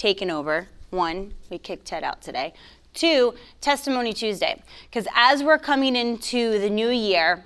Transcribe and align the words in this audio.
Taken 0.00 0.30
Over. 0.30 0.66
One, 0.88 1.34
we 1.50 1.58
kicked 1.58 1.84
Ted 1.84 2.02
out 2.02 2.22
today. 2.22 2.54
Two, 2.94 3.34
Testimony 3.60 4.14
Tuesday. 4.14 4.62
Because 4.88 5.06
as 5.14 5.42
we're 5.42 5.58
coming 5.58 5.94
into 5.94 6.58
the 6.58 6.70
new 6.70 6.88
year, 6.88 7.44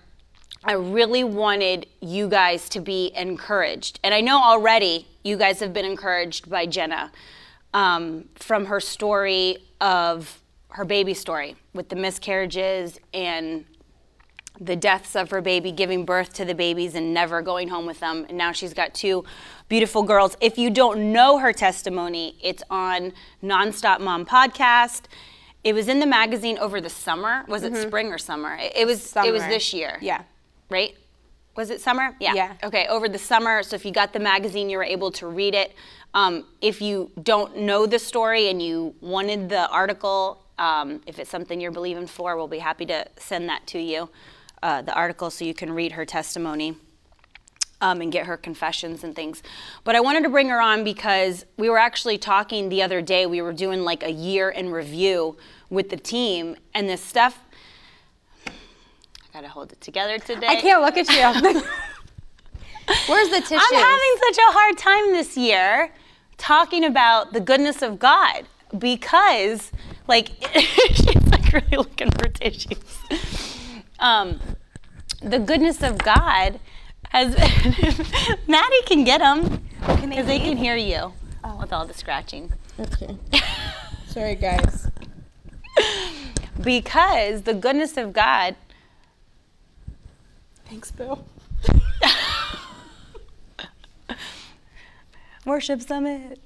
I 0.63 0.75
really 0.75 1.25
wanted 1.25 1.89
you 2.01 2.29
guys 2.29 2.69
to 2.69 2.81
be 2.81 3.11
encouraged. 3.17 3.99
And 4.05 4.15
I 4.15 4.21
know 4.21 4.41
already 4.41 5.09
you 5.25 5.37
guys 5.37 5.59
have 5.59 5.73
been 5.73 5.85
encouraged 5.85 6.49
by 6.49 6.67
Jenna 6.67 7.11
um, 7.75 8.27
from 8.37 8.67
her 8.67 8.79
story 8.79 9.59
of 9.81 10.41
her 10.69 10.85
baby 10.85 11.13
story 11.13 11.57
with 11.73 11.89
the 11.89 11.97
miscarriages 11.97 13.01
and 13.13 13.65
the 14.61 14.77
deaths 14.77 15.17
of 15.17 15.31
her 15.31 15.41
baby, 15.41 15.73
giving 15.73 16.05
birth 16.05 16.33
to 16.35 16.45
the 16.45 16.55
babies 16.55 16.95
and 16.95 17.13
never 17.13 17.43
going 17.43 17.67
home 17.67 17.85
with 17.85 17.99
them. 17.99 18.25
And 18.29 18.39
now 18.39 18.53
she's 18.53 18.73
got 18.73 18.95
two 18.95 19.25
beautiful 19.75 20.05
girls. 20.05 20.37
If 20.41 20.57
you 20.57 20.71
don't 20.71 21.13
know 21.13 21.39
her 21.39 21.53
testimony, 21.53 22.37
it's 22.41 22.63
on 22.71 23.13
Nonstop 23.43 23.99
Mom 23.99 24.25
podcast. 24.25 25.07
It 25.65 25.73
was 25.73 25.89
in 25.89 25.99
the 25.99 26.07
magazine 26.07 26.59
over 26.59 26.81
the 26.81 26.89
summer. 26.89 27.45
Was 27.49 27.65
it 27.65 27.77
spring 27.77 28.13
or 28.13 28.19
summer? 28.19 28.55
It, 28.55 28.73
it 28.77 28.87
was. 28.87 29.17
It 29.17 29.33
was 29.33 29.43
this 29.43 29.75
year. 29.75 29.99
Yeah. 30.01 30.23
Right. 30.71 30.97
Was 31.57 31.71
it 31.71 31.81
summer? 31.81 32.15
Yeah. 32.21 32.35
Yeah. 32.35 32.53
Okay. 32.63 32.87
Over 32.87 33.09
the 33.09 33.19
summer, 33.19 33.65
so 33.65 33.75
if 33.75 33.85
you 33.85 33.91
got 33.91 34.13
the 34.13 34.21
magazine, 34.21 34.71
you 34.71 34.79
were 34.79 34.85
able 34.85 35.11
to 35.11 35.27
read 35.27 35.57
it. 35.57 35.75
Um, 36.15 36.45
if 36.61 36.81
you 36.81 37.11
don't 37.21 37.59
know 37.59 37.85
the 37.85 37.99
story 37.99 38.51
and 38.51 38.63
you 38.63 38.95
wanted 39.01 39.49
the 39.49 39.69
article, 39.71 40.41
um, 40.57 41.01
if 41.09 41.19
it's 41.19 41.31
something 41.31 41.61
you're 41.61 41.73
believing 41.73 42.07
for, 42.07 42.37
we'll 42.37 42.47
be 42.47 42.61
happy 42.61 42.87
to 42.87 43.09
send 43.17 43.49
that 43.49 43.67
to 43.69 43.81
you, 43.81 44.09
uh, 44.63 44.83
the 44.83 44.95
article, 44.95 45.31
so 45.31 45.45
you 45.45 45.53
can 45.53 45.73
read 45.73 45.91
her 45.93 46.05
testimony 46.05 46.77
um, 47.85 48.01
and 48.01 48.11
get 48.11 48.25
her 48.25 48.39
confessions 48.39 49.05
and 49.05 49.15
things. 49.15 49.43
But 49.85 49.95
I 49.95 50.01
wanted 50.01 50.23
to 50.23 50.31
bring 50.31 50.49
her 50.49 50.61
on 50.61 50.85
because 50.85 51.45
we 51.59 51.69
were 51.69 51.77
actually 51.77 52.17
talking 52.17 52.71
the 52.71 52.83
other 52.83 53.03
day. 53.03 53.27
We 53.27 53.43
were 53.43 53.53
doing 53.53 53.83
like 53.83 54.03
a 54.03 54.11
year 54.11 54.49
in 54.49 54.71
review 54.71 55.37
with 55.69 55.91
the 55.91 55.99
team, 55.99 56.57
and 56.73 56.89
this 56.89 57.03
stuff. 57.03 57.41
I 58.47 58.53
gotta 59.35 59.49
hold 59.49 59.73
it 59.73 59.83
together 59.83 60.19
today. 60.19 60.47
I 60.47 60.57
can't 60.57 60.81
look 60.81 60.97
at 60.97 61.09
you. 61.11 61.63
Where's 63.07 63.29
the 63.29 63.41
tissue? 63.41 63.59
I'm 63.61 63.75
having 63.75 64.17
such 64.29 64.39
a 64.39 64.53
hard 64.53 64.79
time 64.79 65.13
this 65.13 65.37
year 65.37 65.93
talking 66.39 66.85
about 66.85 67.35
the 67.35 67.41
goodness 67.41 67.83
of 67.83 67.99
God 67.99 68.45
because, 68.79 69.73
like, 70.09 70.31
she's 70.55 71.27
like 71.27 71.53
really 71.53 71.77
looking 71.77 72.11
for 72.13 72.29
tissues. 72.29 72.79
Um, 73.99 74.41
the 75.21 75.39
goodness 75.39 75.83
of 75.83 75.99
God 75.99 76.61
has. 77.15 78.39
Maddie 78.49 78.83
can 78.87 79.05
get 79.05 79.19
them 79.19 79.65
because 79.81 80.27
they 80.27 80.39
can 80.39 80.57
hear 80.57 80.77
you 80.77 81.13
oh. 81.45 81.57
with 81.61 81.73
all 81.73 81.87
the 81.87 81.95
scratching. 81.95 82.53
Okay. 82.79 83.17
Sorry, 84.07 84.35
guys. 84.35 84.89
Because 86.63 87.43
the 87.43 87.55
goodness 87.55 87.97
of 87.97 88.13
God 88.13 88.57
Thanks, 90.67 90.91
Bill. 90.91 91.25
Worship 95.45 95.83
Summit 95.83 96.41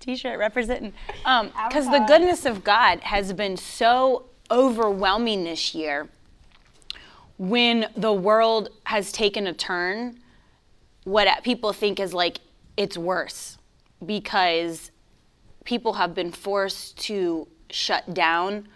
t-shirt 0.00 0.38
representing. 0.38 0.92
Um, 1.24 1.52
because 1.68 1.86
the 1.86 2.00
goodness 2.08 2.46
of 2.46 2.64
God 2.64 3.00
has 3.00 3.32
been 3.32 3.56
so 3.56 4.24
overwhelming 4.50 5.44
this 5.44 5.74
year 5.74 6.08
when 7.40 7.86
the 7.96 8.12
world 8.12 8.68
has 8.84 9.12
taken 9.12 9.46
a 9.46 9.52
turn, 9.54 10.20
what 11.04 11.42
people 11.42 11.72
think 11.72 11.98
is 11.98 12.12
like 12.12 12.38
it's 12.76 12.98
worse 12.98 13.56
because 14.04 14.90
people 15.64 15.94
have 15.94 16.14
been 16.14 16.32
forced 16.32 16.98
to 16.98 17.48
shut 17.70 18.12
down. 18.12 18.68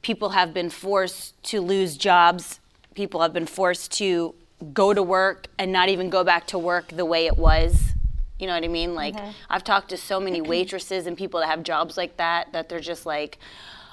People 0.00 0.30
have 0.30 0.54
been 0.54 0.70
forced 0.70 1.40
to 1.44 1.60
lose 1.60 1.98
jobs. 1.98 2.60
People 2.94 3.20
have 3.20 3.34
been 3.34 3.44
forced 3.44 3.92
to 3.98 4.34
go 4.72 4.94
to 4.94 5.02
work 5.02 5.48
and 5.58 5.70
not 5.70 5.90
even 5.90 6.08
go 6.08 6.24
back 6.24 6.46
to 6.46 6.58
work 6.58 6.88
the 6.88 7.04
way 7.04 7.26
it 7.26 7.36
was. 7.36 7.92
You 8.38 8.46
know 8.46 8.54
what 8.54 8.64
I 8.64 8.68
mean? 8.68 8.94
Like, 8.94 9.16
mm-hmm. 9.16 9.32
I've 9.50 9.64
talked 9.64 9.90
to 9.90 9.98
so 9.98 10.18
many 10.18 10.40
waitresses 10.54 11.06
and 11.06 11.14
people 11.14 11.40
that 11.40 11.46
have 11.50 11.62
jobs 11.62 11.98
like 11.98 12.16
that 12.16 12.54
that 12.54 12.70
they're 12.70 12.80
just 12.80 13.04
like, 13.04 13.38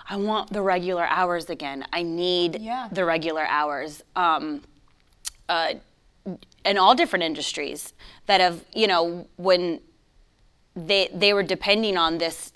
I 0.07 0.17
want 0.17 0.53
the 0.53 0.61
regular 0.61 1.05
hours 1.05 1.49
again. 1.49 1.85
I 1.91 2.03
need 2.03 2.61
Yeah. 2.61 2.89
the 2.91 3.05
regular 3.05 3.45
hours. 3.47 4.03
Um, 4.15 4.61
uh, 5.49 5.73
in 6.65 6.77
all 6.77 6.95
different 6.95 7.23
industries 7.23 7.93
that 8.25 8.41
have, 8.41 8.63
you 8.73 8.87
know, 8.87 9.27
when 9.37 9.79
they 10.75 11.09
they 11.13 11.33
were 11.33 11.43
depending 11.43 11.97
on 11.97 12.17
this 12.17 12.51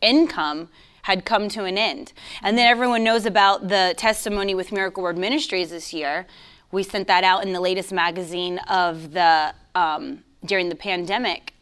income 0.00 0.68
had 1.02 1.24
come 1.24 1.48
to 1.48 1.64
an 1.64 1.76
end. 1.76 2.12
And 2.42 2.56
then 2.56 2.66
everyone 2.66 3.02
knows 3.02 3.26
about 3.26 3.68
the 3.68 3.94
testimony 3.96 4.54
with 4.54 4.70
Miracle 4.70 5.02
Word 5.02 5.18
Ministries 5.18 5.70
this 5.70 5.92
year. 5.92 6.26
We 6.70 6.82
sent 6.84 7.08
that 7.08 7.24
out 7.24 7.44
in 7.44 7.52
the 7.52 7.60
latest 7.60 7.92
magazine 7.92 8.58
of 8.68 9.12
the 9.12 9.54
um, 9.74 10.22
during 10.44 10.68
the 10.68 10.76
pandemic 10.76 11.52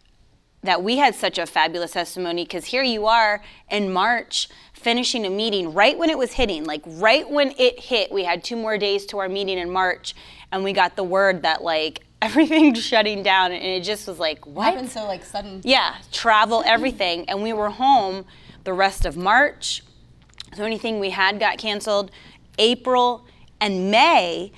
that 0.62 0.83
we 0.83 0.99
had 0.99 1.15
such 1.15 1.38
a 1.38 1.47
fabulous 1.47 1.93
testimony 1.93 2.44
because 2.44 2.67
here 2.67 2.83
you 2.83 3.06
are 3.06 3.43
in 3.71 3.93
March 3.93 4.49
finishing 4.78 5.27
a 5.27 5.31
meeting 5.31 5.75
right 5.75 5.99
when 5.99 6.11
it 6.11 6.19
was 6.19 6.33
hitting, 6.33 6.65
like 6.65 6.83
right 6.87 7.28
when 7.28 7.53
it 7.59 7.81
hit. 7.81 8.11
We 8.11 8.25
had 8.25 8.44
two 8.44 8.56
more 8.56 8.78
days 8.78 9.06
to 9.06 9.19
our 9.19 9.28
meeting 9.28 9.59
in 9.59 9.71
March, 9.71 10.15
and 10.53 10.65
we 10.65 10.72
got 10.72 10.97
the 10.97 11.05
word 11.05 11.43
that 11.43 11.62
like 11.62 12.05
everything's 12.22 12.83
shutting 12.83 13.22
down, 13.22 13.53
and 13.53 13.65
it 13.65 13.83
just 13.83 14.06
was 14.06 14.19
like, 14.19 14.47
what? 14.47 14.72
Happened 14.72 14.91
so 14.91 15.05
like 15.06 15.25
sudden. 15.25 15.61
Yeah, 15.65 15.97
travel, 16.12 16.62
everything. 16.67 17.28
And 17.28 17.43
we 17.43 17.53
were 17.53 17.71
home 17.71 18.25
the 18.65 18.72
rest 18.72 19.05
of 19.05 19.17
March. 19.17 19.83
So 20.56 20.65
anything 20.65 20.99
we 20.99 21.11
had 21.11 21.38
got 21.38 21.59
canceled. 21.59 22.11
April 22.59 23.25
and 23.61 23.91
May. 23.91 24.53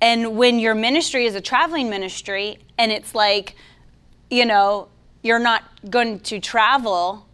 And 0.00 0.36
when 0.36 0.58
your 0.58 0.74
ministry 0.74 1.26
is 1.26 1.34
a 1.34 1.40
traveling 1.40 1.88
ministry 1.88 2.58
and 2.78 2.90
it's 2.90 3.14
like, 3.14 3.54
you 4.30 4.44
know, 4.44 4.88
you're 5.22 5.38
not 5.38 5.62
going 5.88 6.20
to 6.20 6.40
travel, 6.40 7.26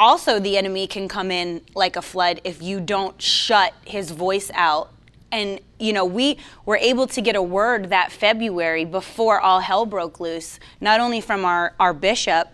also 0.00 0.40
the 0.40 0.56
enemy 0.56 0.86
can 0.86 1.06
come 1.06 1.30
in 1.30 1.60
like 1.74 1.94
a 1.94 2.02
flood 2.02 2.40
if 2.42 2.60
you 2.62 2.80
don't 2.80 3.20
shut 3.20 3.74
his 3.84 4.10
voice 4.10 4.50
out. 4.54 4.92
And, 5.30 5.60
you 5.78 5.92
know, 5.92 6.04
we 6.04 6.38
were 6.66 6.78
able 6.78 7.06
to 7.08 7.20
get 7.20 7.36
a 7.36 7.42
word 7.42 7.90
that 7.90 8.10
February 8.10 8.84
before 8.84 9.38
all 9.38 9.60
hell 9.60 9.86
broke 9.86 10.18
loose, 10.18 10.58
not 10.80 10.98
only 10.98 11.20
from 11.20 11.44
our, 11.44 11.74
our 11.78 11.94
bishop 11.94 12.48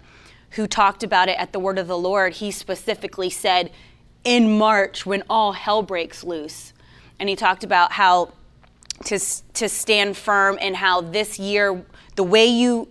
who 0.51 0.67
talked 0.67 1.03
about 1.03 1.29
it 1.29 1.39
at 1.39 1.53
the 1.53 1.59
word 1.59 1.79
of 1.79 1.87
the 1.87 1.97
Lord, 1.97 2.35
he 2.35 2.51
specifically 2.51 3.31
said, 3.31 3.71
in 4.25 4.59
March 4.59 5.06
when 5.06 5.23
all 5.31 5.53
hell 5.53 5.83
breaks 5.83 6.25
loose. 6.25 6.73
And 7.19 7.29
he 7.29 7.37
talked 7.37 7.65
about 7.65 7.93
how 7.93 8.33
to, 9.05 9.19
to 9.55 9.69
stand 9.69 10.17
firm 10.17 10.59
and 10.61 10.77
how 10.77 11.01
this 11.01 11.38
year, 11.38 11.85
the 12.17 12.25
way 12.25 12.47
you 12.47 12.88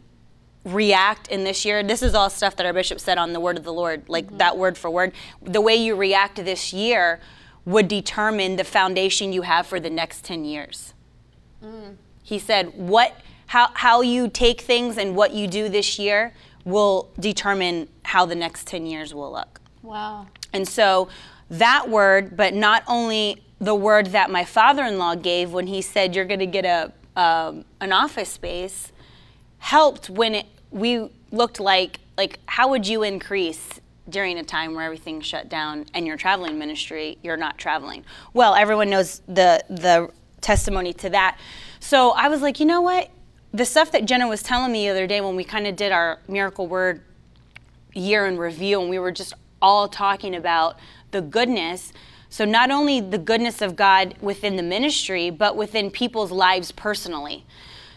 react 0.66 1.28
in 1.28 1.44
this 1.44 1.64
year, 1.64 1.84
this 1.84 2.02
is 2.02 2.14
all 2.14 2.30
stuff 2.30 2.56
that 2.56 2.66
our 2.66 2.74
bishop 2.74 3.00
said 3.00 3.18
on 3.18 3.34
the 3.34 3.40
word 3.40 3.58
of 3.58 3.64
the 3.64 3.74
Lord, 3.74 4.10
like 4.10 4.38
that 4.38 4.58
word 4.58 4.78
for 4.78 4.90
word. 4.90 5.14
The 5.42 5.62
way 5.62 5.76
you 5.76 5.96
react 5.96 6.44
this 6.44 6.74
year 6.74 7.20
would 7.66 7.88
determine 7.88 8.56
the 8.56 8.64
foundation 8.64 9.32
you 9.32 9.44
have 9.44 9.66
for 9.66 9.80
the 9.80 9.90
next 9.90 10.24
10 10.26 10.46
years. 10.46 10.94
He 12.24 12.40
said, 12.40 12.74
what, 12.76 13.22
how, 13.48 13.70
how 13.74 14.02
you 14.02 14.28
take 14.28 14.62
things 14.62 14.98
and 14.98 15.16
what 15.16 15.34
you 15.34 15.48
do 15.48 15.70
this 15.70 15.98
year 15.98 16.34
will 16.64 17.10
determine 17.20 17.88
how 18.04 18.26
the 18.26 18.36
next 18.36 18.68
10 18.68 18.86
years 18.86 19.14
will 19.14 19.32
look. 19.32 19.62
Wow. 19.82 20.28
And 20.54 20.68
so 20.68 21.10
that 21.50 21.90
word, 21.90 22.36
but 22.36 22.54
not 22.54 22.84
only 22.88 23.44
the 23.60 23.76
word 23.76 24.08
that 24.08 24.30
my 24.30 24.44
father-in-law 24.44 25.16
gave 25.16 25.54
when 25.54 25.68
he 25.68 25.82
said 25.82 26.16
you're 26.16 26.26
going 26.26 26.40
to 26.40 26.46
get 26.46 26.66
a 26.66 26.92
um, 27.16 27.66
an 27.80 27.92
office 27.92 28.30
space, 28.30 28.92
helped 29.60 30.10
when 30.10 30.36
it, 30.36 30.46
we 30.72 31.10
looked 31.32 31.60
like 31.60 32.00
like 32.18 32.40
how 32.46 32.70
would 32.70 32.88
you 32.88 33.04
increase 33.04 33.80
during 34.10 34.38
a 34.38 34.44
time 34.44 34.76
where 34.76 34.86
everything's 34.86 35.26
shut 35.26 35.50
down 35.50 35.86
and 35.94 36.06
your 36.06 36.18
traveling 36.18 36.60
ministry 36.60 37.18
you're 37.24 37.38
not 37.38 37.58
traveling. 37.58 38.04
Well, 38.34 38.56
everyone 38.56 38.90
knows 38.90 39.22
the 39.28 39.64
the 39.70 40.12
testimony 40.42 40.94
to 40.94 41.10
that. 41.10 41.40
So 41.80 42.12
I 42.12 42.28
was 42.28 42.42
like, 42.42 42.60
you 42.60 42.66
know 42.66 42.82
what? 42.82 43.10
The 43.52 43.66
stuff 43.66 43.92
that 43.92 44.06
Jenna 44.06 44.28
was 44.28 44.44
telling 44.44 44.72
me 44.72 44.86
the 44.86 44.92
other 44.92 45.08
day 45.08 45.22
when 45.22 45.36
we 45.36 45.44
kind 45.44 45.66
of 45.66 45.76
did 45.76 45.92
our 45.92 46.20
miracle 46.28 46.68
word 46.68 47.02
year 47.94 48.26
in 48.28 48.38
review, 48.38 48.82
and 48.82 48.90
we 48.90 49.00
were 49.00 49.12
just 49.12 49.34
all 49.62 49.88
talking 49.88 50.36
about 50.36 50.78
the 51.12 51.22
goodness. 51.22 51.94
So, 52.30 52.44
not 52.44 52.70
only 52.70 53.00
the 53.00 53.18
goodness 53.18 53.62
of 53.62 53.76
God 53.76 54.16
within 54.22 54.58
the 54.58 54.64
ministry, 54.64 55.30
but 55.30 55.56
within 55.56 55.90
people's 55.90 56.32
lives 56.32 56.72
personally. 56.72 57.46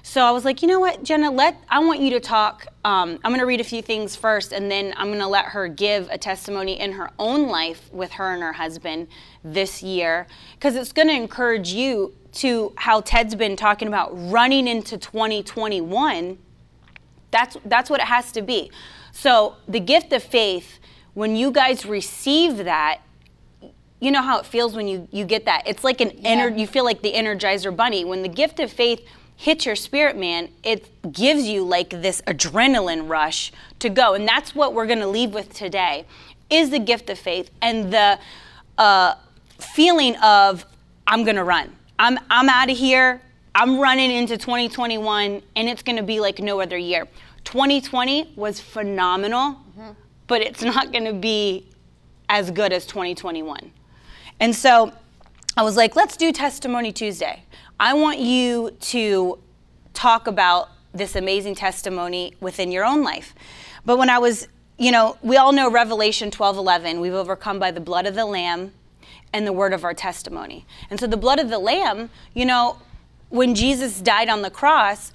So 0.08 0.22
I 0.24 0.30
was 0.30 0.42
like, 0.42 0.62
you 0.62 0.68
know 0.68 0.80
what, 0.80 1.02
Jenna, 1.02 1.30
let 1.30 1.62
I 1.68 1.80
want 1.80 2.00
you 2.00 2.08
to 2.12 2.18
talk. 2.20 2.66
Um, 2.82 3.18
I'm 3.22 3.30
going 3.30 3.40
to 3.40 3.44
read 3.46 3.60
a 3.60 3.64
few 3.64 3.82
things 3.82 4.16
first, 4.16 4.52
and 4.52 4.70
then 4.70 4.94
I'm 4.96 5.08
going 5.08 5.18
to 5.18 5.26
let 5.28 5.44
her 5.44 5.68
give 5.68 6.08
a 6.10 6.16
testimony 6.16 6.80
in 6.80 6.92
her 6.92 7.10
own 7.18 7.48
life 7.48 7.92
with 7.92 8.12
her 8.12 8.32
and 8.32 8.42
her 8.42 8.54
husband 8.54 9.08
this 9.44 9.82
year, 9.82 10.26
because 10.54 10.76
it's 10.76 10.92
going 10.92 11.08
to 11.08 11.14
encourage 11.14 11.74
you 11.74 12.14
to 12.32 12.72
how 12.76 13.02
Ted's 13.02 13.34
been 13.34 13.54
talking 13.54 13.86
about 13.86 14.08
running 14.30 14.66
into 14.66 14.96
2021. 14.96 16.38
That's 17.30 17.58
that's 17.66 17.90
what 17.90 18.00
it 18.00 18.06
has 18.06 18.32
to 18.32 18.40
be. 18.40 18.70
So 19.12 19.56
the 19.68 19.78
gift 19.78 20.14
of 20.14 20.22
faith, 20.22 20.78
when 21.12 21.36
you 21.36 21.50
guys 21.50 21.84
receive 21.84 22.56
that, 22.64 23.02
you 24.00 24.10
know 24.10 24.22
how 24.22 24.38
it 24.38 24.46
feels 24.46 24.74
when 24.74 24.88
you 24.88 25.06
you 25.10 25.26
get 25.26 25.44
that. 25.44 25.64
It's 25.66 25.84
like 25.84 26.00
an 26.00 26.12
Yeah. 26.16 26.48
ener- 26.48 26.58
you 26.58 26.66
feel 26.66 26.86
like 26.86 27.02
the 27.02 27.12
Energizer 27.12 27.76
Bunny 27.76 28.06
when 28.06 28.22
the 28.22 28.28
gift 28.30 28.58
of 28.58 28.72
faith 28.72 29.02
hits 29.38 29.64
your 29.64 29.76
spirit, 29.76 30.16
man. 30.16 30.48
It 30.64 31.12
gives 31.12 31.44
you 31.44 31.62
like 31.64 31.90
this 31.90 32.20
adrenaline 32.22 33.08
rush 33.08 33.52
to 33.78 33.88
go, 33.88 34.14
and 34.14 34.26
that's 34.26 34.52
what 34.52 34.74
we're 34.74 34.86
gonna 34.86 35.06
leave 35.06 35.32
with 35.32 35.54
today. 35.54 36.04
Is 36.50 36.70
the 36.70 36.80
gift 36.80 37.08
of 37.08 37.18
faith 37.20 37.48
and 37.62 37.92
the 37.92 38.18
uh, 38.76 39.14
feeling 39.58 40.16
of 40.16 40.66
I'm 41.06 41.24
gonna 41.24 41.44
run. 41.44 41.72
I'm 42.00 42.18
I'm 42.28 42.48
out 42.48 42.68
of 42.68 42.76
here. 42.76 43.20
I'm 43.54 43.78
running 43.78 44.10
into 44.10 44.36
2021, 44.36 45.40
and 45.54 45.68
it's 45.68 45.82
gonna 45.82 46.02
be 46.02 46.18
like 46.18 46.40
no 46.40 46.60
other 46.60 46.76
year. 46.76 47.06
2020 47.44 48.32
was 48.34 48.58
phenomenal, 48.60 49.56
but 50.26 50.42
it's 50.42 50.62
not 50.62 50.92
gonna 50.92 51.12
be 51.12 51.64
as 52.28 52.50
good 52.50 52.72
as 52.72 52.86
2021. 52.86 53.70
And 54.40 54.54
so 54.54 54.92
I 55.56 55.62
was 55.62 55.76
like, 55.76 55.94
let's 55.94 56.16
do 56.16 56.32
Testimony 56.32 56.92
Tuesday. 56.92 57.44
I 57.80 57.94
want 57.94 58.18
you 58.18 58.72
to 58.80 59.38
talk 59.94 60.26
about 60.26 60.70
this 60.92 61.14
amazing 61.14 61.54
testimony 61.54 62.34
within 62.40 62.72
your 62.72 62.84
own 62.84 63.04
life. 63.04 63.36
But 63.84 63.98
when 63.98 64.10
I 64.10 64.18
was, 64.18 64.48
you 64.78 64.90
know, 64.90 65.16
we 65.22 65.36
all 65.36 65.52
know 65.52 65.70
Revelation 65.70 66.32
12 66.32 66.56
11, 66.56 67.00
we've 67.00 67.14
overcome 67.14 67.60
by 67.60 67.70
the 67.70 67.80
blood 67.80 68.06
of 68.06 68.16
the 68.16 68.26
Lamb 68.26 68.72
and 69.32 69.46
the 69.46 69.52
word 69.52 69.72
of 69.72 69.84
our 69.84 69.94
testimony. 69.94 70.66
And 70.90 70.98
so 70.98 71.06
the 71.06 71.16
blood 71.16 71.38
of 71.38 71.50
the 71.50 71.58
Lamb, 71.60 72.10
you 72.34 72.44
know, 72.44 72.78
when 73.28 73.54
Jesus 73.54 74.00
died 74.00 74.28
on 74.28 74.42
the 74.42 74.50
cross, 74.50 75.12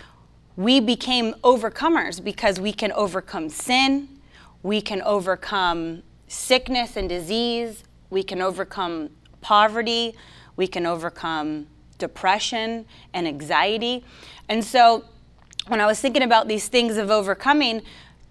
we 0.56 0.80
became 0.80 1.34
overcomers 1.44 2.24
because 2.24 2.62
we 2.62 2.72
can 2.72 2.94
overcome 2.94 3.50
sin, 3.50 4.08
we 4.62 4.80
can 4.80 5.02
overcome 5.02 6.04
sickness 6.28 6.96
and 6.96 7.10
disease, 7.10 7.84
we 8.10 8.24
can 8.24 8.42
overcome 8.42 9.10
poverty, 9.42 10.16
we 10.56 10.66
can 10.66 10.86
overcome 10.86 11.68
depression 11.98 12.86
and 13.14 13.28
anxiety. 13.28 14.04
And 14.50 14.64
so 14.64 15.06
when 15.68 15.80
I 15.80 15.86
was 15.86 16.00
thinking 16.00 16.24
about 16.24 16.48
these 16.48 16.68
things 16.68 16.98
of 16.98 17.10
overcoming, 17.10 17.82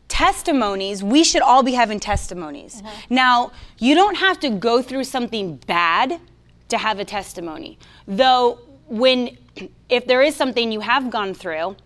testimonies, 0.08 1.02
we 1.02 1.24
should 1.24 1.42
all 1.42 1.62
be 1.62 1.72
having 1.72 1.98
testimonies. 1.98 2.82
Mm-hmm. 2.82 3.14
Now, 3.14 3.52
you 3.78 3.94
don't 3.94 4.16
have 4.16 4.38
to 4.40 4.50
go 4.50 4.82
through 4.82 5.04
something 5.04 5.56
bad 5.66 6.20
to 6.68 6.78
have 6.78 6.98
a 6.98 7.04
testimony. 7.04 7.78
Though 8.06 8.58
when 8.86 9.38
if 9.88 10.06
there 10.06 10.22
is 10.22 10.36
something 10.36 10.70
you 10.70 10.80
have 10.80 11.10
gone 11.10 11.34
through, 11.34 11.76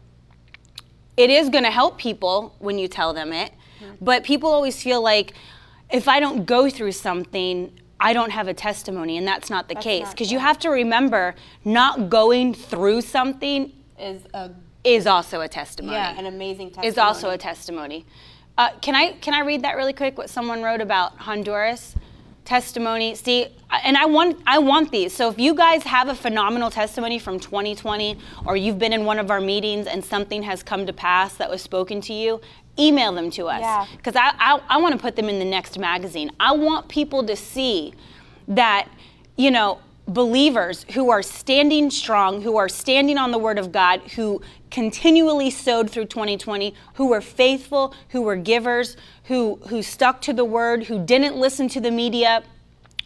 it 1.17 1.31
is 1.31 1.49
going 1.49 1.65
to 1.65 1.71
help 1.71 1.99
people 1.99 2.55
when 2.59 2.79
you 2.79 2.89
tell 2.89 3.15
them 3.15 3.33
it. 3.33 3.53
Mm-hmm. 3.81 4.05
But 4.05 4.25
people 4.25 4.51
always 4.51 4.83
feel 4.83 5.01
like 5.01 5.33
if 5.91 6.09
I 6.09 6.21
don't 6.21 6.47
go 6.47 6.69
through 6.69 6.93
something, 6.93 7.73
I 7.99 8.13
don't 8.13 8.31
have 8.31 8.49
a 8.49 8.55
testimony, 8.55 9.17
and 9.17 9.27
that's 9.27 9.49
not 9.49 9.69
the 9.69 9.75
case. 9.75 10.11
Because 10.11 10.31
you 10.31 10.39
have 10.39 10.59
to 10.61 10.71
remember, 10.71 11.35
not 11.65 12.11
going 12.11 12.55
through 12.55 13.03
something 13.03 13.73
Is 13.99 14.23
a 14.35 14.51
is 14.85 15.07
also 15.07 15.41
a 15.41 15.49
testimony. 15.49 15.97
yeah, 15.97 16.17
an 16.17 16.27
amazing 16.27 16.69
testimony. 16.69 16.89
Is 16.89 16.99
also 16.99 17.31
a 17.31 17.39
testimony. 17.39 18.07
Uh, 18.57 18.71
can 18.81 18.95
I 18.95 19.13
can 19.13 19.35
I 19.35 19.41
read 19.41 19.63
that 19.63 19.77
really 19.77 19.93
quick? 19.93 20.17
What 20.17 20.31
someone 20.31 20.63
wrote 20.63 20.81
about 20.81 21.17
Honduras 21.19 21.95
testimony. 22.47 23.15
See, 23.15 23.49
and 23.85 23.97
I 23.97 24.07
want 24.07 24.41
I 24.47 24.59
want 24.59 24.91
these. 24.91 25.13
So 25.13 25.29
if 25.29 25.39
you 25.39 25.55
guys 25.55 25.83
have 25.83 26.09
a 26.09 26.15
phenomenal 26.15 26.71
testimony 26.71 27.19
from 27.19 27.39
2020, 27.39 28.17
or 28.47 28.57
you've 28.57 28.79
been 28.79 28.93
in 28.93 29.05
one 29.05 29.19
of 29.19 29.31
our 29.31 29.41
meetings 29.41 29.87
and 29.87 30.03
something 30.03 30.43
has 30.45 30.63
come 30.63 30.87
to 30.87 30.93
pass 30.93 31.35
that 31.35 31.51
was 31.51 31.61
spoken 31.61 32.01
to 32.03 32.15
you, 32.15 32.41
email 32.79 33.13
them 33.13 33.31
to 33.31 33.47
us. 33.47 33.61
Yeah. 33.61 33.87
Because 33.97 34.17
I 34.17 34.33
I, 34.39 34.61
I 34.69 34.77
want 34.79 34.95
to 34.95 35.01
put 35.01 35.17
them 35.17 35.29
in 35.29 35.39
the 35.39 35.45
next 35.45 35.79
magazine. 35.79 36.31
I 36.39 36.53
want 36.53 36.89
people 36.89 37.25
to 37.27 37.37
see 37.37 37.95
that 38.49 38.89
you 39.37 39.51
know 39.51 39.79
believers 40.09 40.87
who 40.93 41.11
are 41.11 41.23
standing 41.23 41.91
strong, 41.91 42.43
who 42.43 42.57
are 42.57 42.69
standing 42.69 43.19
on 43.19 43.33
the 43.33 43.39
word 43.39 43.59
of 43.59 43.73
God, 43.73 44.01
who 44.13 44.41
continually 44.71 45.51
sowed 45.51 45.91
through 45.91 46.05
2020, 46.05 46.75
who 46.95 47.09
were 47.09 47.21
faithful, 47.21 47.95
who 48.11 48.23
were 48.23 48.37
givers, 48.37 48.97
who 49.25 49.57
who 49.69 49.83
stuck 49.83 50.21
to 50.23 50.33
the 50.33 50.45
word, 50.45 50.85
who 50.85 51.05
didn't 51.05 51.37
listen 51.37 51.69
to 51.69 51.81
the 51.81 51.91
media, 51.91 52.45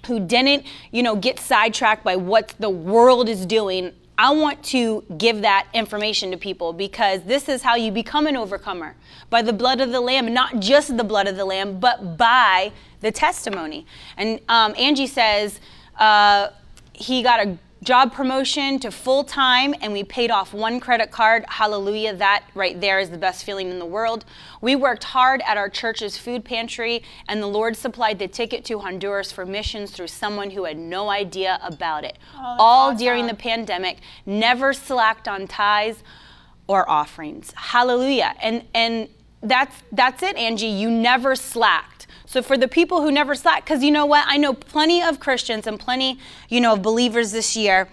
who 0.07 0.21
didn't, 0.21 0.65
you 0.91 1.03
know, 1.03 1.17
get 1.17 1.39
sidetracked 1.39 2.05
by 2.05 2.17
what 2.17 2.55
the 2.59 2.71
world 2.71 3.29
is 3.29 3.47
doing. 3.47 3.93
I 4.21 4.33
want 4.33 4.63
to 4.65 5.03
give 5.17 5.41
that 5.41 5.67
information 5.73 6.31
to 6.33 6.37
people 6.37 6.75
because 6.75 7.23
this 7.23 7.49
is 7.49 7.63
how 7.63 7.77
you 7.77 7.91
become 7.91 8.27
an 8.27 8.37
overcomer 8.37 8.95
by 9.31 9.41
the 9.41 9.55
blood 9.55 9.81
of 9.81 9.93
the 9.93 10.01
Lamb, 10.03 10.35
not 10.35 10.61
just 10.61 10.95
the 10.95 11.05
blood 11.05 11.27
of 11.27 11.37
the 11.37 11.47
Lamb, 11.47 11.81
but 11.81 12.19
by 12.19 12.71
the 13.01 13.11
testimony. 13.11 13.87
And 14.19 14.39
um, 14.51 14.75
Angie 14.77 15.07
says 15.07 15.59
uh, 15.99 16.49
he 16.93 17.23
got 17.23 17.41
a 17.41 17.57
job 17.83 18.13
promotion 18.13 18.79
to 18.79 18.91
full 18.91 19.25
time 19.25 19.75
and 19.81 19.93
we 19.93 20.05
paid 20.05 20.31
off 20.31 20.53
one 20.53 20.81
credit 20.81 21.11
card. 21.11 21.45
Hallelujah. 21.49 22.15
That 22.15 22.45
right 22.55 22.79
there 22.79 22.99
is 22.99 23.11
the 23.11 23.19
best 23.19 23.45
feeling 23.45 23.71
in 23.71 23.79
the 23.79 23.87
world. 23.87 24.25
We 24.61 24.77
worked 24.77 25.05
hard 25.05 25.43
at 25.47 25.57
our 25.57 25.71
church's 25.71 26.19
food 26.19 26.45
pantry 26.45 27.03
and 27.29 27.41
the 27.43 27.47
Lord 27.47 27.77
supplied 27.77 28.19
the 28.19 28.29
ticket 28.29 28.65
to 28.67 28.81
Honduras 28.81 29.33
for 29.33 29.47
missions 29.47 29.93
through 29.93 30.09
someone 30.09 30.51
who 30.51 30.65
had 30.65 30.77
no 30.77 31.09
idea 31.09 31.59
about 31.63 32.05
it. 32.05 32.19
Oh, 32.37 32.57
All 32.59 32.95
during 32.95 33.27
the 33.27 33.35
pandemic, 33.35 33.99
never 34.27 34.73
slacked 34.75 35.27
on 35.27 35.47
tithes 35.47 36.03
or 36.67 36.89
offerings. 36.89 37.53
Hallelujah. 37.57 38.35
And 38.43 38.65
and 38.75 39.09
that's 39.43 39.75
that's 39.91 40.23
it, 40.23 40.37
Angie. 40.37 40.67
You 40.67 40.91
never 40.91 41.35
slacked. 41.35 42.00
So 42.31 42.43
for 42.43 42.57
the 42.57 42.69
people 42.69 43.03
who 43.03 43.11
never 43.11 43.35
slacked, 43.35 43.65
because 43.65 43.83
you 43.83 43.91
know 43.91 44.07
what? 44.07 44.23
I 44.29 44.37
know 44.37 44.53
plenty 44.55 45.03
of 45.03 45.19
Christians 45.19 45.67
and 45.67 45.81
plenty, 45.81 46.17
you 46.49 46.61
know, 46.61 46.75
of 46.75 46.81
believers 46.81 47.33
this 47.33 47.57
year 47.57 47.89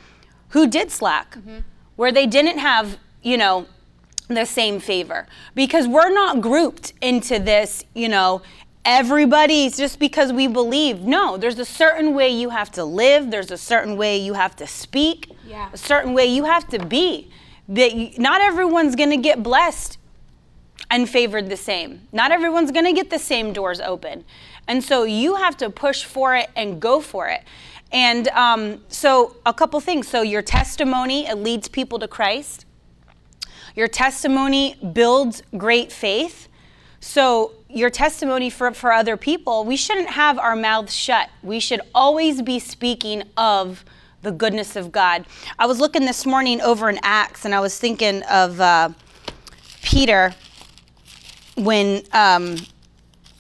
who 0.50 0.67
did 0.67 0.91
slack, 0.91 1.34
mm-hmm. 1.34 1.62
where 1.96 2.12
they 2.12 2.27
didn't 2.27 2.60
have, 2.60 3.00
you 3.24 3.36
know, 3.36 3.65
the 4.27 4.46
same 4.46 4.79
favor. 4.79 5.25
Because 5.56 5.88
we're 5.88 6.13
not 6.13 6.39
grouped 6.39 6.94
into 7.01 7.39
this, 7.39 7.84
you 7.96 8.08
know, 8.08 8.44
everybody's 8.86 9.75
just 9.75 10.00
because 10.00 10.32
we 10.32 10.46
believe. 10.46 11.01
No, 11.01 11.38
there's 11.38 11.58
a 11.58 11.65
certain 11.65 12.13
way 12.13 12.29
you 12.29 12.51
have 12.51 12.70
to 12.74 12.86
live, 12.86 13.32
there's 13.32 13.50
a 13.50 13.58
certain 13.58 13.98
way 13.98 14.17
you 14.17 14.34
have 14.34 14.56
to 14.58 14.67
speak, 14.67 15.32
Yeah. 15.48 15.70
a 15.74 15.77
certain 15.77 16.13
way 16.13 16.27
you 16.27 16.44
have 16.44 16.67
to 16.70 16.86
be. 16.86 17.32
That 17.67 17.96
you- 17.96 18.12
not 18.20 18.41
everyone's 18.41 18.96
going 18.96 19.10
to 19.10 19.17
get 19.17 19.41
blessed 19.41 19.97
and 20.89 21.10
favored 21.10 21.50
the 21.50 21.57
same. 21.57 22.07
Not 22.12 22.31
everyone's 22.31 22.72
going 22.72 22.86
to 22.86 22.93
get 22.93 23.10
the 23.10 23.19
same 23.19 23.53
doors 23.53 23.79
open. 23.79 24.24
And 24.67 24.84
so 24.84 25.03
you 25.03 25.36
have 25.36 25.57
to 25.57 25.69
push 25.69 26.03
for 26.03 26.36
it 26.36 26.50
and 26.55 26.81
go 26.81 27.01
for 27.01 27.27
it. 27.27 27.43
And 27.91 28.27
um, 28.29 28.81
so, 28.89 29.38
a 29.46 29.53
couple 29.53 29.79
things. 29.79 30.10
So, 30.10 30.22
your 30.22 30.41
testimony, 30.41 31.25
it 31.25 31.36
leads 31.36 31.69
people 31.69 32.00
to 32.00 32.07
Christ. 32.07 32.65
Your 33.75 33.88
testimony 33.88 34.75
builds 34.91 35.41
great 35.55 35.91
faith. 35.91 36.50
So, 37.00 37.53
your 37.69 37.89
testimony 37.89 38.50
for, 38.50 38.74
for 38.74 38.91
other 38.91 39.15
people, 39.15 39.63
we 39.63 39.77
shouldn't 39.77 40.10
have 40.10 40.38
our 40.38 40.55
mouths 40.55 40.93
shut. 40.93 41.29
We 41.43 41.62
should 41.62 41.79
always 41.96 42.41
be 42.41 42.60
speaking 42.60 43.24
of 43.38 43.86
the 44.22 44.31
goodness 44.31 44.75
of 44.75 44.91
God. 44.91 45.25
I 45.57 45.65
was 45.65 45.79
looking 45.79 46.05
this 46.05 46.25
morning 46.25 46.60
over 46.60 46.89
in 46.89 47.00
Acts 47.03 47.46
and 47.46 47.55
I 47.55 47.62
was 47.62 47.77
thinking 47.79 48.24
of 48.24 48.60
uh, 48.60 48.89
Peter 49.81 50.34
when 51.58 52.04
um, 52.14 52.58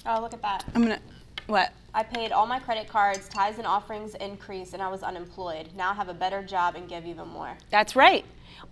Oh, 0.05 0.21
look 0.21 0.33
at 0.33 0.41
that. 0.41 0.65
I'm 0.73 0.83
gonna 0.83 0.99
what 1.47 1.73
I 1.93 2.03
paid 2.03 2.31
all 2.31 2.45
my 2.45 2.59
credit 2.59 2.87
cards, 2.87 3.27
tithes 3.27 3.57
and 3.57 3.65
offerings 3.65 4.13
increased, 4.15 4.73
and 4.73 4.83
I 4.83 4.87
was 4.87 5.01
unemployed. 5.03 5.69
Now 5.75 5.91
I 5.91 5.93
have 5.95 6.09
a 6.09 6.13
better 6.13 6.43
job 6.43 6.75
and 6.75 6.87
give 6.87 7.05
even 7.05 7.27
more. 7.27 7.57
That's 7.71 7.95
right. 7.95 8.23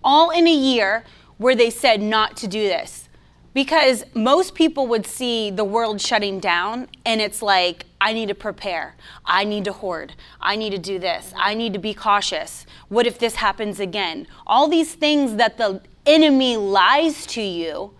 All 0.03 0.29
in 0.29 0.47
a 0.47 0.53
year 0.53 1.03
where 1.37 1.55
they 1.55 1.69
said 1.69 2.01
not 2.01 2.37
to 2.37 2.47
do 2.47 2.67
this. 2.67 3.09
Because 3.53 4.03
most 4.13 4.53
people 4.53 4.85
would 4.87 5.07
see 5.07 5.49
the 5.49 5.63
world 5.63 6.01
shutting 6.01 6.39
down 6.39 6.87
and 7.05 7.21
it's 7.21 7.41
like, 7.41 7.85
I 8.01 8.11
need 8.11 8.27
to 8.27 8.35
prepare. 8.35 8.95
I 9.25 9.45
need 9.45 9.63
to 9.63 9.71
hoard. 9.71 10.13
I 10.41 10.57
need 10.57 10.71
to 10.71 10.77
do 10.77 10.99
this. 10.99 11.33
I 11.37 11.53
need 11.53 11.71
to 11.71 11.79
be 11.79 11.93
cautious. 11.93 12.65
What 12.89 13.07
if 13.07 13.17
this 13.17 13.35
happens 13.35 13.79
again? 13.79 14.27
All 14.45 14.67
these 14.67 14.93
things 14.93 15.35
that 15.37 15.57
the 15.57 15.81
enemy 16.05 16.57
lies 16.57 17.25
to 17.27 17.41
you 17.41 17.93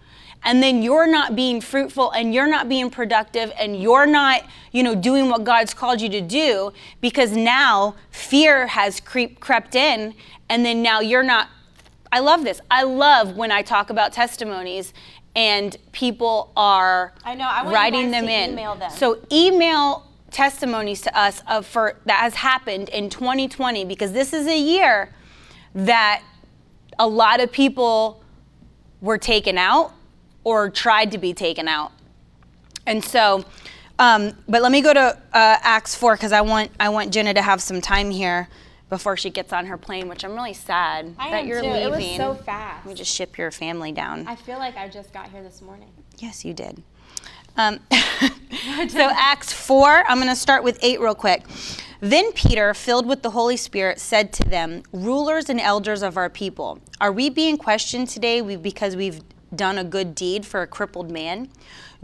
and 0.46 0.62
then 0.62 0.84
you're 0.84 1.08
not 1.08 1.36
being 1.36 1.60
fruitful 1.60 2.12
and 2.12 2.34
you're 2.34 2.48
not 2.48 2.70
being 2.70 2.92
productive 2.92 3.52
and 3.60 3.82
you're 3.82 4.06
not, 4.06 4.44
you 4.72 4.84
know, 4.84 4.94
doing 4.94 5.28
what 5.28 5.44
God's 5.44 5.74
called 5.74 6.00
you 6.00 6.10
to 6.10 6.22
do 6.22 6.72
because 7.02 7.32
now 7.32 7.96
fear 8.12 8.68
has 8.68 9.00
creep 9.00 9.40
crept 9.40 9.74
in 9.74 10.14
and 10.48 10.64
then 10.64 10.82
now 10.82 11.00
you're 11.02 11.24
not 11.24 11.50
I 12.12 12.20
love 12.20 12.46
this. 12.46 12.62
I 12.72 12.84
love 12.84 13.36
when 13.36 13.52
I 13.52 13.62
talk 13.62 13.90
about 13.90 14.14
testimonies 14.14 14.94
and 15.36 15.76
people 15.92 16.54
are 16.56 17.14
I 17.26 17.36
know, 17.36 17.48
I 17.50 17.70
writing 17.70 18.12
them 18.12 18.30
in. 18.30 18.52
email 18.52 18.76
them. 18.76 18.92
So 18.92 19.20
email 19.32 20.06
testimonies 20.30 21.02
to 21.02 21.18
us 21.18 21.42
of 21.50 21.66
for 21.66 21.98
that 22.06 22.20
has 22.20 22.36
happened 22.36 22.90
in 22.90 23.10
2020 23.10 23.84
because 23.86 24.12
this 24.12 24.32
is 24.32 24.46
a 24.48 24.58
year 24.58 25.12
that 25.74 26.24
a 27.00 27.08
lot 27.08 27.42
of 27.42 27.52
people 27.52 28.24
were 29.02 29.18
taken 29.18 29.58
out 29.58 29.92
or 30.46 30.70
tried 30.70 31.12
to 31.12 31.18
be 31.18 31.34
taken 31.34 31.68
out. 31.68 31.92
And 32.88 33.04
so, 33.04 33.44
um, 34.00 34.32
but 34.48 34.62
let 34.62 34.72
me 34.72 34.82
go 34.82 34.94
to 34.94 35.00
uh, 35.00 35.18
Acts 35.34 35.96
4 35.96 36.16
because 36.16 36.32
I 36.32 36.40
want 36.42 36.72
I 36.80 36.88
want 36.88 37.12
Jenna 37.12 37.34
to 37.34 37.42
have 37.42 37.62
some 37.62 37.82
time 37.82 38.12
here 38.12 38.48
before 38.90 39.18
she 39.18 39.30
gets 39.30 39.52
on 39.52 39.66
her 39.66 39.78
plane, 39.78 40.08
which 40.08 40.24
I'm 40.24 40.34
really 40.34 40.54
sad 40.54 41.16
I 41.18 41.32
that 41.32 41.46
you're 41.46 41.62
too. 41.62 41.68
leaving. 41.68 41.84
It 41.84 41.92
was 41.92 42.16
so 42.16 42.36
fast. 42.36 42.86
We 42.86 42.94
just 42.94 43.14
ship 43.14 43.38
your 43.38 43.52
family 43.52 43.92
down. 43.92 44.28
I 44.28 44.36
feel 44.36 44.60
like 44.60 44.78
I 44.78 44.88
just 44.88 45.12
got 45.12 45.30
here 45.30 45.44
this 45.44 45.62
morning. 45.62 45.90
Yes, 46.20 46.46
you 46.46 46.54
did. 46.54 46.82
Um, 47.58 47.80
so, 47.92 49.10
Acts 49.16 49.52
4, 49.52 50.04
I'm 50.08 50.18
going 50.18 50.30
to 50.30 50.36
start 50.36 50.64
with 50.64 50.78
8 50.84 51.00
real 51.00 51.16
quick. 51.16 51.44
Then 52.02 52.32
Peter, 52.34 52.74
filled 52.74 53.08
with 53.08 53.24
the 53.24 53.32
Holy 53.32 53.58
Spirit, 53.58 54.00
said 54.00 54.32
to 54.34 54.44
them, 54.44 54.84
Rulers 54.92 55.50
and 55.50 55.60
elders 55.60 56.04
of 56.04 56.18
our 56.18 56.30
people, 56.30 56.80
are 57.02 57.12
we 57.12 57.30
being 57.30 57.58
questioned 57.58 58.10
today 58.10 58.42
because 58.58 58.96
we've 58.96 59.22
done 59.56 59.78
a 59.78 59.84
good 59.84 60.16
deed 60.16 60.46
for 60.46 60.62
a 60.62 60.68
crippled 60.68 61.12
man? 61.12 61.50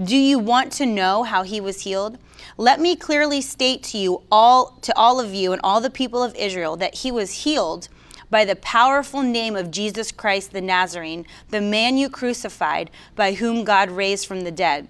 Do 0.02 0.18
you 0.18 0.40
want 0.40 0.72
to 0.74 0.86
know 0.86 1.24
how 1.24 1.44
he 1.44 1.62
was 1.62 1.82
healed? 1.82 2.18
Let 2.58 2.80
me 2.80 2.96
clearly 2.96 3.42
state 3.42 3.84
to 3.84 3.98
you 3.98 4.24
all 4.32 4.78
to 4.82 4.96
all 4.98 5.20
of 5.20 5.34
you 5.34 5.52
and 5.52 5.62
all 5.64 5.82
the 5.82 5.90
people 5.90 6.24
of 6.24 6.36
Israel 6.36 6.76
that 6.78 6.96
he 6.96 7.12
was 7.12 7.44
healed 7.44 7.88
by 8.32 8.46
the 8.46 8.56
powerful 8.56 9.22
name 9.22 9.56
of 9.56 9.70
Jesus 9.70 10.12
Christ 10.12 10.54
the 10.54 10.62
Nazarene, 10.62 11.26
the 11.50 11.62
man 11.62 11.98
you 11.98 12.10
crucified, 12.10 12.90
by 13.16 13.34
whom 13.34 13.64
God 13.64 13.92
raised 13.92 14.26
from 14.26 14.42
the 14.42 14.52
dead. 14.52 14.88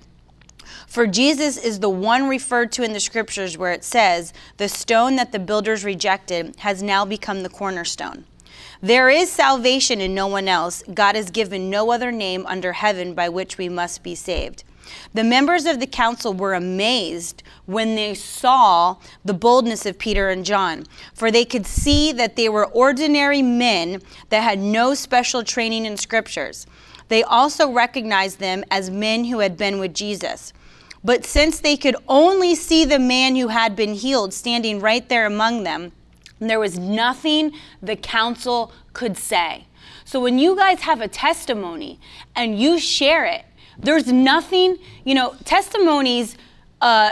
For 0.88 1.08
Jesus 1.08 1.58
is 1.58 1.80
the 1.80 1.90
one 1.90 2.30
referred 2.30 2.72
to 2.74 2.84
in 2.84 2.94
the 2.94 3.00
scriptures 3.00 3.58
where 3.58 3.72
it 3.72 3.84
says, 3.84 4.32
The 4.58 4.70
stone 4.70 5.16
that 5.16 5.32
the 5.32 5.40
builders 5.40 5.84
rejected 5.84 6.56
has 6.60 6.84
now 6.84 7.04
become 7.04 7.44
the 7.44 7.50
cornerstone. 7.50 8.26
There 8.84 9.12
is 9.12 9.32
salvation 9.32 10.02
in 10.02 10.16
no 10.16 10.26
one 10.26 10.48
else. 10.48 10.82
God 10.92 11.16
has 11.16 11.30
given 11.30 11.70
no 11.70 11.92
other 11.92 12.12
name 12.12 12.48
under 12.48 12.74
heaven 12.74 13.14
by 13.14 13.30
which 13.30 13.60
we 13.60 13.70
must 13.70 14.02
be 14.02 14.16
saved. 14.16 14.64
The 15.14 15.24
members 15.24 15.66
of 15.66 15.80
the 15.80 15.86
council 15.86 16.34
were 16.34 16.56
amazed 16.56 17.44
when 17.68 17.94
they 17.94 18.16
saw 18.16 18.98
the 19.24 19.36
boldness 19.36 19.86
of 19.86 20.00
Peter 20.00 20.30
and 20.30 20.44
John, 20.44 20.86
for 21.14 21.30
they 21.30 21.46
could 21.46 21.68
see 21.68 22.12
that 22.14 22.36
they 22.36 22.50
were 22.50 22.66
ordinary 22.66 23.44
men 23.44 24.02
that 24.30 24.42
had 24.42 24.58
no 24.58 24.96
special 24.96 25.44
training 25.44 25.86
in 25.86 25.96
scriptures. 25.96 26.66
They 27.08 27.22
also 27.22 27.70
recognized 27.70 28.40
them 28.40 28.64
as 28.72 28.90
men 28.90 29.26
who 29.26 29.40
had 29.40 29.58
been 29.58 29.80
with 29.80 29.94
Jesus. 29.94 30.54
But 31.04 31.24
since 31.24 31.60
they 31.60 31.78
could 31.78 31.96
only 32.08 32.56
see 32.56 32.84
the 32.84 33.00
man 33.00 33.36
who 33.36 33.50
had 33.50 33.76
been 33.76 33.94
healed 33.94 34.34
standing 34.34 34.80
right 34.80 35.08
there 35.08 35.28
among 35.28 35.64
them, 35.64 35.92
there 36.50 36.60
was 36.60 36.78
nothing 36.78 37.52
the 37.82 37.96
council 37.96 38.72
could 38.94 39.18
say. 39.18 39.68
So 40.06 40.20
when 40.20 40.40
you 40.40 40.56
guys 40.56 40.82
have 40.82 41.02
a 41.02 41.08
testimony 41.08 42.00
and 42.36 42.60
you 42.60 42.80
share 42.80 43.26
it, 43.26 43.46
there's 43.78 44.08
nothing, 44.08 44.78
you 45.06 45.14
know, 45.14 45.36
testimonies 45.46 46.38
uh, 46.82 47.12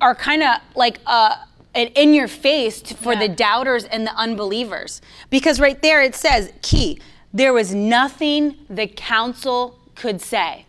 are 0.00 0.14
kind 0.14 0.42
of 0.42 0.60
like 0.74 0.98
uh, 1.06 1.36
an 1.74 1.88
in 1.88 2.14
your 2.14 2.28
face 2.28 2.80
for 2.80 3.14
the 3.14 3.28
doubters 3.28 3.84
and 3.84 4.06
the 4.06 4.14
unbelievers. 4.14 5.00
Because 5.30 5.60
right 5.60 5.80
there 5.82 6.02
it 6.02 6.14
says, 6.14 6.52
key, 6.62 6.98
there 7.32 7.52
was 7.52 7.74
nothing 7.74 8.56
the 8.68 8.86
council 8.86 9.78
could 9.94 10.20
say. 10.20 10.66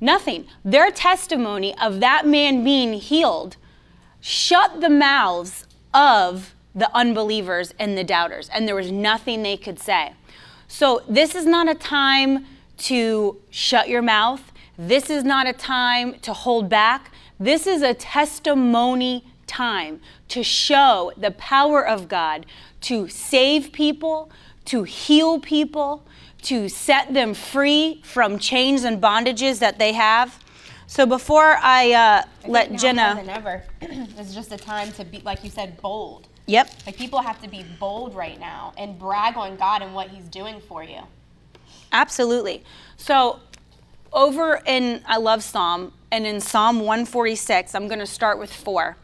Nothing. 0.00 0.46
Their 0.64 0.90
testimony 0.90 1.76
of 1.78 2.00
that 2.00 2.26
man 2.26 2.64
being 2.64 2.94
healed 2.94 3.56
shut 4.20 4.80
the 4.80 4.88
mouths 4.88 5.66
of 5.92 6.54
the 6.74 6.94
unbelievers 6.94 7.74
and 7.78 7.96
the 7.98 8.04
doubters, 8.04 8.48
and 8.50 8.66
there 8.66 8.74
was 8.74 8.92
nothing 8.92 9.42
they 9.42 9.56
could 9.56 9.78
say. 9.78 10.12
So, 10.68 11.02
this 11.08 11.34
is 11.34 11.46
not 11.46 11.68
a 11.68 11.74
time 11.74 12.46
to 12.78 13.40
shut 13.50 13.88
your 13.88 14.02
mouth. 14.02 14.52
This 14.78 15.10
is 15.10 15.24
not 15.24 15.48
a 15.48 15.52
time 15.52 16.18
to 16.20 16.32
hold 16.32 16.68
back. 16.68 17.10
This 17.38 17.66
is 17.66 17.82
a 17.82 17.92
testimony 17.92 19.24
time 19.46 20.00
to 20.28 20.44
show 20.44 21.12
the 21.16 21.32
power 21.32 21.84
of 21.84 22.08
God 22.08 22.46
to 22.82 23.08
save 23.08 23.72
people, 23.72 24.30
to 24.66 24.84
heal 24.84 25.38
people, 25.38 26.06
to 26.42 26.68
set 26.68 27.12
them 27.12 27.34
free 27.34 28.00
from 28.04 28.38
chains 28.38 28.84
and 28.84 29.02
bondages 29.02 29.58
that 29.58 29.78
they 29.78 29.92
have. 29.92 30.42
So 30.90 31.06
before 31.06 31.56
I 31.62 31.92
uh, 31.92 32.22
let 32.48 32.74
Jenna, 32.74 33.14
more 33.14 33.24
than 33.24 33.30
ever, 33.30 33.62
it's 33.80 34.34
just 34.34 34.50
a 34.50 34.56
time 34.56 34.90
to 34.94 35.04
be, 35.04 35.20
like 35.20 35.44
you 35.44 35.48
said, 35.48 35.80
bold. 35.80 36.26
yep, 36.46 36.68
Like 36.84 36.96
people 36.96 37.22
have 37.22 37.40
to 37.42 37.48
be 37.48 37.64
bold 37.78 38.12
right 38.12 38.40
now 38.40 38.72
and 38.76 38.98
brag 38.98 39.36
on 39.36 39.54
God 39.56 39.82
and 39.82 39.94
what 39.94 40.08
He's 40.08 40.24
doing 40.24 40.60
for 40.60 40.82
you. 40.82 40.98
absolutely. 41.92 42.64
So 42.96 43.38
over 44.12 44.60
in 44.66 45.00
I 45.06 45.18
love 45.18 45.44
Psalm 45.44 45.92
and 46.10 46.26
in 46.26 46.40
Psalm 46.40 46.80
146, 46.80 47.72
I'm 47.76 47.86
going 47.86 48.00
to 48.00 48.04
start 48.06 48.40
with 48.40 48.52
four. 48.52 48.96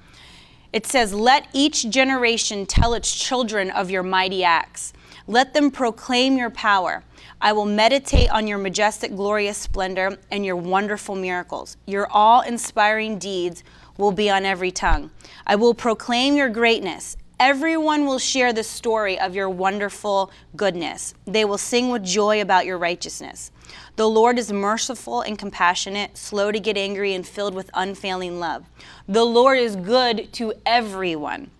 It 0.72 0.86
says, 0.86 1.14
Let 1.14 1.46
each 1.52 1.88
generation 1.88 2.66
tell 2.66 2.94
its 2.94 3.14
children 3.14 3.70
of 3.70 3.92
your 3.92 4.02
mighty 4.02 4.42
acts. 4.42 4.92
Let 5.28 5.54
them 5.54 5.70
proclaim 5.70 6.36
your 6.36 6.50
power. 6.50 7.04
I 7.46 7.52
will 7.52 7.64
meditate 7.64 8.28
on 8.30 8.48
your 8.48 8.58
majestic, 8.58 9.14
glorious 9.14 9.56
splendor 9.56 10.18
and 10.32 10.44
your 10.44 10.56
wonderful 10.56 11.14
miracles. 11.14 11.76
Your 11.86 12.08
awe 12.10 12.40
inspiring 12.40 13.20
deeds 13.20 13.62
will 13.96 14.10
be 14.10 14.28
on 14.28 14.44
every 14.44 14.72
tongue. 14.72 15.12
I 15.46 15.54
will 15.54 15.72
proclaim 15.72 16.34
your 16.34 16.48
greatness. 16.48 17.16
Everyone 17.38 18.04
will 18.04 18.18
share 18.18 18.52
the 18.52 18.64
story 18.64 19.16
of 19.16 19.36
your 19.36 19.48
wonderful 19.48 20.32
goodness. 20.56 21.14
They 21.24 21.44
will 21.44 21.56
sing 21.56 21.90
with 21.90 22.02
joy 22.02 22.40
about 22.40 22.66
your 22.66 22.78
righteousness. 22.78 23.52
The 23.94 24.08
Lord 24.08 24.40
is 24.40 24.52
merciful 24.52 25.20
and 25.20 25.38
compassionate, 25.38 26.16
slow 26.16 26.50
to 26.50 26.58
get 26.58 26.76
angry, 26.76 27.14
and 27.14 27.24
filled 27.24 27.54
with 27.54 27.70
unfailing 27.74 28.40
love. 28.40 28.64
The 29.06 29.24
Lord 29.24 29.58
is 29.58 29.76
good 29.76 30.32
to 30.32 30.52
everyone. 30.66 31.52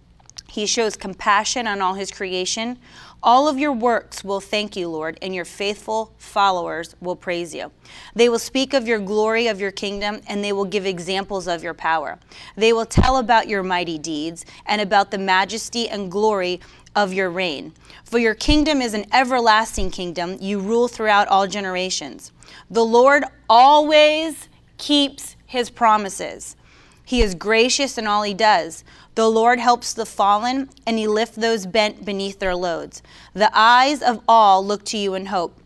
He 0.49 0.67
shows 0.67 0.97
compassion 0.97 1.67
on 1.67 1.83
all 1.83 1.95
his 1.95 2.11
creation. 2.11 2.79
All 3.23 3.49
of 3.49 3.59
your 3.59 3.73
works 3.73 4.23
will 4.23 4.41
thank 4.41 4.77
you, 4.77 4.89
Lord, 4.89 5.19
and 5.21 5.35
your 5.35 5.45
faithful 5.45 6.13
followers 6.19 6.95
will 7.01 7.17
praise 7.17 7.55
you. 7.55 7.73
They 8.15 8.29
will 8.29 8.39
speak 8.39 8.75
of 8.75 8.87
your 8.87 8.99
glory, 8.99 9.49
of 9.49 9.61
your 9.61 9.73
kingdom, 9.73 10.21
and 10.29 10.45
they 10.45 10.53
will 10.53 10.65
give 10.65 10.87
examples 10.87 11.49
of 11.49 11.63
your 11.63 11.75
power. 11.75 12.19
They 12.57 12.73
will 12.73 12.87
tell 12.87 13.17
about 13.17 13.49
your 13.49 13.63
mighty 13.63 13.99
deeds 13.99 14.45
and 14.67 14.81
about 14.81 15.11
the 15.11 15.19
majesty 15.19 15.89
and 15.89 16.11
glory 16.11 16.61
of 16.95 17.13
your 17.13 17.31
reign. 17.31 17.73
For 18.05 18.19
your 18.19 18.35
kingdom 18.35 18.81
is 18.81 18.95
an 18.95 19.07
everlasting 19.13 19.91
kingdom. 19.91 20.37
You 20.41 20.61
rule 20.61 20.89
throughout 20.89 21.29
all 21.29 21.47
generations. 21.47 22.33
The 22.71 22.85
Lord 22.85 23.25
always 23.49 24.49
keeps 24.79 25.37
his 25.47 25.71
promises. 25.71 26.57
He 27.05 27.23
is 27.23 27.35
gracious 27.35 27.99
in 27.99 28.07
all 28.07 28.23
he 28.23 28.35
does. 28.35 28.83
The 29.17 29.29
Lord 29.29 29.59
helps 29.59 29.95
the 29.95 30.07
fallen, 30.07 30.69
and 30.87 30.99
he 30.99 31.09
lifts 31.09 31.37
those 31.37 31.65
bent 31.67 32.05
beneath 32.05 32.39
their 32.39 32.55
loads. 32.55 33.03
The 33.33 33.51
eyes 33.53 34.03
of 34.03 34.21
all 34.29 34.65
look 34.65 34.85
to 34.87 34.99
you 34.99 35.15
in 35.15 35.27
hope. 35.27 35.59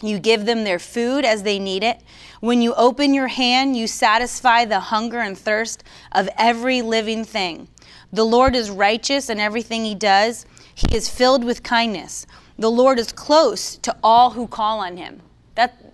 You 0.00 0.20
give 0.20 0.46
them 0.46 0.62
their 0.62 0.78
food 0.78 1.24
as 1.24 1.42
they 1.42 1.58
need 1.58 1.82
it. 1.82 2.00
When 2.40 2.62
you 2.62 2.74
open 2.74 3.12
your 3.12 3.26
hand, 3.26 3.76
you 3.76 3.88
satisfy 3.88 4.64
the 4.64 4.78
hunger 4.78 5.18
and 5.18 5.36
thirst 5.36 5.82
of 6.12 6.28
every 6.38 6.80
living 6.80 7.24
thing. 7.24 7.66
The 8.12 8.24
Lord 8.24 8.54
is 8.54 8.70
righteous 8.70 9.28
in 9.28 9.40
everything 9.40 9.84
he 9.84 9.96
does. 9.96 10.46
He 10.72 10.94
is 10.94 11.08
filled 11.08 11.42
with 11.42 11.64
kindness. 11.64 12.24
The 12.56 12.70
Lord 12.70 13.00
is 13.00 13.10
close 13.10 13.76
to 13.78 13.96
all 14.02 14.30
who 14.30 14.46
call 14.46 14.78
on 14.78 14.96
him. 14.96 15.22
That 15.56 15.92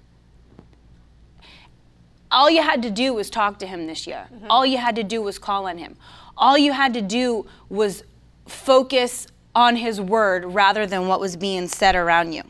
all 2.30 2.50
you 2.50 2.62
had 2.62 2.82
to 2.82 2.90
do 2.90 3.14
was 3.14 3.30
talk 3.30 3.58
to 3.60 3.66
him 3.66 3.86
this 3.86 4.06
year. 4.06 4.26
Mm-hmm. 4.30 4.50
All 4.50 4.66
you 4.66 4.76
had 4.76 4.96
to 4.96 5.02
do 5.02 5.22
was 5.22 5.38
call 5.38 5.66
on 5.66 5.78
him. 5.78 5.96
All 6.38 6.56
you 6.56 6.72
had 6.72 6.94
to 6.94 7.02
do 7.02 7.46
was 7.68 8.04
focus 8.46 9.26
on 9.54 9.76
his 9.76 10.00
word 10.00 10.44
rather 10.44 10.86
than 10.86 11.08
what 11.08 11.20
was 11.20 11.36
being 11.36 11.66
said 11.66 11.96
around 11.96 12.32
you. 12.32 12.42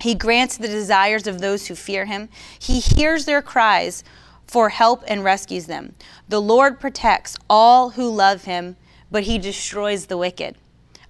He 0.00 0.14
grants 0.14 0.58
the 0.58 0.68
desires 0.68 1.26
of 1.26 1.40
those 1.40 1.66
who 1.66 1.74
fear 1.74 2.04
him. 2.04 2.28
He 2.58 2.80
hears 2.80 3.24
their 3.24 3.40
cries 3.40 4.04
for 4.46 4.68
help 4.68 5.02
and 5.08 5.24
rescues 5.24 5.66
them. 5.66 5.94
The 6.28 6.42
Lord 6.42 6.78
protects 6.78 7.36
all 7.48 7.90
who 7.90 8.10
love 8.10 8.44
him, 8.44 8.76
but 9.10 9.22
he 9.22 9.38
destroys 9.38 10.06
the 10.06 10.18
wicked. 10.18 10.56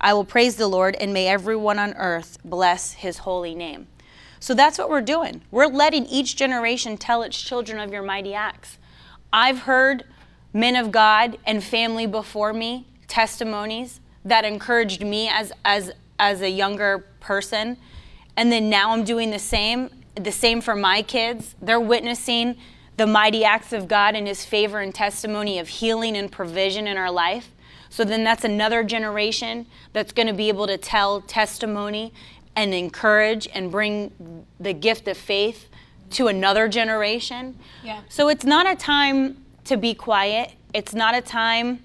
I 0.01 0.15
will 0.15 0.25
praise 0.25 0.55
the 0.57 0.69
Lord, 0.69 0.97
and 1.01 1.13
may 1.13 1.27
everyone 1.27 1.81
on 1.81 1.95
earth 1.95 2.39
bless 2.45 2.93
his 2.93 3.19
holy 3.19 3.55
name. 3.55 3.89
So 4.39 4.55
that's 4.55 4.79
what 4.79 4.91
we're 4.91 5.01
doing. 5.01 5.43
We're 5.51 5.67
letting 5.67 6.07
each 6.07 6.37
generation 6.37 6.97
tell 6.97 7.23
its 7.23 7.41
children 7.41 7.81
of 7.81 7.93
your 7.93 8.03
mighty 8.03 8.35
acts. 8.35 8.79
I've 9.33 9.61
heard 9.61 10.05
men 10.55 10.77
of 10.77 10.91
God 10.91 11.37
and 11.45 11.63
family 11.63 12.07
before 12.07 12.55
me 12.55 12.87
testimonies 13.09 14.01
that 14.25 14.47
encouraged 14.47 15.03
me 15.03 15.29
as 15.29 15.53
as 15.67 15.93
as 16.19 16.41
a 16.41 16.49
younger 16.49 17.05
person 17.21 17.77
and 18.37 18.51
then 18.51 18.71
now 18.71 18.93
I'm 18.93 19.05
doing 19.05 19.31
the 19.31 19.39
same 19.39 19.91
the 20.15 20.33
same 20.33 20.61
for 20.61 20.77
my 20.77 21.03
kids. 21.03 21.55
They're 21.61 21.81
witnessing 21.81 22.57
the 22.97 23.07
mighty 23.07 23.45
acts 23.45 23.73
of 23.73 23.89
God 23.89 24.15
and 24.15 24.27
his 24.27 24.45
favor 24.45 24.79
and 24.79 24.95
testimony 24.95 25.59
of 25.59 25.69
healing 25.69 26.17
and 26.17 26.31
provision 26.31 26.87
in 26.87 26.97
our 26.97 27.11
life. 27.11 27.51
So 27.91 28.05
then 28.05 28.25
that's 28.25 28.45
another 28.45 28.85
generation 28.85 29.67
that's 29.93 30.13
going 30.13 30.27
to 30.27 30.33
be 30.33 30.49
able 30.49 30.67
to 30.67 30.77
tell 30.77 31.21
testimony 31.21 32.13
and 32.57 32.73
encourage 32.73 33.49
and 33.53 33.71
bring 33.71 34.47
the 34.61 34.73
gift 34.73 35.09
of 35.09 35.17
faith 35.17 35.69
to 36.11 36.29
another 36.29 36.69
generation. 36.69 37.59
Yeah. 37.83 38.03
So 38.09 38.29
it's 38.29 38.45
not 38.45 38.71
a 38.71 38.77
time 38.77 39.44
to 39.65 39.77
be 39.77 39.95
quiet. 39.95 40.53
It's 40.73 40.95
not 40.95 41.15
a 41.15 41.21
time 41.21 41.81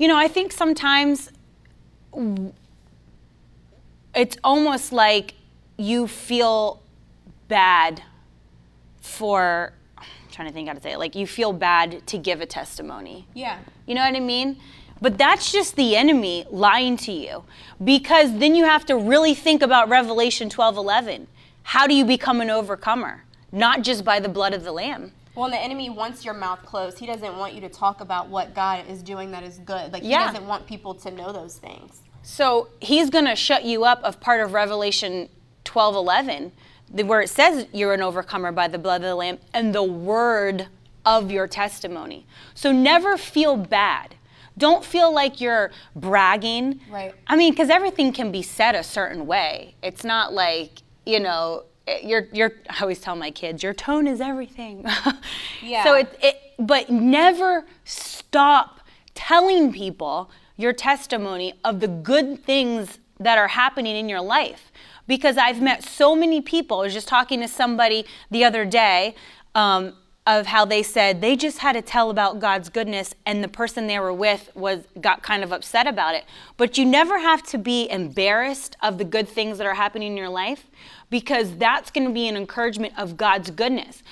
you 0.00 0.08
know, 0.08 0.16
I 0.16 0.28
think 0.28 0.50
sometimes 0.50 1.30
it's 4.14 4.36
almost 4.42 4.92
like 4.92 5.34
you 5.76 6.06
feel 6.06 6.82
bad 7.48 8.02
for 9.02 9.74
I'm 9.98 10.06
trying 10.32 10.48
to 10.48 10.54
think 10.54 10.68
how 10.68 10.74
to 10.74 10.80
say 10.80 10.92
it. 10.92 10.98
Like 10.98 11.14
you 11.14 11.26
feel 11.26 11.52
bad 11.52 12.06
to 12.06 12.16
give 12.16 12.40
a 12.40 12.46
testimony. 12.46 13.26
Yeah. 13.34 13.58
You 13.86 13.94
know 13.94 14.00
what 14.00 14.16
I 14.16 14.20
mean? 14.20 14.56
But 15.02 15.18
that's 15.18 15.52
just 15.52 15.76
the 15.76 15.96
enemy 15.96 16.46
lying 16.50 16.96
to 16.98 17.12
you. 17.12 17.44
Because 17.84 18.38
then 18.38 18.54
you 18.54 18.64
have 18.64 18.86
to 18.86 18.96
really 18.96 19.34
think 19.34 19.60
about 19.60 19.90
Revelation 19.90 20.48
12:11. 20.48 21.26
How 21.62 21.86
do 21.86 21.94
you 21.94 22.06
become 22.06 22.40
an 22.40 22.48
overcomer? 22.48 23.24
Not 23.52 23.82
just 23.82 24.02
by 24.02 24.18
the 24.18 24.30
blood 24.30 24.54
of 24.54 24.64
the 24.64 24.72
lamb. 24.72 25.12
Well, 25.40 25.46
and 25.46 25.54
the 25.54 25.58
enemy 25.64 25.88
wants 25.88 26.22
your 26.22 26.34
mouth 26.34 26.62
closed. 26.66 26.98
He 26.98 27.06
doesn't 27.06 27.38
want 27.38 27.54
you 27.54 27.62
to 27.62 27.70
talk 27.70 28.02
about 28.02 28.28
what 28.28 28.54
God 28.54 28.86
is 28.86 29.02
doing 29.02 29.30
that 29.30 29.42
is 29.42 29.56
good. 29.56 29.90
Like 29.90 30.02
Yeah. 30.04 30.26
he 30.26 30.32
doesn't 30.32 30.46
want 30.46 30.66
people 30.66 30.94
to 30.96 31.10
know 31.10 31.32
those 31.32 31.56
things. 31.56 32.02
So 32.22 32.68
he's 32.78 33.08
going 33.08 33.24
to 33.24 33.34
shut 33.34 33.64
you 33.64 33.84
up 33.84 34.02
of 34.02 34.20
part 34.20 34.42
of 34.42 34.52
Revelation 34.52 35.30
12 35.64 35.96
11, 35.96 36.52
where 37.06 37.22
it 37.22 37.30
says 37.30 37.66
you're 37.72 37.94
an 37.94 38.02
overcomer 38.02 38.52
by 38.52 38.68
the 38.68 38.78
blood 38.78 39.00
of 39.00 39.08
the 39.08 39.14
Lamb 39.14 39.38
and 39.54 39.74
the 39.74 39.82
word 39.82 40.68
of 41.06 41.30
your 41.30 41.46
testimony. 41.46 42.26
So 42.52 42.70
never 42.70 43.16
feel 43.16 43.56
bad. 43.56 44.16
Don't 44.58 44.84
feel 44.84 45.10
like 45.10 45.40
you're 45.40 45.70
bragging. 45.96 46.80
Right. 46.90 47.14
I 47.26 47.36
mean, 47.36 47.54
because 47.54 47.70
everything 47.70 48.12
can 48.12 48.30
be 48.30 48.42
said 48.42 48.74
a 48.74 48.82
certain 48.82 49.26
way. 49.26 49.74
It's 49.82 50.04
not 50.04 50.34
like, 50.34 50.82
you 51.06 51.18
know, 51.18 51.64
you're, 52.02 52.28
you're, 52.32 52.52
I 52.68 52.82
always 52.82 53.00
tell 53.00 53.16
my 53.16 53.30
kids, 53.30 53.62
your 53.62 53.74
tone 53.74 54.06
is 54.06 54.20
everything. 54.20 54.86
Yeah. 55.62 55.84
So 55.84 55.94
it, 55.94 56.18
it, 56.22 56.40
but 56.58 56.88
never 56.88 57.66
stop 57.84 58.80
telling 59.14 59.72
people 59.72 60.30
your 60.56 60.72
testimony 60.72 61.52
of 61.64 61.80
the 61.80 61.88
good 61.88 62.42
things 62.42 62.98
that 63.18 63.38
are 63.38 63.48
happening 63.48 63.96
in 63.96 64.08
your 64.08 64.20
life. 64.20 64.72
Because 65.06 65.36
I've 65.36 65.60
met 65.60 65.84
so 65.84 66.16
many 66.16 66.40
people. 66.40 66.80
I 66.80 66.84
was 66.84 66.94
just 66.94 67.08
talking 67.08 67.40
to 67.40 67.48
somebody 67.48 68.06
the 68.30 68.44
other 68.44 68.64
day 68.64 69.14
um, 69.54 69.94
of 70.26 70.46
how 70.46 70.64
they 70.64 70.82
said 70.82 71.20
they 71.20 71.34
just 71.34 71.58
had 71.58 71.72
to 71.72 71.82
tell 71.82 72.10
about 72.10 72.38
God's 72.38 72.68
goodness, 72.68 73.14
and 73.26 73.42
the 73.42 73.48
person 73.48 73.86
they 73.86 73.98
were 73.98 74.12
with 74.12 74.50
was 74.54 74.84
got 75.00 75.22
kind 75.22 75.42
of 75.42 75.52
upset 75.52 75.86
about 75.86 76.14
it. 76.14 76.24
But 76.56 76.78
you 76.78 76.84
never 76.84 77.18
have 77.18 77.42
to 77.44 77.58
be 77.58 77.90
embarrassed 77.90 78.76
of 78.82 78.98
the 78.98 79.04
good 79.04 79.28
things 79.28 79.58
that 79.58 79.66
are 79.66 79.74
happening 79.74 80.12
in 80.12 80.16
your 80.16 80.28
life, 80.28 80.66
because 81.10 81.56
that's 81.56 81.90
going 81.90 82.06
to 82.06 82.12
be 82.12 82.28
an 82.28 82.36
encouragement 82.36 82.94
of 82.96 83.16
God's 83.16 83.50
goodness 83.50 84.02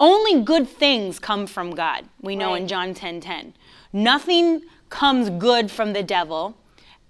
only 0.00 0.42
good 0.42 0.66
things 0.66 1.18
come 1.18 1.46
from 1.46 1.72
God. 1.72 2.06
We 2.22 2.34
know 2.34 2.54
in 2.54 2.62
Right. 2.62 2.68
John 2.68 2.94
10:10. 2.94 3.52
Nothing 3.92 4.62
comes 4.88 5.30
good 5.30 5.70
from 5.70 5.92
the 5.92 6.02
devil 6.02 6.56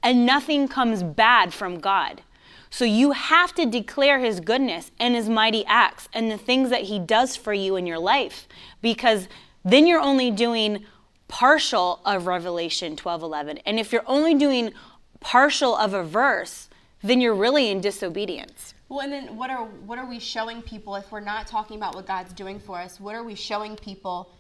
and 0.03 0.27
nothing 0.27 0.67
comes 0.67 1.03
bad 1.03 1.55
from 1.55 1.79
God. 1.79 2.23
So 2.69 2.85
you 2.85 3.13
have 3.13 3.55
to 3.55 3.67
declare 3.67 4.19
his 4.19 4.41
goodness 4.41 4.91
and 4.99 5.15
his 5.15 5.29
mighty 5.29 5.65
acts 5.67 6.09
and 6.13 6.31
the 6.31 6.39
things 6.39 6.71
that 6.71 6.83
he 6.83 6.99
does 6.99 7.37
for 7.37 7.53
you 7.53 7.77
in 7.77 7.87
your 7.87 7.99
life 7.99 8.49
because 8.83 9.29
then 9.65 9.87
you're 9.87 10.01
only 10.01 10.31
doing 10.31 10.85
partial 11.29 12.01
of 12.05 12.27
Revelation 12.27 12.97
12:11. 12.97 13.59
And 13.65 13.79
if 13.79 13.93
you're 13.93 14.05
only 14.07 14.35
doing 14.35 14.73
partial 15.21 15.77
of 15.77 15.95
a 15.95 16.03
verse, 16.03 16.70
then 17.03 17.21
you're 17.21 17.35
really 17.35 17.71
in 17.71 17.81
disobedience. 17.81 18.75
Well, 18.89 19.01
and 19.01 19.13
then 19.13 19.37
what 19.37 19.51
are 19.51 19.65
what 19.87 19.99
are 19.99 20.07
we 20.09 20.19
showing 20.19 20.63
people 20.63 20.97
if 20.97 21.11
we're 21.13 21.21
not 21.21 21.47
talking 21.47 21.77
about 21.77 21.95
what 21.95 22.07
God's 22.07 22.33
doing 22.33 22.59
for 22.59 22.79
us? 22.79 22.99
What 23.01 23.15
are 23.15 23.23
we 23.23 23.35
showing 23.35 23.77
people 23.77 24.31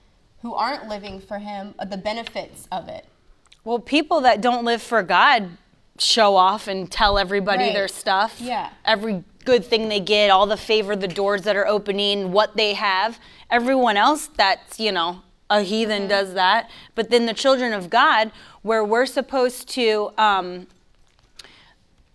who 0.43 0.55
aren't 0.55 0.89
living 0.89 1.21
for 1.21 1.39
Him 1.39 1.75
uh, 1.79 1.85
the 1.85 1.97
benefits 1.97 2.67
of 2.73 2.89
it? 2.89 3.07
Well, 3.65 3.79
people 3.79 4.23
that 4.23 4.41
don't 4.41 4.65
live 4.65 4.83
for 4.83 5.03
God 5.03 5.51
show 5.99 6.35
off 6.37 6.67
and 6.67 6.91
tell 6.91 7.19
everybody 7.19 7.65
Right. 7.65 7.75
their 7.75 7.89
stuff. 7.89 8.41
Yeah. 8.41 8.71
Every 8.85 9.23
good 9.45 9.65
thing 9.65 9.89
they 9.89 10.01
get, 10.01 10.31
all 10.31 10.47
the 10.47 10.57
favor, 10.57 10.97
the 10.97 11.09
doors 11.09 11.43
that 11.43 11.57
are 11.57 11.67
opening, 11.67 12.33
what 12.33 12.57
they 12.57 12.75
have. 12.75 13.19
Everyone 13.51 13.97
else 13.97 14.29
that's, 14.37 14.81
you 14.81 14.93
know, 14.93 15.21
a 15.51 15.61
heathen 15.63 16.09
does 16.09 16.35
that. 16.35 16.71
But 16.95 17.11
then 17.11 17.27
the 17.27 17.35
children 17.35 17.73
of 17.73 17.91
God, 17.91 18.33
where 18.63 18.85
we're 18.85 19.07
supposed 19.07 19.69
to, 19.71 20.13
um, 20.17 20.67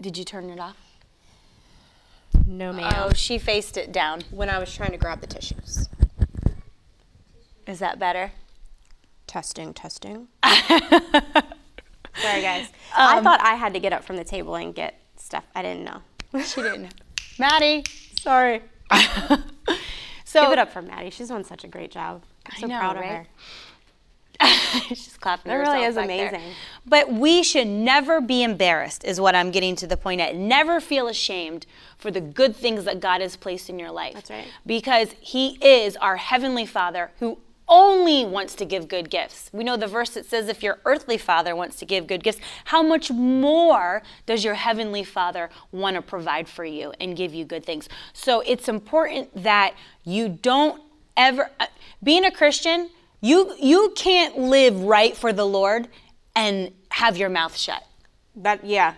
did 0.05 0.19
you 0.19 0.23
turn 0.23 0.51
it 0.51 0.59
off? 0.59 0.77
No, 2.45 2.71
ma'am. 2.71 2.93
Oh, 2.95 3.13
she 3.13 3.39
faced 3.39 3.75
it 3.75 3.91
down. 3.91 4.21
when 4.29 4.51
I 4.51 4.59
was 4.59 4.71
trying 4.71 4.91
to 4.91 4.97
grab 4.97 5.19
the 5.19 5.25
tissues. 5.25 5.89
Is 7.65 7.79
that 7.79 7.97
better? 7.97 8.31
Testing, 9.25 9.73
testing. 9.73 10.27
Sorry, 10.43 10.69
guys. 12.43 12.69
I 12.95 13.17
um, 13.17 13.23
thought 13.23 13.41
I 13.41 13.55
had 13.55 13.73
to 13.73 13.79
get 13.79 13.93
up 13.93 14.03
from 14.03 14.17
the 14.17 14.23
table 14.23 14.53
and 14.53 14.75
get 14.75 15.01
stuff. 15.17 15.45
I 15.55 15.63
didn't 15.63 15.83
know. 15.83 16.01
She 16.43 16.61
didn't. 16.61 16.93
Maddie. 17.39 17.83
Sorry. 18.19 18.61
So 20.35 20.41
Give 20.41 20.51
it 20.51 20.59
up 20.59 20.73
for 20.73 20.81
Maddie. 20.81 21.11
She's 21.11 21.29
done 21.29 21.45
such 21.45 21.63
a 21.63 21.67
great 21.67 21.91
job. 21.91 22.23
I'm 22.51 22.59
so 22.59 22.67
know, 22.67 22.77
proud 22.77 22.97
of 22.97 23.03
right? 23.03 23.11
her. 23.11 23.27
She's 24.87 25.17
clapping. 25.17 25.51
That 25.51 25.57
really 25.57 25.83
is 25.83 25.95
back 25.95 26.07
there. 26.07 26.29
amazing. 26.29 26.53
But 26.85 27.11
we 27.11 27.43
should 27.43 27.67
never 27.67 28.21
be 28.21 28.43
embarrassed, 28.43 29.03
is 29.03 29.19
what 29.19 29.35
I'm 29.35 29.51
getting 29.51 29.75
to 29.77 29.87
the 29.87 29.97
point 29.97 30.21
at. 30.21 30.35
Never 30.35 30.79
feel 30.79 31.07
ashamed 31.07 31.65
for 31.97 32.11
the 32.11 32.21
good 32.21 32.55
things 32.55 32.83
that 32.85 32.99
God 32.99 33.21
has 33.21 33.35
placed 33.35 33.69
in 33.69 33.79
your 33.79 33.91
life. 33.91 34.13
That's 34.13 34.29
right. 34.29 34.47
Because 34.65 35.15
He 35.19 35.57
is 35.65 35.95
our 35.97 36.17
Heavenly 36.17 36.65
Father 36.65 37.11
who 37.19 37.39
only 37.67 38.25
wants 38.25 38.53
to 38.55 38.65
give 38.65 38.87
good 38.87 39.09
gifts. 39.09 39.49
We 39.51 39.63
know 39.63 39.77
the 39.77 39.87
verse 39.87 40.11
that 40.11 40.25
says, 40.25 40.47
if 40.47 40.61
your 40.61 40.79
earthly 40.85 41.17
father 41.17 41.55
wants 41.55 41.77
to 41.77 41.85
give 41.85 42.07
good 42.07 42.23
gifts, 42.23 42.39
how 42.65 42.83
much 42.83 43.09
more 43.09 44.03
does 44.25 44.43
your 44.43 44.53
Heavenly 44.53 45.03
Father 45.03 45.49
want 45.71 45.95
to 45.95 46.01
provide 46.01 46.47
for 46.47 46.63
you 46.63 46.93
and 46.99 47.17
give 47.17 47.33
you 47.33 47.43
good 47.43 47.65
things? 47.65 47.89
So 48.13 48.41
it's 48.41 48.69
important 48.69 49.31
that 49.43 49.73
you 50.03 50.29
don't 50.29 50.81
ever, 51.17 51.49
uh, 51.59 51.65
being 52.03 52.25
a 52.25 52.31
Christian, 52.31 52.89
you, 53.25 53.55
you 53.59 53.93
can't 53.95 54.37
live 54.37 54.81
right 54.81 55.15
for 55.15 55.33
the 55.33 55.45
Lord 55.45 55.87
and 56.35 56.71
have 56.89 57.17
your 57.17 57.29
mouth 57.29 57.55
shut. 57.55 57.83
That 58.35 58.65
yeah. 58.65 58.95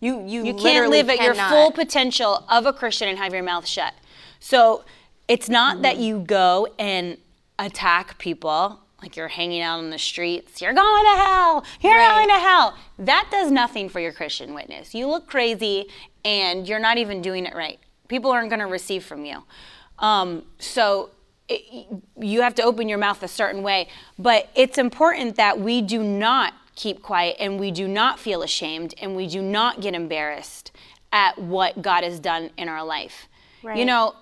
You 0.00 0.22
you 0.26 0.44
You 0.44 0.54
can't 0.54 0.90
live 0.90 1.08
at 1.08 1.20
your 1.20 1.34
full 1.34 1.70
potential 1.70 2.44
of 2.50 2.66
a 2.66 2.72
Christian 2.72 3.08
and 3.08 3.18
have 3.18 3.32
your 3.32 3.42
mouth 3.42 3.66
shut. 3.66 3.94
So 4.40 4.84
it's 5.26 5.48
not 5.48 5.82
that 5.82 5.96
you 5.98 6.20
go 6.20 6.68
and 6.78 7.16
attack 7.58 8.18
people 8.18 8.80
like 9.02 9.16
you're 9.16 9.28
hanging 9.28 9.62
out 9.62 9.78
on 9.78 9.90
the 9.90 9.98
streets. 9.98 10.60
You're 10.60 10.72
going 10.74 11.04
to 11.04 11.16
hell. 11.16 11.64
You're 11.80 11.94
Right. 11.96 12.14
going 12.16 12.28
to 12.28 12.40
hell. 12.40 12.76
That 12.98 13.28
does 13.30 13.50
nothing 13.50 13.88
for 13.88 14.00
your 14.00 14.12
Christian 14.12 14.54
witness. 14.54 14.94
You 14.94 15.06
look 15.06 15.26
crazy 15.26 15.88
and 16.24 16.68
you're 16.68 16.78
not 16.78 16.98
even 16.98 17.22
doing 17.22 17.46
it 17.46 17.54
right. 17.54 17.78
People 18.08 18.30
aren't 18.30 18.50
going 18.50 18.60
to 18.60 18.66
receive 18.66 19.04
from 19.04 19.24
you. 19.24 19.42
Um, 19.98 20.44
so 20.58 21.10
it, 21.48 21.86
you 22.18 22.42
have 22.42 22.54
to 22.56 22.62
open 22.62 22.88
your 22.88 22.98
mouth 22.98 23.22
a 23.22 23.28
certain 23.28 23.62
way. 23.62 23.88
But 24.18 24.48
it's 24.54 24.78
important 24.78 25.36
that 25.36 25.60
we 25.60 25.82
do 25.82 26.02
not 26.02 26.54
keep 26.74 27.02
quiet 27.02 27.36
and 27.40 27.58
we 27.58 27.70
do 27.70 27.88
not 27.88 28.18
feel 28.18 28.42
ashamed 28.42 28.94
and 29.00 29.16
we 29.16 29.26
do 29.26 29.40
not 29.40 29.80
get 29.80 29.94
embarrassed 29.94 30.72
at 31.12 31.38
what 31.38 31.80
God 31.80 32.04
has 32.04 32.20
done 32.20 32.50
in 32.56 32.68
our 32.68 32.84
life. 32.84 33.28
Right. 33.62 33.78
You 33.78 33.84
know, 33.84 34.14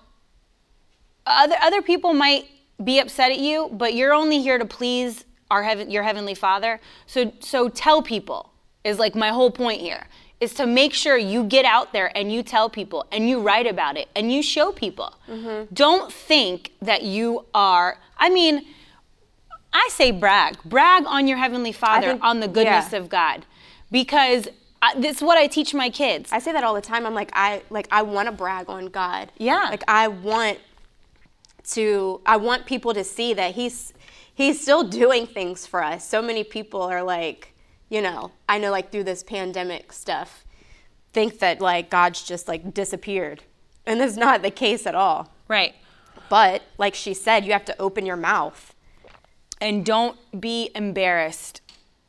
other 1.25 1.55
other 1.61 1.81
people 1.81 2.13
might 2.13 2.47
be 2.83 2.99
upset 2.99 3.31
at 3.31 3.39
you, 3.39 3.69
but 3.71 3.93
you're 3.93 4.13
only 4.13 4.41
here 4.41 4.57
to 4.57 4.65
please 4.65 5.25
our 5.51 5.63
heaven, 5.63 5.89
your 5.91 6.03
heavenly 6.03 6.35
Father. 6.35 6.79
So 7.05 7.33
so 7.39 7.69
tell 7.69 8.01
people 8.01 8.51
is 8.83 8.99
like 8.99 9.15
my 9.15 9.29
whole 9.29 9.51
point 9.51 9.81
here 9.81 10.07
is 10.39 10.53
to 10.55 10.65
make 10.65 10.93
sure 10.93 11.17
you 11.17 11.43
get 11.43 11.65
out 11.65 11.93
there 11.93 12.15
and 12.17 12.31
you 12.31 12.43
tell 12.43 12.69
people 12.69 13.05
and 13.11 13.29
you 13.29 13.41
write 13.41 13.67
about 13.67 13.97
it 13.97 14.07
and 14.15 14.31
you 14.31 14.43
show 14.43 14.71
people. 14.71 15.15
Mm-hmm. 15.27 15.73
Don't 15.73 16.11
think 16.11 16.71
that 16.81 17.03
you 17.03 17.45
are. 17.53 17.97
I 18.17 18.29
mean, 18.29 18.65
I 19.73 19.87
say 19.91 20.11
brag. 20.11 20.57
Brag 20.63 21.05
on 21.05 21.27
your 21.27 21.37
heavenly 21.37 21.71
Father 21.71 22.09
think- 22.09 22.23
on 22.23 22.39
the 22.39 22.47
goodness 22.47 22.91
yeah. 22.91 22.99
of 22.99 23.09
God, 23.09 23.45
because. 23.91 24.47
I, 24.81 24.93
this 24.99 25.17
is 25.17 25.23
what 25.23 25.37
I 25.37 25.47
teach 25.47 25.73
my 25.73 25.89
kids. 25.89 26.31
I 26.31 26.37
say 26.37 26.51
that 26.51 26.63
all 26.63 26.75
the 26.75 26.81
time. 26.81 27.07
I'm 27.07 27.15
like 27.15 27.31
I 27.33 27.63
like 27.71 27.87
I 27.89 28.03
want 28.03 28.27
to 28.27 28.31
brag 28.31 28.69
on 28.69 28.87
God. 28.87 29.31
Yeah. 29.37 29.63
Like 29.71 29.83
I 29.87 30.09
want 30.09 30.59
to 31.69 32.21
I 32.23 32.37
want 32.37 32.67
people 32.67 32.93
to 32.93 33.03
see 33.03 33.33
that 33.33 33.55
he's 33.55 33.93
he's 34.35 34.61
still 34.61 34.83
doing 34.83 35.25
things 35.25 35.65
for 35.65 35.83
us. 35.83 36.07
So 36.07 36.21
many 36.21 36.43
people 36.43 36.83
are 36.83 37.01
like, 37.01 37.54
you 37.89 38.01
know, 38.01 38.31
I 38.49 38.57
know 38.57 38.71
like 38.71 38.91
through 38.91 39.03
this 39.05 39.23
pandemic 39.23 39.93
stuff 39.93 40.43
think 41.13 41.39
that 41.39 41.61
like 41.61 41.89
God's 41.89 42.23
just 42.23 42.47
like 42.47 42.73
disappeared. 42.73 43.43
And 43.85 43.99
that's 44.01 44.17
not 44.17 44.41
the 44.41 44.51
case 44.51 44.85
at 44.87 44.95
all. 44.95 45.31
right. 45.47 45.75
But 46.27 46.63
like 46.77 46.95
she 46.95 47.13
said, 47.13 47.45
you 47.45 47.51
have 47.53 47.65
to 47.65 47.79
open 47.79 48.05
your 48.05 48.17
mouth. 48.17 48.73
and 49.61 49.85
don't 49.85 50.17
be 50.39 50.69
embarrassed. 50.75 51.61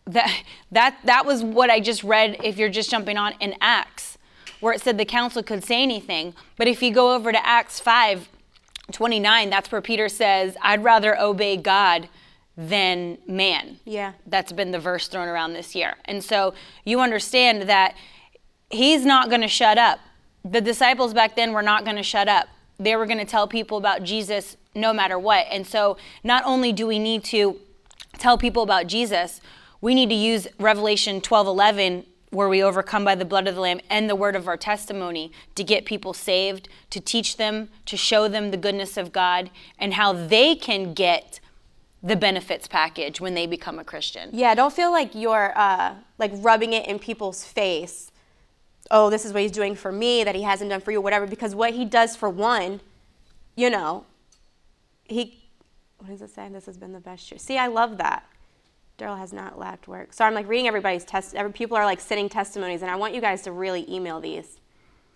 That 0.07 0.43
that 0.73 0.99
that 1.05 1.27
was 1.27 1.43
what 1.43 1.71
I 1.71 1.81
just 1.81 2.03
read 2.05 2.37
if 2.43 2.57
you're 2.59 2.69
just 2.69 2.91
jumping 2.91 3.17
on 3.17 3.35
in 3.41 3.55
Acts 3.61 4.17
where 4.61 4.73
it 4.73 4.81
said 4.81 4.99
the 4.99 5.05
council 5.05 5.43
could 5.43 5.65
say 5.65 5.83
anything. 5.83 6.35
But 6.57 6.69
if 6.69 6.83
you 6.83 6.93
go 6.93 7.15
over 7.15 7.33
to 7.33 7.47
Acts 7.47 7.81
5 7.81 8.29
29, 8.93 9.51
that's 9.51 9.71
where 9.73 9.81
Peter 9.81 10.09
says, 10.09 10.57
I'd 10.63 10.85
rather 10.85 11.19
obey 11.19 11.57
God 11.57 12.09
than 12.57 13.19
man. 13.27 13.79
Yeah. 13.85 14.13
That's 14.27 14.53
been 14.53 14.71
the 14.71 14.79
verse 14.79 15.09
thrown 15.09 15.29
around 15.29 15.53
this 15.53 15.75
year. 15.75 15.97
And 16.07 16.25
so 16.25 16.55
you 16.85 17.01
understand 17.01 17.63
that 17.63 17.95
he's 18.71 19.05
not 19.05 19.29
going 19.29 19.43
to 19.43 19.49
shut 19.49 19.79
up. 19.79 19.99
The 20.45 20.61
disciples 20.61 21.13
back 21.13 21.37
then 21.37 21.53
were 21.53 21.63
not 21.63 21.85
going 21.85 21.97
to 21.97 22.03
shut 22.03 22.29
up. 22.29 22.49
They 22.79 22.97
were 22.97 23.07
going 23.07 23.19
to 23.19 23.25
tell 23.25 23.47
people 23.47 23.79
about 23.79 24.03
Jesus 24.03 24.57
no 24.75 24.93
matter 24.93 25.19
what. 25.19 25.47
And 25.51 25.67
so 25.67 25.97
not 26.23 26.45
only 26.47 26.73
do 26.73 26.87
we 26.87 26.99
need 26.99 27.25
to 27.25 27.59
tell 28.19 28.39
people 28.39 28.63
about 28.63 28.87
Jesus, 28.87 29.41
we 29.81 29.95
need 29.95 30.09
to 30.09 30.15
use 30.15 30.49
Revelation 30.59 31.21
12:11 31.21 32.05
where 32.31 32.49
we 32.49 32.63
overcome 32.63 33.05
by 33.05 33.15
the 33.15 33.25
blood 33.25 33.47
of 33.47 33.55
the 33.55 33.61
lamb 33.61 33.81
and 33.89 34.11
the 34.11 34.17
word 34.17 34.35
of 34.35 34.49
our 34.49 34.57
testimony 34.57 35.31
to 35.55 35.63
get 35.63 35.85
people 35.85 36.13
saved, 36.13 36.69
to 36.91 37.01
teach 37.01 37.37
them, 37.37 37.69
to 37.87 37.97
show 37.97 38.29
them 38.29 38.51
the 38.51 38.57
goodness 38.57 38.97
of 38.97 39.13
God 39.13 39.49
and 39.79 39.95
how 39.95 40.13
they 40.13 40.55
can 40.55 40.93
get 40.93 41.41
the 42.07 42.15
benefits 42.15 42.69
package 42.69 43.21
when 43.21 43.35
they 43.35 43.47
become 43.49 43.81
a 43.81 43.85
Christian. 43.85 44.31
Yeah, 44.33 44.55
don't 44.55 44.73
feel 44.73 44.93
like 44.93 45.15
you're 45.15 45.53
uh, 45.59 45.95
like 46.19 46.31
rubbing 46.37 46.73
it 46.73 46.87
in 46.87 47.01
people's 47.01 47.45
face. 47.45 48.13
Oh, 48.93 49.11
this 49.11 49.25
is 49.25 49.33
what 49.33 49.43
he's 49.43 49.51
doing 49.51 49.75
for 49.75 49.91
me 49.91 50.23
that 50.23 50.37
he 50.37 50.43
hasn't 50.43 50.71
done 50.71 50.81
for 50.81 50.93
you, 50.93 51.01
whatever. 51.01 51.27
Because 51.27 51.57
what 51.57 51.75
he 51.75 51.85
does 51.85 52.15
for 52.15 52.31
one, 52.31 52.81
you 53.57 53.69
know, 53.69 54.05
he. 55.05 55.43
What 55.99 56.11
does 56.11 56.23
it 56.23 56.31
say? 56.31 56.49
This 56.49 56.67
has 56.67 56.77
been 56.77 56.93
the 56.93 57.01
best 57.01 57.29
year. 57.31 57.39
See, 57.39 57.59
I 57.59 57.67
love 57.67 57.99
that. 57.99 58.25
Daryl 58.99 59.19
has 59.19 59.33
not 59.33 59.59
lacked 59.59 59.89
work. 59.89 60.13
So 60.13 60.25
I'm 60.25 60.35
like 60.35 60.47
reading 60.47 60.69
everybody's 60.69 61.05
test. 61.05 61.35
Every 61.35 61.53
people 61.53 61.77
are 61.77 61.85
like 61.85 62.01
sending 62.01 62.29
testimonies, 62.29 62.83
and 62.83 62.91
I 62.91 62.95
want 62.95 63.15
you 63.15 63.21
guys 63.21 63.43
to 63.43 63.53
really 63.53 63.85
email 63.93 64.21
these, 64.21 64.61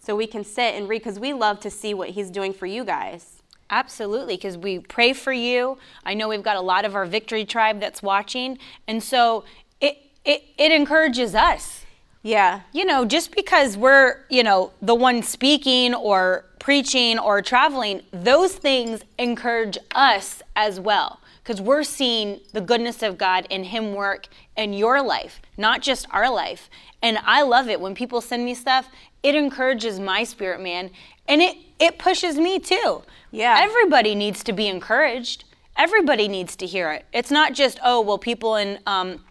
so 0.00 0.16
we 0.16 0.26
can 0.26 0.42
sit 0.42 0.74
and 0.74 0.88
read 0.88 1.02
because 1.02 1.20
we 1.20 1.32
love 1.32 1.60
to 1.60 1.70
see 1.70 1.94
what 1.94 2.10
he's 2.10 2.30
doing 2.30 2.52
for 2.52 2.66
you 2.66 2.84
guys. 2.84 3.39
Absolutely, 3.70 4.36
because 4.36 4.58
we 4.58 4.80
pray 4.80 5.12
for 5.12 5.32
you. 5.32 5.78
I 6.04 6.14
know 6.14 6.28
we've 6.28 6.42
got 6.42 6.56
a 6.56 6.60
lot 6.60 6.84
of 6.84 6.96
our 6.96 7.06
victory 7.06 7.44
tribe 7.44 7.78
that's 7.80 8.02
watching, 8.02 8.58
and 8.88 9.02
so 9.02 9.44
it 9.80 9.98
it, 10.24 10.42
it 10.58 10.72
encourages 10.72 11.34
us. 11.34 11.84
Yeah. 12.22 12.60
You 12.72 12.84
know, 12.84 13.04
just 13.04 13.34
because 13.34 13.76
we're 13.76 14.24
you 14.28 14.42
know 14.42 14.72
the 14.82 14.94
one 14.94 15.22
speaking 15.22 15.94
or 15.94 16.44
preaching 16.58 17.18
or 17.18 17.40
traveling, 17.42 18.02
those 18.12 18.54
things 18.54 19.02
encourage 19.18 19.78
us 19.94 20.42
as 20.56 20.80
well, 20.80 21.20
because 21.42 21.60
we're 21.60 21.84
seeing 21.84 22.40
the 22.52 22.60
goodness 22.60 23.02
of 23.02 23.16
God 23.16 23.46
in 23.50 23.64
Him 23.64 23.94
work 23.94 24.26
in 24.60 24.72
your 24.74 25.02
life, 25.02 25.40
not 25.56 25.80
just 25.80 26.06
our 26.10 26.30
life. 26.30 26.68
And 27.02 27.18
I 27.24 27.42
love 27.42 27.68
it 27.68 27.80
when 27.80 27.94
people 27.94 28.20
send 28.20 28.44
me 28.44 28.54
stuff. 28.54 28.88
It 29.22 29.34
encourages 29.34 29.98
my 29.98 30.22
spirit, 30.24 30.60
man, 30.60 30.90
and 31.26 31.40
it 31.40 31.56
it 31.78 31.98
pushes 31.98 32.36
me 32.36 32.58
too. 32.58 33.02
Yeah. 33.30 33.56
Everybody 33.58 34.14
needs 34.14 34.44
to 34.44 34.52
be 34.52 34.66
encouraged. 34.68 35.44
Everybody 35.76 36.28
needs 36.28 36.56
to 36.56 36.66
hear 36.66 36.92
it. 36.92 37.06
It's 37.12 37.30
not 37.30 37.54
just 37.54 37.78
oh 37.82 38.00
well, 38.02 38.18
people 38.18 38.56
in 38.56 38.78
um, 38.86 39.24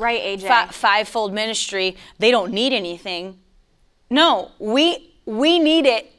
Right, 0.00 0.20
AJ. 0.22 0.48
fi- 0.48 0.66
fivefold 0.68 1.32
ministry 1.32 1.96
they 2.18 2.30
don't 2.30 2.52
need 2.52 2.72
anything. 2.72 3.38
No, 4.10 4.50
we 4.58 5.14
we 5.26 5.58
need 5.60 5.86
it 5.86 6.10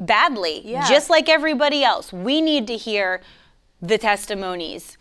badly, 0.00 0.62
Yeah. 0.64 0.88
just 0.88 1.10
like 1.10 1.28
everybody 1.28 1.82
else. 1.82 2.12
We 2.12 2.40
need 2.40 2.66
to 2.68 2.76
hear 2.76 3.20
the 3.82 3.98
testimonies 3.98 4.96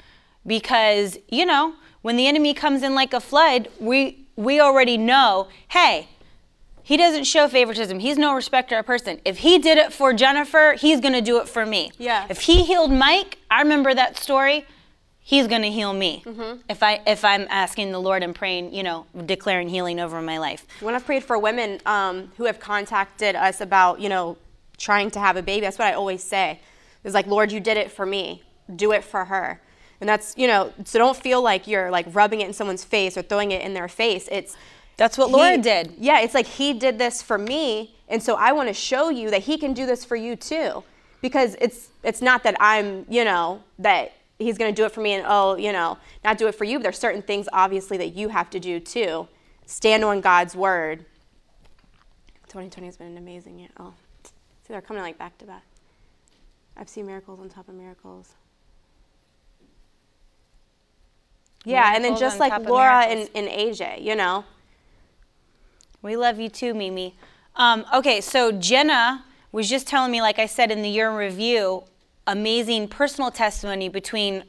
because 0.46 1.18
you 1.30 1.46
know 1.46 1.74
when 2.08 2.16
the 2.16 2.26
enemy 2.26 2.54
comes 2.54 2.84
in 2.84 2.96
like 2.96 3.12
a 3.12 3.20
flood, 3.20 3.68
we 3.82 4.26
we 4.38 4.62
already 4.62 4.98
know. 4.98 5.50
Hey, 5.68 6.08
he 6.82 6.96
doesn't 6.96 7.26
show 7.26 7.50
favoritism. 7.50 8.00
He's 8.00 8.18
no 8.18 8.34
respecter 8.34 8.78
of 8.78 8.86
a 8.86 8.88
person. 8.88 9.20
If 9.26 9.40
he 9.40 9.60
did 9.60 9.78
it 9.78 9.92
for 9.92 10.14
Jennifer, 10.14 10.76
he's 10.80 11.02
going 11.02 11.16
to 11.16 11.22
do 11.22 11.38
it 11.42 11.50
for 11.50 11.66
me. 11.66 11.92
Yeah. 11.98 12.26
If 12.30 12.44
he 12.44 12.64
healed 12.64 12.94
Mike, 12.94 13.40
I 13.52 13.62
remember 13.62 13.94
that 13.94 14.16
story. 14.16 14.66
He's 15.20 15.48
going 15.48 15.64
to 15.64 15.70
heal 15.70 15.92
me. 15.92 16.24
Mm-hmm. 16.26 16.62
If 16.70 16.82
I 16.82 17.02
if 17.06 17.26
I'm 17.26 17.46
asking 17.50 17.92
the 17.92 18.00
Lord 18.00 18.24
and 18.24 18.34
praying, 18.34 18.74
you 18.74 18.84
know, 18.84 19.06
declaring 19.26 19.68
healing 19.68 20.00
over 20.00 20.22
my 20.22 20.38
life. 20.38 20.66
when 20.80 20.96
I've 20.96 21.06
prayed 21.06 21.26
for 21.26 21.38
women 21.38 21.82
um, 21.86 22.32
who 22.38 22.46
have 22.46 22.58
contacted 22.58 23.36
us 23.36 23.60
about, 23.60 24.00
you 24.00 24.08
know, 24.08 24.38
trying 24.78 25.12
to 25.12 25.20
have 25.20 25.36
a 25.36 25.42
baby, 25.42 25.60
that's 25.66 25.78
what 25.78 25.90
I 25.90 25.94
always 25.94 26.24
say. 26.24 26.62
It's 27.04 27.14
like, 27.14 27.28
Lord, 27.28 27.52
you 27.52 27.60
did 27.60 27.76
it 27.76 27.92
for 27.92 28.06
me. 28.06 28.44
Do 28.74 28.94
it 28.94 29.04
for 29.04 29.26
her. 29.26 29.60
And 30.00 30.08
that's, 30.08 30.36
you 30.38 30.48
know, 30.48 30.72
so 30.86 31.00
don't 31.00 31.18
feel 31.18 31.42
like 31.42 31.68
you're 31.68 31.90
like 31.90 32.06
rubbing 32.14 32.42
it 32.42 32.48
in 32.48 32.54
someone's 32.54 32.84
face 32.84 33.18
or 33.18 33.22
throwing 33.22 33.52
it 33.52 33.62
in 33.64 33.74
their 33.74 33.88
face. 33.88 34.30
It's 34.32 34.56
That's 34.98 35.18
what 35.18 35.30
he- 35.30 35.34
Laura 35.34 35.58
did. 35.58 35.96
Yeah, 35.98 36.22
it's 36.22 36.34
like 36.34 36.46
he 36.46 36.74
did 36.74 37.00
this 37.00 37.22
for 37.22 37.38
me, 37.38 37.96
and 38.08 38.22
so 38.22 38.36
I 38.36 38.52
want 38.52 38.68
to 38.70 38.74
show 38.74 39.10
you 39.10 39.32
that 39.32 39.44
he 39.44 39.58
can 39.58 39.74
do 39.74 39.86
this 39.86 40.06
for 40.06 40.16
you 40.16 40.36
too. 40.36 40.84
Because 41.20 41.56
it's 41.60 41.90
it's 42.04 42.22
not 42.22 42.44
that 42.44 42.56
I'm, 42.60 43.06
you 43.10 43.26
know, 43.26 43.64
that 43.80 44.14
he's 44.38 44.58
going 44.58 44.72
to 44.72 44.76
do 44.80 44.86
it 44.86 44.92
for 44.92 45.02
me 45.02 45.14
and 45.14 45.26
oh, 45.28 45.56
you 45.56 45.72
know, 45.72 45.98
not 46.24 46.38
do 46.38 46.48
it 46.48 46.54
for 46.54 46.64
you, 46.64 46.78
but 46.78 46.84
there's 46.84 47.00
certain 47.00 47.24
things 47.24 47.50
obviously 47.52 47.98
that 47.98 48.16
you 48.16 48.30
have 48.30 48.52
to 48.52 48.60
do 48.60 48.80
too. 48.80 49.28
Stand 49.66 50.04
on 50.04 50.22
God's 50.22 50.56
word. 50.56 51.06
2020 52.50 52.86
has 52.86 52.98
been 52.98 53.08
an 53.08 53.18
amazing 53.18 53.58
year. 53.60 53.70
Oh, 53.78 53.94
see, 54.24 54.32
they're 54.70 54.82
coming 54.82 55.02
like 55.02 55.18
back 55.18 55.38
to 55.40 55.46
back. 55.46 55.64
I've 56.78 56.88
seen 56.88 57.08
miracles 57.08 57.40
on 57.40 57.50
top 57.50 57.68
of 57.68 57.76
miracles. 57.76 58.36
Yeah, 61.68 61.94
and 61.96 62.04
then 62.04 62.16
just 62.16 62.40
like 62.40 62.58
Laura 62.68 63.04
and, 63.04 63.30
and 63.36 63.48
AJ, 63.48 64.02
you 64.02 64.16
know. 64.16 64.46
We 66.02 66.16
love 66.16 66.40
you 66.40 66.48
too, 66.50 66.74
Mimi. 66.74 67.16
Um, 67.56 67.86
okay, 67.94 68.22
so 68.22 68.52
Jenna 68.52 69.26
was 69.52 69.70
just 69.70 69.88
telling 69.88 70.12
me, 70.12 70.22
like 70.22 70.40
I 70.40 70.46
said 70.46 70.72
in 70.72 70.82
the 70.82 70.90
year 70.90 71.10
in 71.10 71.16
review, 71.16 71.84
amazing 72.26 72.88
personal 72.88 73.32
testimony 73.32 73.90
between 73.90 74.44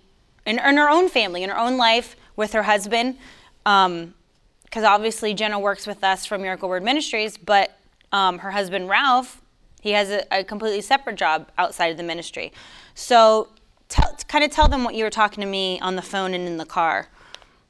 in, 0.46 0.58
in 0.58 0.76
her 0.76 0.88
own 0.88 1.08
family, 1.08 1.42
in 1.42 1.50
her 1.50 1.58
own 1.58 1.76
life 1.76 2.16
with 2.36 2.52
her 2.52 2.62
husband. 2.62 3.16
Because 3.64 4.84
obviously 4.84 5.34
Jenna 5.34 5.58
works 5.58 5.86
with 5.86 6.04
us 6.04 6.24
from 6.24 6.42
Miracle 6.42 6.68
Word 6.68 6.82
Ministries, 6.82 7.36
but 7.36 7.78
um, 8.12 8.38
her 8.38 8.50
husband 8.50 8.88
Ralph, 8.88 9.42
he 9.80 9.90
has 9.90 10.10
a, 10.10 10.24
a 10.30 10.44
completely 10.44 10.80
separate 10.80 11.16
job 11.16 11.48
outside 11.58 11.88
of 11.88 11.96
the 11.96 12.02
ministry. 12.02 12.52
So, 12.94 13.48
tell, 13.88 14.16
kind 14.28 14.44
of 14.44 14.50
tell 14.50 14.68
them 14.68 14.84
what 14.84 14.94
you 14.94 15.04
were 15.04 15.10
talking 15.10 15.42
to 15.42 15.48
me 15.48 15.80
on 15.80 15.96
the 15.96 16.02
phone 16.02 16.34
and 16.34 16.46
in 16.46 16.56
the 16.56 16.66
car 16.66 17.08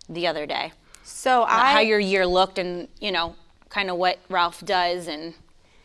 the 0.08 0.26
other 0.26 0.46
day 0.46 0.72
So 1.04 1.44
I 1.44 1.72
how 1.72 1.80
your 1.80 1.98
year 1.98 2.26
looked 2.26 2.58
and 2.58 2.88
you 3.00 3.12
know 3.12 3.34
kind 3.68 3.90
of 3.90 3.96
what 3.96 4.18
Ralph 4.28 4.64
does 4.64 5.08
and 5.08 5.34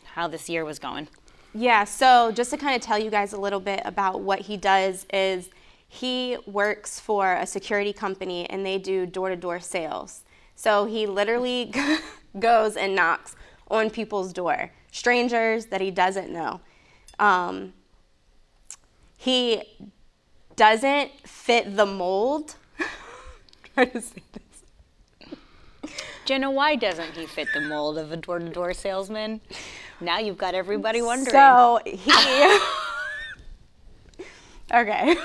how 0.06 0.28
this 0.28 0.50
year 0.50 0.64
was 0.64 0.80
going. 0.80 1.08
Yeah, 1.56 1.84
so 1.84 2.32
just 2.32 2.50
to 2.52 2.58
kind 2.58 2.76
of 2.76 2.82
tell 2.82 2.98
you 2.98 3.12
guys 3.12 3.34
a 3.34 3.38
little 3.38 3.60
bit 3.60 3.82
about 3.86 4.22
what 4.22 4.42
he 4.42 4.58
does 4.58 5.06
is 5.14 5.50
he 5.88 6.38
works 6.48 7.00
for 7.00 7.34
a 7.34 7.46
security 7.46 7.94
company 7.94 8.50
and 8.50 8.66
they 8.66 8.80
do 8.80 9.06
door-to-door 9.06 9.60
sales. 9.60 10.24
So 10.56 10.86
he 10.86 11.06
literally 11.06 11.72
goes 12.40 12.76
and 12.76 12.96
knocks 12.96 13.36
on 13.70 13.92
people's 13.92 14.34
door, 14.34 14.72
strangers 14.92 15.68
that 15.68 15.82
he 15.82 15.92
doesn't 15.92 16.32
know. 16.32 16.62
Um, 17.20 17.74
he 19.16 19.62
doesn't 20.56 21.12
fit 21.28 21.76
the 21.76 21.86
mold. 21.86 22.56
Try 23.74 23.86
to 23.86 24.02
say 24.02 24.22
this. 24.32 24.42
Jenna, 26.26 26.50
why 26.50 26.76
doesn't 26.76 27.14
he 27.18 27.26
fit 27.26 27.50
the 27.54 27.62
mold 27.62 27.98
of 27.98 28.12
a 28.12 28.18
door-to-door 28.18 28.74
salesman? 28.74 29.42
Now 30.00 30.20
you've 30.20 30.38
got 30.38 30.56
everybody 30.56 31.02
wondering. 31.02 31.32
So 31.32 31.80
he. 31.86 32.60
okay. 34.74 35.16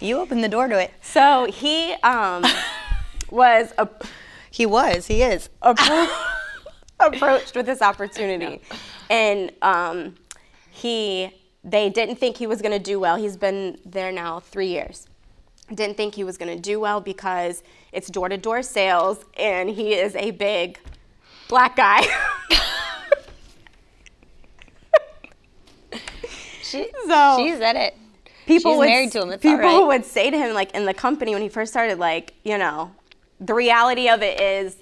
you 0.00 0.18
opened 0.18 0.44
the 0.44 0.48
door 0.48 0.68
to 0.68 0.78
it. 0.78 0.92
So 1.00 1.46
he 1.46 1.92
um, 2.02 2.44
was 3.30 3.72
a, 3.78 3.88
He 4.50 4.66
was. 4.66 5.06
He 5.06 5.22
is. 5.22 5.48
appro- 5.62 6.10
approached 7.00 7.56
with 7.56 7.66
this 7.66 7.82
opportunity, 7.82 8.60
and 9.10 9.52
um, 9.62 10.16
he 10.70 11.32
they 11.64 11.88
didn't 11.90 12.16
think 12.16 12.36
he 12.38 12.46
was 12.46 12.60
going 12.60 12.72
to 12.72 12.78
do 12.82 12.98
well. 12.98 13.16
He's 13.16 13.36
been 13.36 13.78
there 13.84 14.10
now 14.12 14.40
three 14.40 14.68
years. 14.68 15.06
Didn't 15.72 15.96
think 15.96 16.14
he 16.16 16.24
was 16.24 16.36
going 16.36 16.54
to 16.54 16.60
do 16.60 16.80
well 16.80 17.00
because 17.00 17.62
it's 17.92 18.08
door 18.08 18.28
to 18.28 18.36
door 18.36 18.62
sales, 18.62 19.24
and 19.38 19.70
he 19.70 19.94
is 19.94 20.14
a 20.16 20.32
big 20.32 20.78
black 21.48 21.76
guy. 21.76 22.02
She, 26.62 26.88
So- 27.06 27.36
she 27.38 27.54
said 27.56 27.76
it. 27.76 27.94
people 28.46 28.72
She's 28.72 28.78
would, 28.78 28.88
married 28.88 29.12
to 29.12 29.22
him. 29.22 29.30
It's 29.32 29.42
people 29.42 29.58
right. 29.58 29.86
would 29.86 30.04
say 30.06 30.30
to 30.30 30.38
him 30.38 30.54
like 30.54 30.70
in 30.74 30.86
the 30.86 30.94
company 30.94 31.34
when 31.34 31.42
he 31.42 31.48
first 31.50 31.70
started 31.70 31.98
like 31.98 32.32
you 32.44 32.56
know 32.56 32.90
the 33.40 33.52
reality 33.52 34.08
of 34.08 34.22
it 34.22 34.40
is 34.40 34.76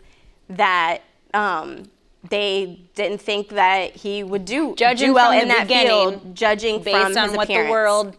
that 0.50 0.98
um, 1.34 1.84
they 2.28 2.80
didn't 2.94 3.20
think 3.20 3.48
that 3.48 3.96
he 3.96 4.22
would 4.22 4.44
do 4.44 4.74
Judging 4.76 5.08
do 5.08 5.14
well 5.14 5.32
in 5.32 5.48
that 5.48 5.66
beginning, 5.66 6.20
field 6.20 6.34
judging 6.34 6.82
based 6.82 7.16
on 7.16 7.34
what 7.34 7.44
appearance. 7.44 7.68
the 7.68 7.70
world 7.70 8.16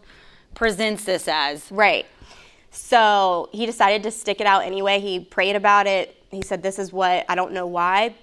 presents 0.55 1.03
this 1.03 1.27
as. 1.27 1.71
right 1.71 2.05
so 2.71 3.49
he 3.51 3.65
decided 3.65 4.01
to 4.03 4.11
stick 4.11 4.41
it 4.41 4.47
out 4.47 4.63
anyway 4.63 4.99
he 4.99 5.19
prayed 5.19 5.55
about 5.55 5.87
it 5.87 6.23
he 6.31 6.41
said 6.41 6.63
this 6.63 6.79
is 6.79 6.91
what 6.93 7.25
i 7.29 7.35
don't 7.35 7.51
know 7.51 7.67
why 7.67 8.13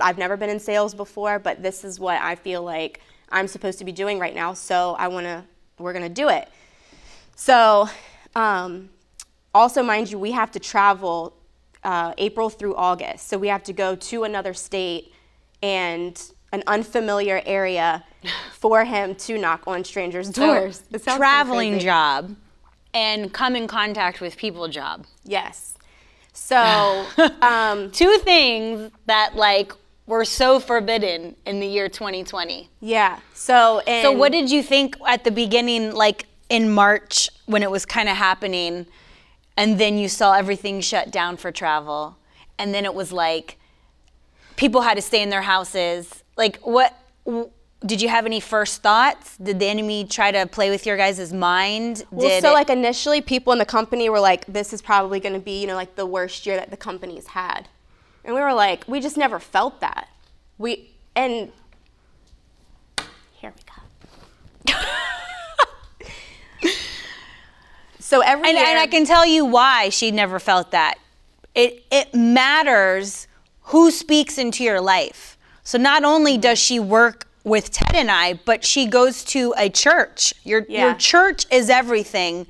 i've 0.00 0.18
never 0.18 0.36
been 0.36 0.50
in 0.50 0.60
sales 0.60 0.94
before 0.94 1.38
but 1.38 1.62
this 1.62 1.84
is 1.84 1.98
what 1.98 2.20
i 2.20 2.34
feel 2.34 2.62
like 2.62 3.00
i'm 3.30 3.48
supposed 3.48 3.78
to 3.78 3.84
be 3.84 3.92
doing 3.92 4.18
right 4.18 4.34
now 4.34 4.52
so 4.52 4.94
i 4.98 5.08
want 5.08 5.24
to 5.24 5.42
we're 5.78 5.92
going 5.92 6.04
to 6.04 6.08
do 6.08 6.28
it 6.28 6.48
so, 7.36 7.88
um, 8.34 8.90
also, 9.54 9.82
mind 9.82 10.10
you, 10.10 10.18
we 10.18 10.32
have 10.32 10.50
to 10.52 10.60
travel 10.60 11.36
uh, 11.82 12.14
April 12.18 12.48
through 12.48 12.76
August. 12.76 13.28
So, 13.28 13.38
we 13.38 13.48
have 13.48 13.62
to 13.64 13.72
go 13.72 13.94
to 13.96 14.24
another 14.24 14.54
state 14.54 15.12
and 15.64 16.22
an 16.52 16.62
unfamiliar 16.66 17.40
area 17.46 18.04
for 18.52 18.84
him 18.84 19.14
to 19.14 19.38
knock 19.38 19.62
on 19.66 19.82
strangers' 19.82 20.28
doors. 20.28 20.82
Sounds 20.98 21.16
traveling 21.16 21.72
crazy. 21.72 21.86
job 21.86 22.36
and 22.92 23.32
come 23.32 23.56
in 23.56 23.66
contact 23.66 24.20
with 24.20 24.36
people 24.36 24.68
job. 24.68 25.06
Yes. 25.24 25.74
So, 26.34 27.06
um, 27.42 27.90
Two 27.92 28.18
things 28.18 28.90
that 29.06 29.36
like 29.36 29.72
were 30.06 30.24
so 30.26 30.60
forbidden 30.60 31.34
in 31.46 31.60
the 31.60 31.66
year 31.66 31.88
2020. 31.88 32.68
yeah. 32.80 33.20
So, 33.32 33.78
and 33.80 34.04
So 34.04 34.12
what 34.12 34.32
did 34.32 34.50
you 34.50 34.62
think 34.62 34.96
at 35.08 35.24
the 35.24 35.30
beginning 35.30 35.92
like 35.94 36.26
in 36.50 36.70
March 36.70 37.30
when 37.46 37.62
it 37.62 37.70
was 37.70 37.86
kind 37.86 38.08
of 38.10 38.16
happening 38.16 38.86
and 39.56 39.78
then 39.80 39.96
you 39.96 40.08
saw 40.08 40.34
everything 40.34 40.82
shut 40.82 41.10
down 41.10 41.38
for 41.38 41.50
travel 41.50 42.18
and 42.58 42.74
then 42.74 42.84
it 42.84 42.94
was 42.94 43.12
like 43.12 43.58
people 44.56 44.82
had 44.82 44.94
to 44.94 45.02
stay 45.02 45.22
in 45.22 45.30
their 45.30 45.42
houses. 45.42 46.22
Like 46.36 46.56
what 46.58 46.96
w- 47.24 47.50
did 47.84 48.00
you 48.00 48.08
have 48.08 48.24
any 48.24 48.40
first 48.40 48.82
thoughts? 48.82 49.36
Did 49.36 49.58
the 49.60 49.66
enemy 49.66 50.04
try 50.04 50.30
to 50.30 50.46
play 50.46 50.70
with 50.70 50.86
your 50.86 50.96
guys' 50.96 51.32
mind? 51.32 52.04
Well, 52.10 52.40
so 52.40 52.50
it- 52.50 52.54
like 52.54 52.70
initially, 52.70 53.20
people 53.20 53.52
in 53.52 53.58
the 53.58 53.66
company 53.66 54.08
were 54.08 54.20
like, 54.20 54.46
"This 54.46 54.72
is 54.72 54.80
probably 54.80 55.20
going 55.20 55.34
to 55.34 55.40
be, 55.40 55.60
you 55.60 55.66
know, 55.66 55.74
like 55.74 55.94
the 55.96 56.06
worst 56.06 56.46
year 56.46 56.56
that 56.56 56.70
the 56.70 56.76
company's 56.76 57.28
had," 57.28 57.68
and 58.24 58.34
we 58.34 58.40
were 58.40 58.54
like, 58.54 58.84
"We 58.88 59.00
just 59.00 59.16
never 59.16 59.38
felt 59.38 59.80
that." 59.80 60.08
We 60.56 60.90
and 61.14 61.52
here 63.32 63.52
we 63.54 64.72
go. 64.72 64.74
so 67.98 68.20
every 68.20 68.48
and, 68.48 68.56
year, 68.56 68.66
and 68.66 68.78
I 68.78 68.86
can 68.86 69.04
tell 69.04 69.26
you 69.26 69.44
why 69.44 69.90
she 69.90 70.10
never 70.10 70.38
felt 70.38 70.70
that. 70.70 70.98
It 71.54 71.84
it 71.90 72.14
matters 72.14 73.26
who 73.64 73.90
speaks 73.90 74.38
into 74.38 74.62
your 74.64 74.80
life. 74.80 75.36
So 75.62 75.78
not 75.78 76.04
only 76.04 76.32
mm-hmm. 76.32 76.42
does 76.42 76.58
she 76.58 76.78
work 76.78 77.26
with 77.44 77.70
Ted 77.70 77.94
and 77.94 78.10
I, 78.10 78.34
but 78.44 78.64
she 78.64 78.86
goes 78.86 79.24
to 79.24 79.54
a 79.56 79.68
church. 79.68 80.34
Your 80.44 80.64
Yeah. 80.68 80.86
your 80.86 80.94
church 80.94 81.46
is 81.50 81.68
everything 81.70 82.46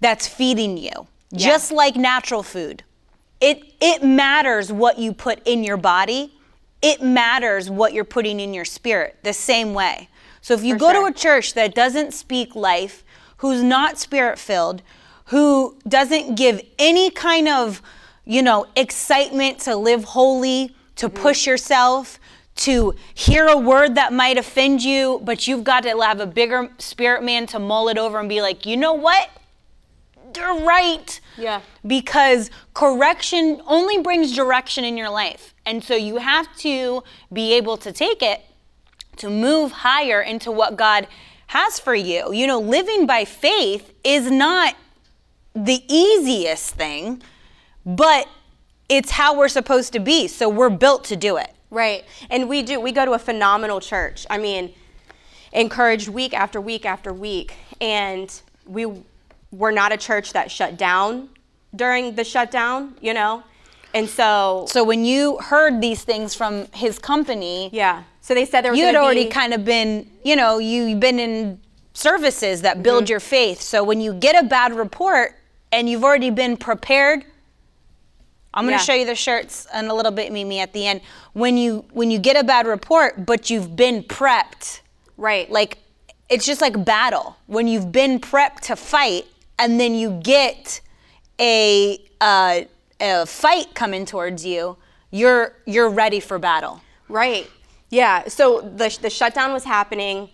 that's 0.00 0.26
feeding 0.26 0.76
you. 0.76 1.06
Just 1.32 1.70
like 1.70 1.94
natural 1.94 2.42
food. 2.42 2.82
It 3.40 3.74
it 3.80 4.02
matters 4.02 4.72
what 4.72 4.98
you 4.98 5.12
put 5.12 5.46
in 5.46 5.62
your 5.62 5.76
body. 5.76 6.34
It 6.82 7.02
matters 7.02 7.70
what 7.70 7.92
you're 7.92 8.04
putting 8.04 8.40
in 8.40 8.52
your 8.52 8.64
spirit 8.64 9.18
the 9.22 9.32
same 9.32 9.74
way. 9.74 10.08
So 10.40 10.54
if 10.54 10.64
you 10.64 10.74
For 10.74 10.80
go 10.80 10.92
sure. 10.92 11.02
to 11.02 11.06
a 11.08 11.12
church 11.12 11.54
that 11.54 11.74
doesn't 11.74 12.12
speak 12.12 12.56
life, 12.56 13.04
who's 13.38 13.62
not 13.62 13.98
spirit 13.98 14.38
filled, 14.38 14.82
who 15.26 15.76
doesn't 15.86 16.34
give 16.34 16.60
any 16.78 17.10
kind 17.10 17.46
of, 17.48 17.82
you 18.24 18.42
know, 18.42 18.66
excitement 18.76 19.60
to 19.60 19.76
live 19.76 20.04
holy, 20.04 20.74
to 20.96 21.08
Mm-hmm. 21.08 21.22
push 21.22 21.46
yourself, 21.46 22.18
to 22.56 22.94
hear 23.14 23.46
a 23.46 23.56
word 23.56 23.94
that 23.94 24.12
might 24.12 24.36
offend 24.36 24.82
you, 24.82 25.20
but 25.24 25.48
you've 25.48 25.64
got 25.64 25.82
to 25.84 25.98
have 26.02 26.20
a 26.20 26.26
bigger 26.26 26.70
spirit 26.78 27.22
man 27.22 27.46
to 27.46 27.58
mull 27.58 27.88
it 27.88 27.96
over 27.96 28.18
and 28.18 28.28
be 28.28 28.42
like, 28.42 28.66
you 28.66 28.76
know 28.76 28.92
what? 28.92 29.30
They're 30.34 30.52
right. 30.64 31.20
Yeah. 31.38 31.62
Because 31.86 32.50
correction 32.74 33.62
only 33.66 34.02
brings 34.02 34.36
direction 34.36 34.84
in 34.84 34.96
your 34.96 35.10
life. 35.10 35.54
And 35.64 35.82
so 35.82 35.96
you 35.96 36.18
have 36.18 36.54
to 36.58 37.02
be 37.32 37.54
able 37.54 37.76
to 37.78 37.92
take 37.92 38.22
it 38.22 38.42
to 39.16 39.30
move 39.30 39.72
higher 39.72 40.20
into 40.20 40.52
what 40.52 40.76
God 40.76 41.08
has 41.48 41.80
for 41.80 41.94
you. 41.94 42.32
You 42.32 42.46
know, 42.46 42.60
living 42.60 43.06
by 43.06 43.24
faith 43.24 43.92
is 44.04 44.30
not 44.30 44.76
the 45.54 45.82
easiest 45.88 46.74
thing, 46.74 47.22
but 47.86 48.28
it's 48.88 49.10
how 49.12 49.36
we're 49.36 49.48
supposed 49.48 49.92
to 49.92 50.00
be. 50.00 50.26
So 50.28 50.48
we're 50.48 50.70
built 50.70 51.04
to 51.04 51.16
do 51.16 51.36
it. 51.36 51.50
Right. 51.70 52.04
And 52.30 52.48
we 52.48 52.62
do. 52.62 52.80
We 52.80 52.90
go 52.92 53.04
to 53.04 53.12
a 53.12 53.18
phenomenal 53.18 53.80
church. 53.80 54.26
I 54.28 54.38
mean, 54.38 54.74
encouraged 55.52 56.08
week 56.08 56.34
after 56.34 56.60
week 56.60 56.84
after 56.84 57.12
week. 57.12 57.54
And 57.80 58.32
we 58.66 58.86
were 59.52 59.72
not 59.72 59.92
a 59.92 59.96
church 59.96 60.32
that 60.32 60.50
shut 60.50 60.76
down 60.76 61.28
during 61.74 62.14
the 62.16 62.24
shutdown, 62.24 62.96
you 63.00 63.14
know? 63.14 63.44
And 63.94 64.08
so, 64.08 64.66
So 64.68 64.84
when 64.84 65.04
you 65.04 65.38
heard 65.38 65.80
these 65.80 66.02
things 66.04 66.34
from 66.34 66.66
his 66.72 66.98
company, 66.98 67.70
yeah. 67.72 68.04
So 68.20 68.34
they 68.34 68.44
said 68.44 68.60
there 68.62 68.70
was 68.72 68.78
you 68.78 68.86
had 68.86 68.94
already 68.96 69.24
be- 69.24 69.30
kind 69.30 69.52
of 69.54 69.64
been, 69.64 70.08
you 70.24 70.36
know, 70.36 70.58
you've 70.58 71.00
been 71.00 71.18
in 71.18 71.60
services 71.94 72.62
that 72.62 72.82
build 72.82 73.04
Mm-hmm. 73.04 73.10
your 73.10 73.20
faith. 73.20 73.60
So 73.60 73.82
when 73.82 74.00
you 74.00 74.12
get 74.12 74.40
a 74.42 74.46
bad 74.46 74.74
report 74.74 75.34
and 75.72 75.88
you've 75.88 76.04
already 76.04 76.30
been 76.30 76.56
prepared, 76.56 77.24
I'm 78.52 78.64
going 78.64 78.72
Yeah. 78.72 78.78
to 78.78 78.84
show 78.84 78.94
you 78.94 79.06
the 79.06 79.14
shirts 79.14 79.66
and 79.72 79.88
a 79.88 79.94
little 79.94 80.12
bit 80.12 80.32
Mimi 80.32 80.58
at 80.60 80.72
the 80.72 80.86
end. 80.86 81.00
When 81.34 81.56
you 81.56 81.84
when 81.92 82.10
you 82.10 82.18
get 82.18 82.36
a 82.36 82.44
bad 82.44 82.66
report, 82.66 83.24
but 83.24 83.48
you've 83.50 83.76
been 83.76 84.02
prepped, 84.02 84.80
Right. 85.16 85.50
like 85.50 85.78
it's 86.28 86.46
just 86.46 86.60
like 86.60 86.84
battle. 86.84 87.36
When 87.46 87.66
you've 87.68 87.90
been 87.92 88.20
prepped 88.20 88.60
to 88.62 88.76
fight, 88.76 89.26
and 89.58 89.78
then 89.80 89.94
you 89.94 90.20
get 90.22 90.80
a 91.40 91.98
uh, 92.20 92.62
a 93.00 93.26
fight 93.26 93.74
coming 93.74 94.04
towards 94.04 94.44
you, 94.44 94.76
you're 95.10 95.54
you're 95.66 95.88
ready 95.88 96.20
for 96.20 96.38
battle. 96.38 96.80
Right. 97.08 97.48
Yeah. 97.88 98.28
So 98.28 98.60
the, 98.60 98.96
the 99.02 99.10
shutdown 99.10 99.52
was 99.52 99.64
happening, 99.64 100.28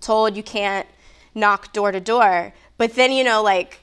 told 0.00 0.36
you 0.36 0.42
can't 0.42 0.86
knock 1.34 1.72
door 1.72 1.92
to 1.92 2.00
door. 2.00 2.52
But 2.76 2.94
then, 2.94 3.10
you 3.12 3.24
know, 3.24 3.42
like, 3.42 3.80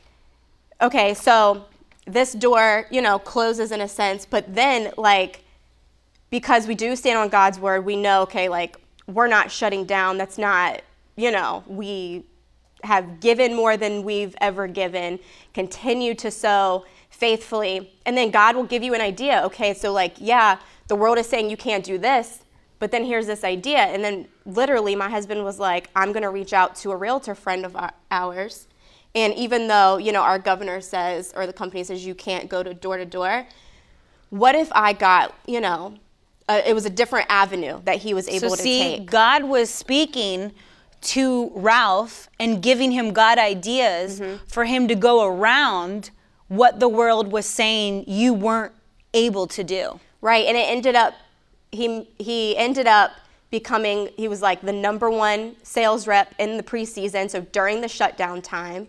okay, 0.81 1.13
so 1.15 1.65
this 2.05 2.33
door, 2.33 2.87
you 2.91 3.01
know, 3.01 3.19
closes 3.19 3.71
in 3.71 3.81
a 3.81 3.87
sense. 3.87 4.25
But 4.25 4.53
then, 4.53 4.91
like, 4.97 5.43
because 6.29 6.67
we 6.67 6.75
do 6.75 6.95
stand 6.95 7.17
on 7.17 7.29
God's 7.29 7.59
word, 7.59 7.85
we 7.85 7.95
know, 7.95 8.21
okay, 8.23 8.49
like, 8.49 8.77
we're 9.07 9.27
not 9.27 9.51
shutting 9.51 9.85
down. 9.85 10.17
That's 10.17 10.37
not, 10.37 10.81
you 11.15 11.31
know, 11.31 11.63
we 11.67 12.25
have 12.83 13.19
given 13.19 13.55
more 13.55 13.77
than 13.77 14.03
we've 14.03 14.35
ever 14.41 14.67
given, 14.67 15.19
continue 15.53 16.15
to 16.15 16.31
sow 16.31 16.85
faithfully, 17.09 17.93
and 18.05 18.17
then 18.17 18.31
God 18.31 18.55
will 18.55 18.63
give 18.63 18.81
you 18.81 18.95
an 18.95 19.01
idea. 19.01 19.41
Okay, 19.45 19.73
so 19.73 19.91
like, 19.91 20.15
yeah, 20.17 20.57
the 20.87 20.95
world 20.95 21.17
is 21.17 21.27
saying 21.27 21.49
you 21.49 21.57
can't 21.57 21.83
do 21.83 21.97
this, 21.97 22.39
but 22.79 22.89
then 22.91 23.05
here's 23.05 23.27
this 23.27 23.43
idea. 23.43 23.77
And 23.77 24.03
then 24.03 24.27
literally, 24.45 24.95
my 24.95 25.09
husband 25.09 25.43
was 25.43 25.59
like, 25.59 25.89
I'm 25.95 26.11
gonna 26.11 26.31
reach 26.31 26.53
out 26.53 26.75
to 26.77 26.91
a 26.91 26.95
realtor 26.95 27.35
friend 27.35 27.65
of 27.65 27.77
ours. 28.09 28.67
And 29.13 29.33
even 29.35 29.67
though, 29.67 29.97
you 29.97 30.11
know, 30.11 30.21
our 30.21 30.39
governor 30.39 30.79
says, 30.81 31.33
or 31.35 31.45
the 31.45 31.53
company 31.53 31.83
says 31.83 32.05
you 32.05 32.15
can't 32.15 32.49
go 32.49 32.63
to 32.63 32.73
door 32.73 32.97
to 32.97 33.05
door, 33.05 33.45
what 34.29 34.55
if 34.55 34.71
I 34.73 34.93
got, 34.93 35.35
you 35.45 35.59
know, 35.59 35.95
uh, 36.47 36.61
it 36.65 36.73
was 36.73 36.85
a 36.85 36.89
different 36.89 37.27
avenue 37.29 37.81
that 37.83 37.97
he 37.97 38.13
was 38.13 38.27
able 38.29 38.51
so 38.51 38.55
to 38.55 38.61
see, 38.61 38.79
take. 38.97 39.09
God 39.09 39.43
was 39.43 39.69
speaking 39.69 40.53
to 41.01 41.51
Ralph 41.55 42.29
and 42.39 42.61
giving 42.61 42.91
him 42.91 43.11
God 43.11 43.37
ideas 43.37 44.19
Mm-hmm. 44.19 44.45
for 44.47 44.65
him 44.65 44.87
to 44.87 44.95
go 44.95 45.25
around 45.25 46.11
what 46.47 46.79
the 46.79 46.87
world 46.87 47.31
was 47.31 47.45
saying 47.45 48.05
you 48.07 48.33
weren't 48.33 48.73
able 49.13 49.47
to 49.47 49.63
do. 49.63 49.99
Right, 50.21 50.45
and 50.45 50.55
it 50.55 50.67
ended 50.69 50.95
up 50.95 51.15
he 51.71 52.07
he 52.19 52.55
ended 52.57 52.85
up 52.87 53.11
becoming 53.49 54.09
he 54.15 54.27
was 54.27 54.41
like 54.41 54.61
the 54.61 54.73
number 54.73 55.09
one 55.09 55.55
sales 55.63 56.05
rep 56.07 56.35
in 56.37 56.57
the 56.57 56.63
preseason. 56.63 57.29
So 57.29 57.41
during 57.41 57.81
the 57.81 57.87
shutdown 57.87 58.41
time, 58.41 58.87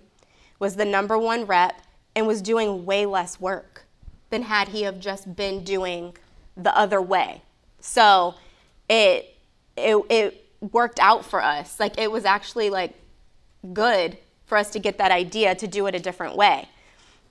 was 0.63 0.77
the 0.77 0.85
number 0.85 1.19
one 1.19 1.45
rep 1.45 1.83
and 2.15 2.25
was 2.25 2.41
doing 2.41 2.87
way 2.87 3.05
less 3.05 3.41
work 3.41 3.85
than 4.31 4.43
had 4.43 4.69
he 4.69 4.83
have 4.83 5.01
just 5.01 5.35
been 5.35 5.65
doing 5.65 6.17
the 6.57 6.75
other 6.79 7.03
way. 7.03 7.43
So 7.81 8.37
it 8.89 9.37
it 9.77 9.97
it 10.09 10.51
worked 10.71 11.01
out 11.01 11.25
for 11.25 11.43
us. 11.43 11.81
Like 11.81 11.99
it 11.99 12.13
was 12.13 12.25
actually 12.25 12.71
like 12.71 12.95
good 13.73 14.17
for 14.47 14.57
us 14.57 14.71
to 14.71 14.79
get 14.79 14.99
that 14.99 15.11
idea 15.11 15.57
to 15.57 15.67
do 15.67 15.89
it 15.89 15.97
a 15.97 15.99
different 15.99 16.37
way. 16.37 16.69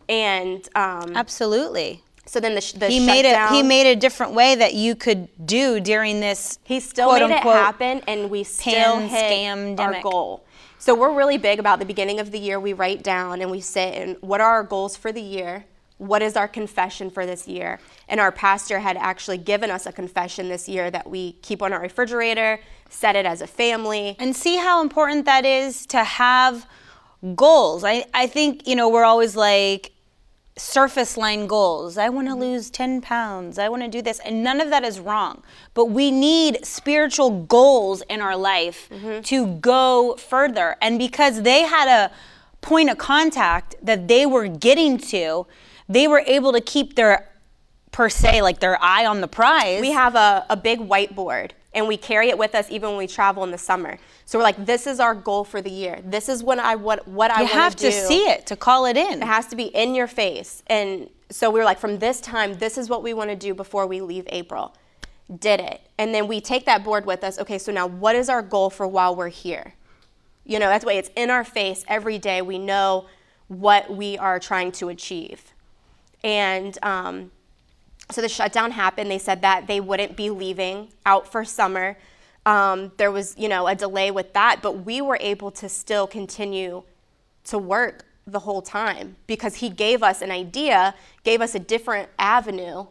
And 0.10 0.68
um, 0.76 1.16
Absolutely. 1.16 2.04
So 2.26 2.42
then 2.42 2.54
the, 2.54 2.62
sh- 2.62 2.74
the 2.74 2.90
he 2.90 3.00
made 3.00 3.24
it. 3.24 3.50
He 3.52 3.64
made 3.64 3.90
a 3.90 3.96
different 3.96 4.34
way 4.34 4.56
that 4.56 4.74
you 4.74 4.94
could 4.94 5.30
do 5.46 5.80
during 5.80 6.20
this. 6.20 6.60
He 6.66 6.82
still 6.82 7.08
quote 7.08 7.22
made 7.30 7.38
unquote, 7.38 7.56
it 7.56 7.60
happen, 7.60 8.02
and 8.08 8.30
we 8.30 8.44
still 8.44 9.00
hit 9.00 9.80
our 9.80 10.02
goal. 10.02 10.44
So 10.82 10.96
we're 10.96 11.14
really 11.14 11.38
big 11.38 11.60
about 11.60 11.78
the 11.78 11.86
beginning 11.86 12.20
of 12.20 12.32
the 12.32 12.40
year. 12.40 12.60
We 12.60 12.74
write 12.74 13.04
down 13.04 13.40
and 13.44 13.52
we 13.52 13.62
sit 13.62 13.94
and 13.94 14.18
what 14.22 14.42
are 14.42 14.50
our 14.50 14.64
goals 14.64 14.98
for 14.98 15.12
the 15.12 15.22
year? 15.22 15.66
What 16.00 16.24
is 16.24 16.36
our 16.36 16.48
confession 16.48 17.12
for 17.12 17.24
this 17.24 17.48
year? 17.48 17.80
And 18.10 18.20
our 18.20 18.32
pastor 18.32 18.80
had 18.80 18.98
actually 18.98 19.38
given 19.38 19.70
us 19.70 19.86
a 19.86 19.92
confession 19.92 20.50
this 20.50 20.68
year 20.68 20.90
that 20.90 21.08
we 21.08 21.34
keep 21.44 21.62
on 21.62 21.72
our 21.72 21.80
refrigerator, 21.80 22.60
set 22.90 23.16
it 23.16 23.28
as 23.28 23.42
a 23.42 23.48
family. 23.48 24.16
and 24.18 24.36
see 24.36 24.58
how 24.58 24.82
important 24.82 25.26
that 25.26 25.46
is 25.46 25.86
to 25.86 26.04
have 26.04 26.66
goals. 27.36 27.84
I, 27.84 28.06
I 28.16 28.26
think, 28.26 28.68
you 28.68 28.76
know, 28.76 28.90
we're 28.90 29.06
always 29.06 29.36
like 29.36 29.92
surface 30.62 31.18
line 31.18 31.48
goals. 31.48 31.98
I 31.98 32.10
want 32.10 32.28
to 32.28 32.34
mm-hmm. 32.34 32.42
lose 32.42 32.70
10 32.70 33.02
pounds. 33.02 33.58
I 33.58 33.68
want 33.68 33.82
to 33.82 33.90
do 33.90 34.02
this. 34.02 34.20
And 34.20 34.44
none 34.44 34.62
of 34.62 34.70
that 34.70 34.84
is 34.84 35.00
wrong. 35.00 35.44
But 35.74 35.86
we 35.86 36.12
need 36.12 36.66
spiritual 36.66 37.44
goals 37.44 38.04
in 38.10 38.22
our 38.22 38.38
life 38.38 38.88
mm-hmm. 38.90 39.22
to 39.22 39.48
go 39.56 40.16
further. 40.18 40.78
And 40.82 41.00
because 41.00 41.42
they 41.42 41.62
had 41.62 41.88
a 41.88 42.12
point 42.62 42.90
of 42.90 42.98
contact 42.98 43.76
that 43.82 44.08
they 44.08 44.26
were 44.26 44.48
getting 44.48 44.98
to, 44.98 45.48
they 45.90 46.08
were 46.08 46.24
able 46.28 46.54
to 46.54 46.62
keep 46.62 46.96
their, 46.96 47.30
per 47.92 48.08
se, 48.08 48.42
like 48.42 48.60
their 48.60 48.82
eye 48.82 49.06
on 49.06 49.22
the 49.22 49.28
prize. 49.28 49.82
We 49.82 49.92
have 49.92 50.16
a, 50.16 50.46
a 50.50 50.56
big 50.56 50.80
whiteboard 50.80 51.52
and 51.74 51.88
we 51.88 51.98
carry 51.98 52.30
it 52.30 52.38
with 52.38 52.54
us 52.54 52.70
even 52.70 52.90
when 52.90 52.98
we 52.98 53.08
travel 53.08 53.44
in 53.44 53.52
the 53.52 53.58
summer. 53.58 53.98
So 54.26 54.38
we're 54.38 54.44
like, 54.44 54.66
this 54.66 54.88
is 54.88 55.00
our 55.00 55.16
goal 55.16 55.44
for 55.44 55.62
the 55.62 55.70
year. 55.70 56.00
This 56.04 56.28
is 56.28 56.44
what 56.44 56.60
I 56.60 56.76
what 56.76 57.08
what 57.08 57.32
I 57.32 57.42
want 57.42 57.54
have 57.54 57.76
do. 57.76 57.88
to 57.88 57.92
see 57.92 58.30
it 58.30 58.46
to 58.48 58.56
call 58.56 58.86
it 58.86 58.98
in. 58.98 59.22
It 59.22 59.26
has 59.26 59.48
to 59.48 59.56
be 59.56 59.66
in 59.66 59.96
your 59.96 60.08
face. 60.08 60.64
And 60.68 61.10
so 61.30 61.50
we 61.50 61.60
were 61.60 61.66
like, 61.66 61.80
from 61.80 62.00
this 62.00 62.20
time, 62.20 62.56
this 62.56 62.78
is 62.78 62.90
what 62.90 63.04
we 63.04 63.14
want 63.14 63.30
to 63.30 63.36
do 63.36 63.54
before 63.54 63.88
we 63.88 64.02
leave 64.02 64.26
April. 64.28 64.76
Did 65.40 65.62
it. 65.62 65.82
And 65.98 66.14
then 66.14 66.28
we 66.28 66.42
take 66.42 66.66
that 66.66 66.84
board 66.84 67.06
with 67.06 67.24
us. 67.24 67.40
Okay, 67.40 67.58
so 67.58 67.72
now 67.72 67.88
what 67.88 68.16
is 68.16 68.28
our 68.28 68.42
goal 68.42 68.70
for 68.70 68.86
while 68.86 69.16
we're 69.16 69.30
here? 69.30 69.76
You 70.46 70.60
know, 70.60 70.68
that's 70.68 70.84
why 70.84 70.94
it's 70.94 71.10
in 71.16 71.30
our 71.30 71.46
face 71.46 71.86
every 71.88 72.18
day. 72.18 72.42
We 72.42 72.58
know 72.58 73.06
what 73.48 73.96
we 73.96 74.18
are 74.18 74.40
trying 74.40 74.74
to 74.74 74.90
achieve. 74.90 75.54
And 76.24 76.78
um, 76.84 77.32
so 78.12 78.22
the 78.22 78.30
shutdown 78.30 78.72
happened. 78.72 79.10
They 79.10 79.20
said 79.20 79.42
that 79.42 79.68
they 79.68 79.80
wouldn't 79.80 80.16
be 80.16 80.30
leaving 80.30 80.90
out 81.06 81.32
for 81.32 81.44
summer. 81.46 81.98
Um, 82.46 82.92
there 82.98 83.12
was, 83.12 83.36
you 83.38 83.48
know, 83.48 83.68
a 83.68 83.76
delay 83.76 84.12
with 84.12 84.34
that, 84.34 84.60
but 84.62 84.86
we 84.86 85.02
were 85.02 85.18
able 85.20 85.52
to 85.52 85.70
still 85.70 86.08
continue 86.08 86.84
to 87.46 87.58
work 87.58 88.06
the 88.28 88.40
whole 88.40 88.62
time 88.62 89.16
because 89.28 89.56
he 89.56 89.70
gave 89.70 90.04
us 90.04 90.22
an 90.22 90.32
idea, 90.32 90.96
gave 91.24 91.42
us 91.42 91.56
a 91.56 91.60
different 91.60 92.10
avenue, 92.18 92.86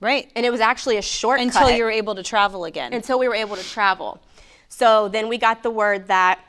right. 0.00 0.30
and 0.34 0.44
it 0.44 0.50
was 0.50 0.60
actually 0.60 0.96
a 0.96 1.02
shortcut 1.02 1.46
Until 1.46 1.70
you 1.70 1.84
were 1.84 1.90
able 1.90 2.14
to 2.14 2.22
travel 2.22 2.64
again. 2.64 2.92
until 2.92 3.18
we 3.18 3.28
were 3.28 3.34
able 3.34 3.56
to 3.56 3.64
travel. 3.64 4.20
So 4.68 5.08
then 5.08 5.28
we 5.28 5.38
got 5.38 5.62
the 5.62 5.70
word 5.70 6.08
that 6.08 6.40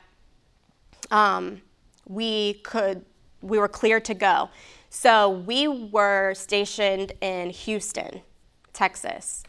um, 1.10 1.60
we 2.08 2.54
could, 2.64 3.04
we 3.42 3.58
were 3.58 3.68
clear 3.68 4.00
to 4.00 4.14
go. 4.14 4.50
So 4.98 5.28
we 5.28 5.68
were 5.68 6.32
stationed 6.32 7.12
in 7.20 7.50
Houston, 7.50 8.22
Texas. 8.72 9.42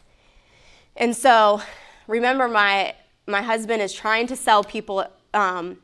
And 0.94 1.16
so 1.16 1.62
remember, 2.06 2.48
my, 2.48 2.94
my 3.26 3.40
husband 3.40 3.80
is 3.80 3.94
trying 3.94 4.26
to 4.26 4.36
sell 4.36 4.62
people 4.62 5.06
um, 5.32 5.78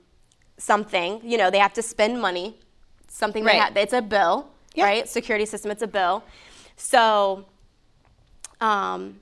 something. 0.58 1.18
You 1.24 1.38
know, 1.38 1.50
they 1.50 1.58
have 1.60 1.72
to 1.72 1.82
spend 1.82 2.20
money, 2.20 2.58
something 3.08 3.42
Right. 3.42 3.58
ha- 3.58 3.72
it's 3.74 3.94
a 3.94 4.02
bill, 4.02 4.50
Yeah. 4.74 4.84
right? 4.84 5.08
Security 5.08 5.46
system, 5.46 5.70
it's 5.70 5.80
a 5.82 5.86
bill. 5.86 6.24
So 6.76 7.46
um, 8.60 9.18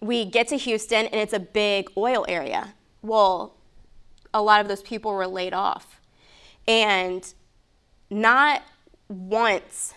we 0.00 0.24
get 0.24 0.48
to 0.48 0.56
Houston 0.56 1.06
and 1.06 1.20
it's 1.20 1.34
a 1.34 1.38
big 1.38 1.88
oil 1.96 2.24
area. 2.26 2.74
Well, 3.00 3.54
a 4.34 4.42
lot 4.42 4.60
of 4.60 4.66
those 4.66 4.82
people 4.82 5.12
were 5.12 5.28
laid 5.28 5.54
off. 5.54 6.00
And 6.66 7.32
not 8.10 8.62
once 9.12 9.94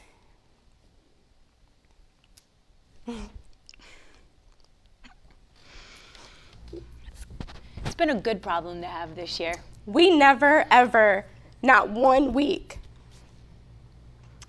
It's 7.85 7.95
been 7.95 8.09
a 8.09 8.19
good 8.19 8.41
problem 8.41 8.81
to 8.81 8.87
have 8.87 9.15
this 9.15 9.39
year. 9.39 9.53
we 9.85 10.09
never 10.15 10.65
ever, 10.71 11.25
not 11.61 11.89
one 11.89 12.33
week, 12.33 12.79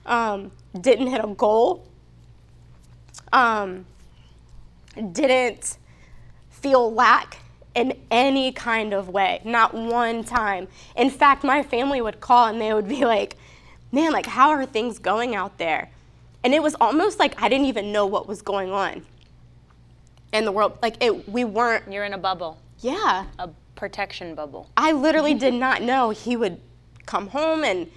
um, 0.07 0.51
didn't 0.81 1.09
hit 1.09 1.23
a 1.23 1.29
goal, 1.29 1.87
um, 3.33 3.87
didn't 5.13 5.79
feel 6.51 6.93
lack 6.93 7.39
in 7.75 7.93
any 8.11 8.51
kind 8.53 8.95
of 8.95 9.11
way, 9.11 9.41
not 9.45 9.75
one 9.75 10.25
time. 10.25 10.67
In 10.97 11.11
fact, 11.11 11.45
my 11.45 11.63
family 11.63 12.01
would 12.01 12.21
call 12.21 12.47
and 12.47 12.61
they 12.61 12.73
would 12.73 12.89
be 12.89 13.05
like, 13.05 13.37
man, 13.92 14.12
like, 14.12 14.27
how 14.27 14.51
are 14.51 14.66
things 14.66 14.99
going 14.99 15.35
out 15.35 15.59
there? 15.59 15.90
And 16.44 16.55
it 16.55 16.62
was 16.62 16.75
almost 16.81 17.18
like 17.18 17.40
I 17.40 17.49
didn't 17.49 17.66
even 17.66 17.92
know 17.92 18.07
what 18.07 18.29
was 18.29 18.42
going 18.42 18.70
on 18.70 19.05
in 20.33 20.44
the 20.44 20.53
world. 20.53 20.79
Like, 20.83 21.03
it, 21.03 21.29
we 21.29 21.44
weren't, 21.44 21.90
You're 21.92 22.05
in 22.05 22.12
a 22.12 22.18
bubble, 22.18 22.61
yeah. 22.81 23.27
a 23.38 23.49
protection 23.75 24.35
bubble. 24.35 24.70
I 24.77 24.92
literally 24.92 25.35
did 25.46 25.55
not 25.55 25.83
know 25.83 26.11
he 26.11 26.37
would 26.37 26.61
come 27.05 27.29
home 27.29 27.64
and, 27.64 27.90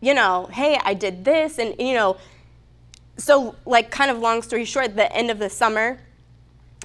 you 0.00 0.14
know, 0.14 0.48
hey, 0.52 0.78
I 0.84 0.94
did 0.94 1.24
this. 1.24 1.58
And, 1.58 1.74
you 1.80 1.94
know, 1.94 2.16
so, 3.16 3.54
like, 3.64 3.90
kind 3.90 4.10
of 4.10 4.18
long 4.18 4.42
story 4.42 4.64
short, 4.64 4.94
the 4.94 5.12
end 5.12 5.30
of 5.30 5.38
the 5.38 5.48
summer, 5.48 5.98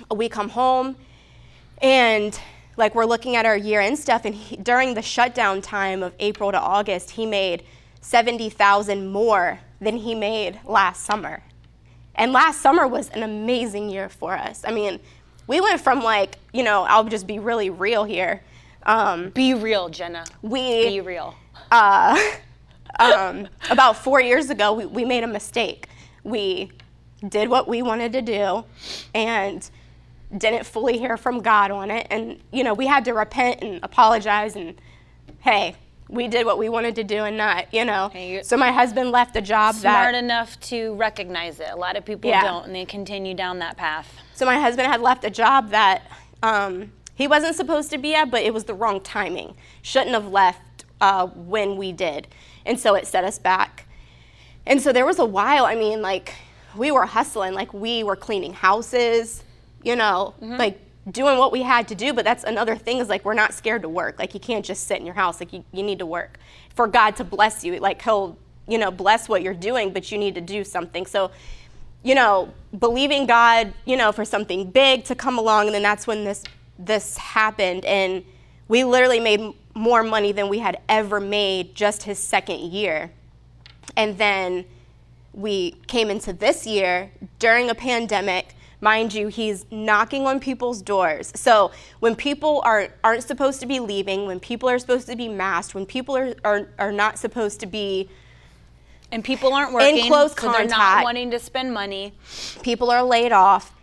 we 0.10 0.30
come 0.30 0.50
home 0.50 0.96
and, 1.82 2.40
like, 2.78 2.96
we're 2.96 3.06
looking 3.06 3.36
at 3.36 3.46
our 3.46 3.58
year 3.58 3.82
end 3.82 4.00
stuff. 4.00 4.24
And 4.26 4.34
he, 4.34 4.56
during 4.56 4.94
the 4.94 5.02
shutdown 5.02 5.62
time 5.62 6.04
of 6.04 6.14
April 6.20 6.52
to 6.52 6.60
August, 6.60 7.12
he 7.12 7.26
made 7.26 7.64
70,000 8.02 9.12
more 9.12 9.60
than 9.80 9.98
he 9.98 10.16
made 10.16 10.60
last 10.66 11.04
summer. 11.04 11.44
And 12.16 12.34
last 12.34 12.62
summer 12.62 12.88
was 12.88 13.10
an 13.10 13.24
amazing 13.24 13.90
year 13.90 14.10
for 14.10 14.34
us. 14.34 14.64
I 14.68 14.72
mean, 14.72 15.00
we 15.48 15.62
went 15.62 15.82
from 15.82 16.04
like, 16.04 16.38
you 16.54 16.64
know, 16.64 16.84
I'll 16.84 17.04
just 17.06 17.26
be 17.26 17.40
really 17.40 17.70
real 17.70 18.04
here. 18.04 18.42
Um, 18.84 19.30
Be 19.30 19.54
real, 19.54 19.90
Jenna. 19.90 20.26
we 20.42 20.90
Be 20.90 21.02
real. 21.02 21.36
uh, 21.72 22.18
um, 23.00 23.48
about 23.70 23.96
four 23.98 24.20
years 24.20 24.50
ago, 24.50 24.74
we, 24.74 24.86
we 24.86 25.06
made 25.06 25.24
a 25.24 25.28
mistake. 25.28 25.88
We 26.24 26.72
did 27.28 27.50
what 27.50 27.68
we 27.68 27.82
wanted 27.82 28.12
to 28.14 28.22
do 28.22 28.66
and 29.14 29.70
didn't 30.36 30.66
fully 30.66 30.98
hear 30.98 31.18
from 31.18 31.42
God 31.42 31.72
on 31.72 31.92
it. 31.92 32.08
And, 32.10 32.40
you 32.52 32.64
know, 32.64 32.74
we 32.74 32.88
had 32.88 33.06
to 33.06 33.14
repent 33.14 33.62
and 33.62 33.80
apologize 33.84 34.56
and, 34.56 34.76
hey, 35.40 35.76
we 36.12 36.28
did 36.28 36.46
what 36.46 36.58
we 36.58 36.68
wanted 36.70 36.96
to 36.96 37.04
do 37.06 37.24
and 37.24 37.38
not, 37.38 37.74
you 37.74 37.86
know. 37.86 38.12
So 38.44 38.58
my 38.58 38.72
husband 38.72 39.12
left 39.12 39.36
a 39.38 39.42
job 39.42 39.76
Smart 39.76 40.14
that. 40.14 40.24
enough 40.24 40.60
to 40.62 40.94
recognize 40.96 41.60
it. 41.62 41.70
A 41.72 41.76
lot 41.76 41.96
of 41.96 42.04
people 42.06 42.30
Yeah. 42.30 42.44
don't, 42.44 42.66
and 42.66 42.76
they 42.76 42.86
continue 42.86 43.34
down 43.34 43.60
that 43.60 43.78
path. 43.78 44.14
So 44.34 44.46
my 44.46 44.60
husband 44.60 44.88
had 44.92 45.00
left 45.02 45.24
a 45.24 45.30
job 45.30 45.70
that 45.70 46.04
um, 46.44 46.92
he 47.16 47.28
wasn't 47.28 47.56
supposed 47.56 47.90
to 47.92 47.98
be 47.98 48.14
at, 48.14 48.30
but 48.30 48.42
it 48.44 48.54
was 48.54 48.66
the 48.66 48.74
wrong 48.74 49.00
timing. 49.02 49.56
Shouldn't 49.82 50.12
have 50.12 50.28
left 50.28 50.84
uh, 51.00 51.28
when 51.28 51.78
we 51.78 51.92
did, 51.94 52.28
and 52.66 52.78
so 52.80 52.94
it 52.96 53.08
set 53.08 53.24
us 53.24 53.40
back. 53.40 53.86
And 54.66 54.82
so 54.82 54.92
there 54.92 55.06
was 55.06 55.18
a 55.18 55.26
while. 55.26 55.66
I 55.66 55.76
mean, 55.76 56.02
like 56.02 56.36
we 56.76 56.92
were 56.92 57.06
hustling, 57.06 57.54
like 57.54 57.74
we 57.74 58.04
were 58.04 58.16
cleaning 58.18 58.54
houses, 58.54 59.44
you 59.82 59.96
know, 59.96 60.36
like 60.42 60.80
doing 61.10 61.38
what 61.38 61.52
we 61.52 61.64
had 61.64 61.88
to 61.88 61.96
do. 61.96 62.14
But 62.14 62.26
that's 62.26 62.44
another 62.44 62.76
thing 62.76 62.98
is 62.98 63.10
like 63.10 63.26
we're 63.26 63.34
not 63.34 63.54
scared 63.54 63.82
to 63.84 63.90
work. 63.90 64.20
Like 64.20 64.34
you 64.34 64.40
can't 64.40 64.66
just 64.66 64.88
sit 64.88 65.00
in 65.00 65.06
your 65.06 65.16
house. 65.16 65.40
Like 65.40 65.54
you, 65.54 65.64
you 65.72 65.84
need 65.84 66.00
to 66.00 66.06
work 66.06 66.40
for 66.76 66.88
God 66.88 67.16
to 67.18 67.24
bless 67.24 67.64
you. 67.64 67.80
Like 67.80 68.02
He'll 68.02 68.38
you 68.68 68.78
know 68.78 68.92
bless 68.92 69.28
what 69.28 69.42
you're 69.42 69.54
doing, 69.54 69.92
but 69.92 70.12
you 70.12 70.18
need 70.18 70.36
to 70.36 70.42
do 70.42 70.64
something. 70.64 71.06
So 71.06 71.32
you 72.04 72.16
know, 72.16 72.52
believing 72.78 73.26
God, 73.26 73.74
you 73.86 73.96
know, 73.96 74.12
for 74.12 74.26
something 74.26 74.72
big 74.72 75.04
to 75.06 75.16
come 75.16 75.38
along, 75.38 75.68
and 75.68 75.76
then 75.76 75.84
that's 75.84 76.08
when 76.08 76.24
this 76.24 76.44
this 76.80 77.18
happened, 77.18 77.86
and 77.86 78.24
we 78.68 78.84
literally 78.84 79.20
made 79.20 79.54
more 79.76 80.04
money 80.04 80.32
than 80.32 80.50
we 80.50 80.60
had 80.60 80.80
ever 80.90 81.20
made 81.20 81.76
just 81.76 82.04
his 82.04 82.18
second 82.18 82.60
year, 82.60 83.12
and 83.96 84.18
then 84.18 84.66
we 85.34 85.72
came 85.88 86.10
into 86.10 86.34
this 86.34 86.66
year 86.66 87.12
during 87.40 87.70
a 87.70 87.76
pandemic. 87.76 88.56
Mind 88.84 89.14
you, 89.14 89.28
he's 89.28 89.66
knocking 89.72 90.26
on 90.26 90.40
people's 90.40 90.82
doors. 90.82 91.32
So 91.36 91.72
when 92.00 92.16
people 92.16 92.62
are, 92.66 92.90
aren't 93.04 93.24
supposed 93.24 93.60
to 93.60 93.68
be 93.68 93.80
leaving, 93.80 94.26
when 94.26 94.40
people 94.40 94.68
are 94.68 94.80
supposed 94.80 95.08
to 95.08 95.16
be 95.16 95.30
masked, 95.30 95.76
when 95.76 95.86
people 95.86 96.18
are, 96.18 96.34
are, 96.44 96.68
are 96.80 96.92
not 96.92 97.20
supposed 97.20 97.60
to 97.60 97.68
be 97.68 98.10
And 99.12 99.24
people 99.24 99.54
aren't 99.54 99.72
working, 99.74 99.98
in 100.00 100.08
close 100.08 100.34
so 100.36 100.52
they're 100.52 100.66
not 100.68 101.04
wanting 101.04 101.30
to 101.32 101.40
spend 101.40 101.72
money. 101.74 102.14
people 102.64 102.90
are 102.90 103.04
laid 103.04 103.32
off. 103.32 103.74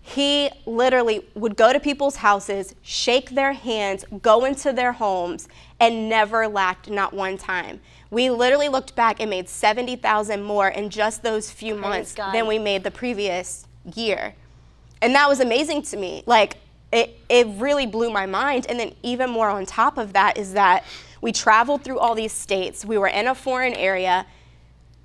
he 0.00 0.50
literally 0.66 1.24
would 1.36 1.54
go 1.56 1.72
to 1.72 1.78
people's 1.78 2.16
houses, 2.16 2.74
shake 2.82 3.30
their 3.30 3.52
hands, 3.52 4.04
go 4.20 4.44
into 4.44 4.72
their 4.72 4.90
homes, 4.92 5.46
and 5.78 6.08
never 6.08 6.48
lacked 6.48 6.90
not 6.90 7.12
one 7.12 7.38
time. 7.38 7.78
We 8.10 8.28
literally 8.30 8.68
looked 8.68 8.96
back 8.96 9.20
and 9.20 9.30
made 9.30 9.48
70,000 9.48 10.42
more 10.42 10.68
in 10.68 10.90
just 10.90 11.22
those 11.22 11.50
few 11.52 11.76
months 11.76 12.14
God. 12.16 12.32
than 12.34 12.48
we 12.48 12.58
made 12.58 12.82
the 12.82 12.90
previous 12.90 13.66
year. 13.94 14.34
And 15.00 15.14
that 15.14 15.28
was 15.28 15.40
amazing 15.40 15.82
to 15.82 15.96
me. 15.96 16.22
Like, 16.26 16.56
it, 16.92 17.18
it 17.28 17.46
really 17.56 17.86
blew 17.86 18.10
my 18.10 18.26
mind. 18.26 18.66
And 18.68 18.78
then, 18.78 18.94
even 19.02 19.30
more 19.30 19.48
on 19.48 19.66
top 19.66 19.98
of 19.98 20.12
that, 20.12 20.36
is 20.36 20.52
that 20.52 20.84
we 21.20 21.32
traveled 21.32 21.82
through 21.82 21.98
all 21.98 22.14
these 22.14 22.32
states. 22.32 22.84
We 22.84 22.98
were 22.98 23.08
in 23.08 23.28
a 23.28 23.34
foreign 23.34 23.74
area. 23.74 24.26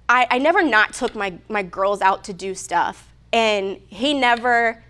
I, 0.10 0.28
I 0.30 0.38
never 0.40 0.64
not 0.64 0.94
took 0.94 1.16
my, 1.16 1.38
my 1.50 1.64
girls 1.64 2.02
out 2.02 2.24
to 2.26 2.34
do 2.34 2.56
stuff. 2.56 3.10
And 3.34 3.80
he 3.88 4.14
never, 4.14 4.84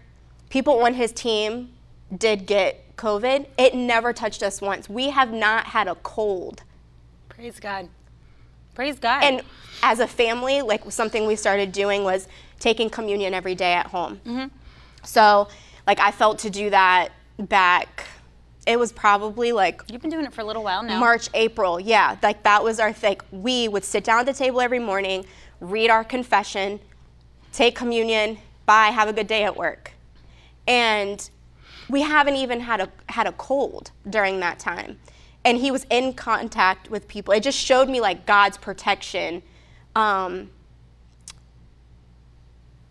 people 0.50 0.82
on 0.84 0.94
his 0.94 1.12
team 1.12 1.74
did 2.16 2.46
get 2.46 2.96
COVID. 2.96 3.48
It 3.58 3.76
never 3.76 4.14
touched 4.14 4.42
us 4.44 4.62
once. 4.62 4.90
We 4.90 5.10
have 5.10 5.32
not 5.32 5.68
had 5.68 5.88
a 5.88 5.96
cold. 5.96 6.64
Praise 7.30 7.60
God. 7.60 7.90
Praise 8.74 9.00
God. 9.00 9.24
And 9.24 9.42
as 9.84 10.00
a 10.00 10.08
family, 10.08 10.62
like 10.62 10.92
something 10.92 11.26
we 11.28 11.36
started 11.36 11.72
doing 11.72 12.04
was 12.04 12.28
taking 12.60 12.90
communion 12.90 13.34
every 13.34 13.56
day 13.56 13.74
at 13.74 13.88
home. 13.88 14.52
So, 15.04 15.48
like, 15.86 16.00
I 16.00 16.12
felt 16.12 16.40
to 16.40 16.50
do 16.50 16.70
that 16.70 17.10
back, 17.40 18.06
it 18.66 18.78
was 18.78 18.92
probably 18.92 19.54
like 19.54 19.82
You've 19.90 20.02
been 20.02 20.12
doing 20.12 20.26
it 20.26 20.34
for 20.34 20.42
a 20.42 20.44
little 20.44 20.64
while 20.64 20.84
now. 20.84 21.00
March, 21.00 21.30
April, 21.34 21.80
yeah, 21.80 22.18
like 22.22 22.44
that 22.44 22.64
was 22.64 22.80
our 22.80 22.92
thing. 22.92 23.18
We 23.32 23.68
would 23.70 23.86
sit 23.86 24.04
down 24.04 24.20
at 24.20 24.26
the 24.26 24.34
table 24.34 24.60
every 24.60 24.80
morning, 24.80 25.26
read 25.62 25.90
our 25.90 26.04
confession, 26.04 26.80
take 27.54 27.76
communion, 27.76 28.38
bye, 28.66 28.88
have 28.88 29.08
a 29.08 29.14
good 29.14 29.28
day 29.28 29.44
at 29.44 29.56
work. 29.56 29.94
And 30.68 31.30
we 31.90 32.02
haven't 32.02 32.36
even 32.36 32.60
had 32.60 32.82
a 32.82 32.90
had 33.08 33.26
a 33.28 33.32
cold 33.32 33.92
during 34.10 34.42
that 34.42 34.60
time. 34.60 35.00
And 35.46 35.58
he 35.58 35.72
was 35.72 35.86
in 35.90 36.12
contact 36.12 36.90
with 36.92 37.08
people. 37.08 37.34
It 37.34 37.42
just 37.42 37.58
showed 37.58 37.88
me 37.88 38.02
like 38.02 38.26
God's 38.26 38.58
protection. 38.58 39.44
Um, 39.96 40.50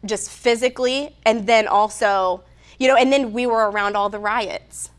just 0.07 0.31
physically 0.31 1.15
and 1.25 1.47
then 1.47 1.67
also 1.69 2.43
you 2.79 2.89
know 2.89 2.97
and 2.97 3.13
then 3.13 3.33
we 3.33 3.47
were 3.47 3.71
around 3.71 3.97
all 3.97 4.09
the 4.09 4.19
riots 4.19 4.91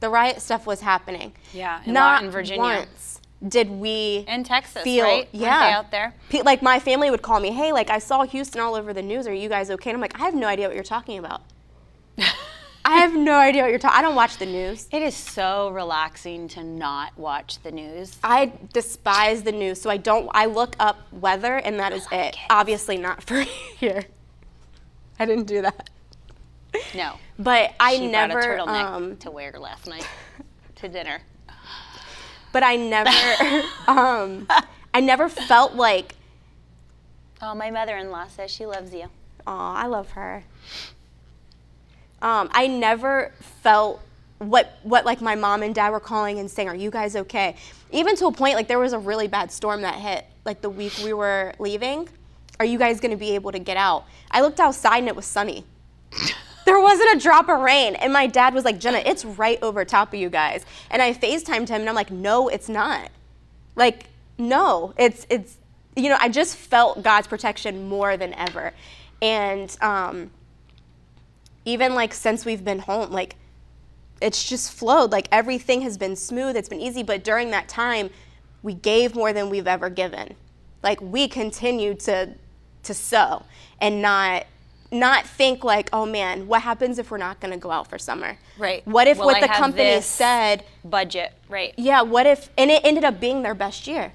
the 0.00 0.08
riot 0.08 0.40
stuff 0.40 0.66
was 0.66 0.80
happening 0.80 1.32
Yeah, 1.52 1.80
in 1.84 1.92
not 1.92 2.16
Lawton, 2.22 2.30
Virginia. 2.30 2.62
once 2.62 3.20
did 3.46 3.70
we 3.70 4.24
In 4.26 4.42
Texas, 4.42 4.82
feel 4.82 5.04
right? 5.04 5.28
Yeah 5.32 5.66
they 5.68 5.72
out 5.72 5.90
there? 5.92 6.14
Like 6.44 6.60
my 6.60 6.80
family 6.80 7.10
would 7.10 7.22
call 7.22 7.38
me 7.40 7.52
hey 7.52 7.72
like 7.72 7.88
i 7.90 7.98
saw 7.98 8.24
houston 8.24 8.60
all 8.60 8.74
over 8.74 8.92
the 8.92 9.02
news 9.02 9.26
are 9.28 9.34
you 9.34 9.48
guys 9.48 9.70
okay 9.70 9.90
and 9.90 9.96
i'm 9.96 10.00
like 10.00 10.20
i 10.20 10.24
have 10.24 10.34
no 10.34 10.46
idea 10.48 10.66
what 10.66 10.74
you're 10.74 10.82
talking 10.84 11.18
about 11.18 11.42
i 12.84 12.96
have 12.98 13.14
no 13.14 13.34
idea 13.34 13.62
what 13.62 13.70
you're 13.70 13.78
talking 13.78 13.98
i 13.98 14.02
don't 14.02 14.14
watch 14.16 14.38
the 14.38 14.46
news 14.46 14.88
It 14.90 15.02
is 15.02 15.14
so 15.14 15.70
relaxing 15.70 16.48
to 16.48 16.64
not 16.64 17.16
watch 17.18 17.62
the 17.62 17.70
news. 17.70 18.16
I 18.24 18.52
despise 18.72 19.42
the 19.42 19.52
news, 19.52 19.80
so 19.80 19.90
I 19.90 19.98
don't. 19.98 20.28
I 20.32 20.46
look 20.46 20.74
up 20.80 20.96
weather, 21.12 21.56
and 21.56 21.78
that 21.80 21.92
is 21.92 22.06
it. 22.10 22.36
Obviously, 22.50 22.96
not 22.96 23.22
for 23.28 23.40
here. 23.78 24.04
I 25.20 25.26
didn't 25.26 25.46
do 25.46 25.62
that. 25.62 25.90
No. 26.94 27.14
But 27.38 27.74
I 27.80 27.96
she 27.96 28.06
never. 28.06 28.34
brought 28.34 28.44
a 28.44 28.70
turtleneck 28.70 28.84
um, 28.84 29.16
to 29.18 29.30
wear 29.30 29.52
last 29.58 29.86
night 29.86 30.06
to 30.76 30.88
dinner. 30.88 31.20
but 32.52 32.62
I 32.62 32.76
never. 32.76 33.10
um, 33.88 34.46
I 34.94 35.00
never 35.00 35.28
felt 35.28 35.74
like. 35.74 36.14
Oh, 37.40 37.54
my 37.54 37.70
mother-in-law 37.70 38.28
says 38.28 38.50
she 38.50 38.66
loves 38.66 38.92
you. 38.92 39.06
Oh, 39.46 39.52
I 39.52 39.86
love 39.86 40.10
her. 40.10 40.44
Um, 42.20 42.50
I 42.52 42.66
never 42.66 43.32
felt 43.62 44.02
what 44.38 44.78
what 44.82 45.04
like 45.04 45.20
my 45.20 45.34
mom 45.34 45.62
and 45.62 45.74
dad 45.74 45.90
were 45.90 46.00
calling 46.00 46.38
and 46.38 46.50
saying, 46.50 46.68
"Are 46.68 46.74
you 46.74 46.90
guys 46.90 47.16
okay?" 47.16 47.56
Even 47.90 48.16
to 48.16 48.26
a 48.26 48.32
point 48.32 48.56
like 48.56 48.68
there 48.68 48.78
was 48.78 48.92
a 48.92 48.98
really 48.98 49.28
bad 49.28 49.52
storm 49.52 49.82
that 49.82 49.94
hit 49.94 50.26
like 50.44 50.60
the 50.60 50.70
week 50.70 50.92
we 51.04 51.12
were 51.12 51.54
leaving. 51.58 52.08
Are 52.60 52.66
you 52.66 52.78
guys 52.78 53.00
going 53.00 53.12
to 53.12 53.16
be 53.16 53.34
able 53.34 53.52
to 53.52 53.58
get 53.58 53.76
out? 53.76 54.04
I 54.30 54.40
looked 54.40 54.60
outside 54.60 54.98
and 54.98 55.08
it 55.08 55.16
was 55.16 55.26
sunny. 55.26 55.64
there 56.64 56.80
wasn't 56.80 57.16
a 57.16 57.18
drop 57.18 57.48
of 57.48 57.60
rain, 57.60 57.94
and 57.94 58.12
my 58.12 58.26
dad 58.26 58.54
was 58.54 58.64
like, 58.64 58.78
"Jenna, 58.78 58.98
it's 58.98 59.24
right 59.24 59.58
over 59.62 59.84
top 59.84 60.12
of 60.12 60.20
you 60.20 60.28
guys." 60.28 60.66
And 60.90 61.00
I 61.00 61.14
FaceTimed 61.14 61.68
him 61.68 61.80
and 61.80 61.88
I'm 61.88 61.94
like, 61.94 62.10
"No, 62.10 62.48
it's 62.48 62.68
not." 62.68 63.10
Like, 63.76 64.06
no, 64.38 64.92
it's 64.98 65.26
it's 65.30 65.56
you 65.96 66.08
know, 66.08 66.16
I 66.20 66.28
just 66.28 66.56
felt 66.56 67.02
God's 67.02 67.26
protection 67.26 67.88
more 67.88 68.16
than 68.16 68.34
ever. 68.34 68.72
And 69.20 69.76
um 69.80 70.30
even 71.64 71.94
like 71.94 72.14
since 72.14 72.44
we've 72.44 72.64
been 72.64 72.80
home, 72.80 73.10
like 73.10 73.36
it's 74.20 74.48
just 74.48 74.72
flowed. 74.72 75.12
Like 75.12 75.28
everything 75.32 75.82
has 75.82 75.98
been 75.98 76.16
smooth, 76.16 76.56
it's 76.56 76.68
been 76.68 76.80
easy, 76.80 77.02
but 77.02 77.24
during 77.24 77.50
that 77.50 77.68
time, 77.68 78.10
we 78.62 78.74
gave 78.74 79.14
more 79.14 79.32
than 79.32 79.50
we've 79.50 79.66
ever 79.66 79.90
given. 79.90 80.34
Like 80.82 81.00
we 81.00 81.28
continued 81.28 82.00
to 82.00 82.34
to 82.84 82.94
sow 82.94 83.44
and 83.80 84.02
not 84.02 84.46
not 84.90 85.26
think 85.26 85.64
like, 85.64 85.90
oh 85.92 86.06
man, 86.06 86.46
what 86.46 86.62
happens 86.62 86.98
if 86.98 87.10
we're 87.10 87.18
not 87.18 87.40
going 87.40 87.52
to 87.52 87.58
go 87.58 87.70
out 87.70 87.88
for 87.88 87.98
summer? 87.98 88.38
Right. 88.56 88.86
What 88.86 89.06
if 89.06 89.18
Will 89.18 89.26
what 89.26 89.36
I 89.36 89.40
the 89.42 89.48
company 89.48 90.00
said 90.00 90.64
Budget, 90.84 91.34
right? 91.48 91.74
yeah, 91.76 92.02
what 92.02 92.26
if, 92.26 92.50
and 92.56 92.70
it 92.70 92.84
ended 92.84 93.04
up 93.04 93.20
being 93.20 93.42
their 93.42 93.54
best 93.54 93.86
year. 93.86 94.12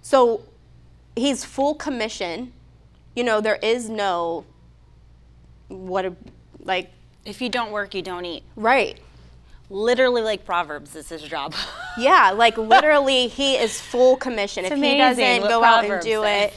So 0.00 0.42
he's 1.16 1.44
full 1.44 1.74
commission. 1.74 2.52
You 3.16 3.24
know, 3.24 3.40
there 3.40 3.58
is 3.60 3.88
no, 3.88 4.44
what, 5.66 6.04
a, 6.04 6.14
like, 6.60 6.92
If 7.24 7.42
you 7.42 7.48
don't 7.48 7.72
work, 7.72 7.94
you 7.94 8.02
don't 8.02 8.24
eat. 8.24 8.44
right. 8.54 8.98
Literally, 9.70 10.22
like 10.22 10.46
Proverbs 10.46 10.96
is 10.96 11.08
his 11.08 11.22
job. 11.22 11.54
Yeah, 11.98 12.30
like 12.30 12.56
literally, 12.56 13.26
he 13.26 13.56
is 13.56 13.80
full 13.80 14.14
commission. 14.14 14.64
if 14.64 14.72
he 14.72 14.98
doesn't 14.98 15.40
go 15.42 15.64
out 15.64 15.84
and 15.84 16.00
do 16.00 16.22
says. 16.22 16.52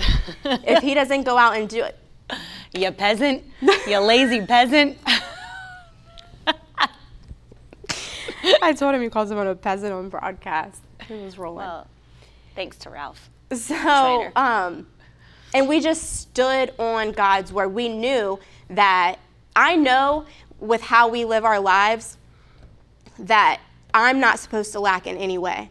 it, 0.45 0.62
if 0.68 0.84
he 0.84 0.93
doesn't 0.93 1.24
go 1.24 1.36
out 1.36 1.55
and 1.55 1.68
do 1.68 1.84
it, 1.84 1.97
you 2.74 2.91
peasant. 2.91 3.43
You 3.88 3.97
lazy 3.97 4.45
peasant. 4.45 4.99
I 8.62 8.74
told 8.74 8.93
him 8.93 9.01
he 9.01 9.09
calls 9.09 9.32
him 9.32 9.39
a 9.39 9.55
peasant 9.55 9.93
on 9.93 10.09
broadcast. 10.09 10.84
He 11.07 11.16
was 11.16 11.39
rolling. 11.39 11.66
well, 11.66 11.88
thanks 12.53 12.78
to 12.78 12.91
Ralph. 12.91 13.32
So, 13.51 14.32
um, 14.36 14.86
and 15.55 15.68
we 15.68 15.80
just 15.80 16.20
stood 16.22 16.72
on 16.78 17.14
God's 17.14 17.51
word. 17.51 17.70
We 17.70 17.89
knew 17.89 18.39
that 18.70 19.18
I 19.55 19.76
know 19.76 20.28
with 20.59 20.82
how 20.82 21.07
we 21.07 21.26
live 21.26 21.45
our 21.45 21.59
lives 21.59 22.18
that 23.22 23.61
I'm 23.93 24.19
not 24.19 24.39
supposed 24.39 24.72
to 24.74 24.80
lack 24.80 25.07
in 25.07 25.17
any 25.17 25.38
way. 25.38 25.69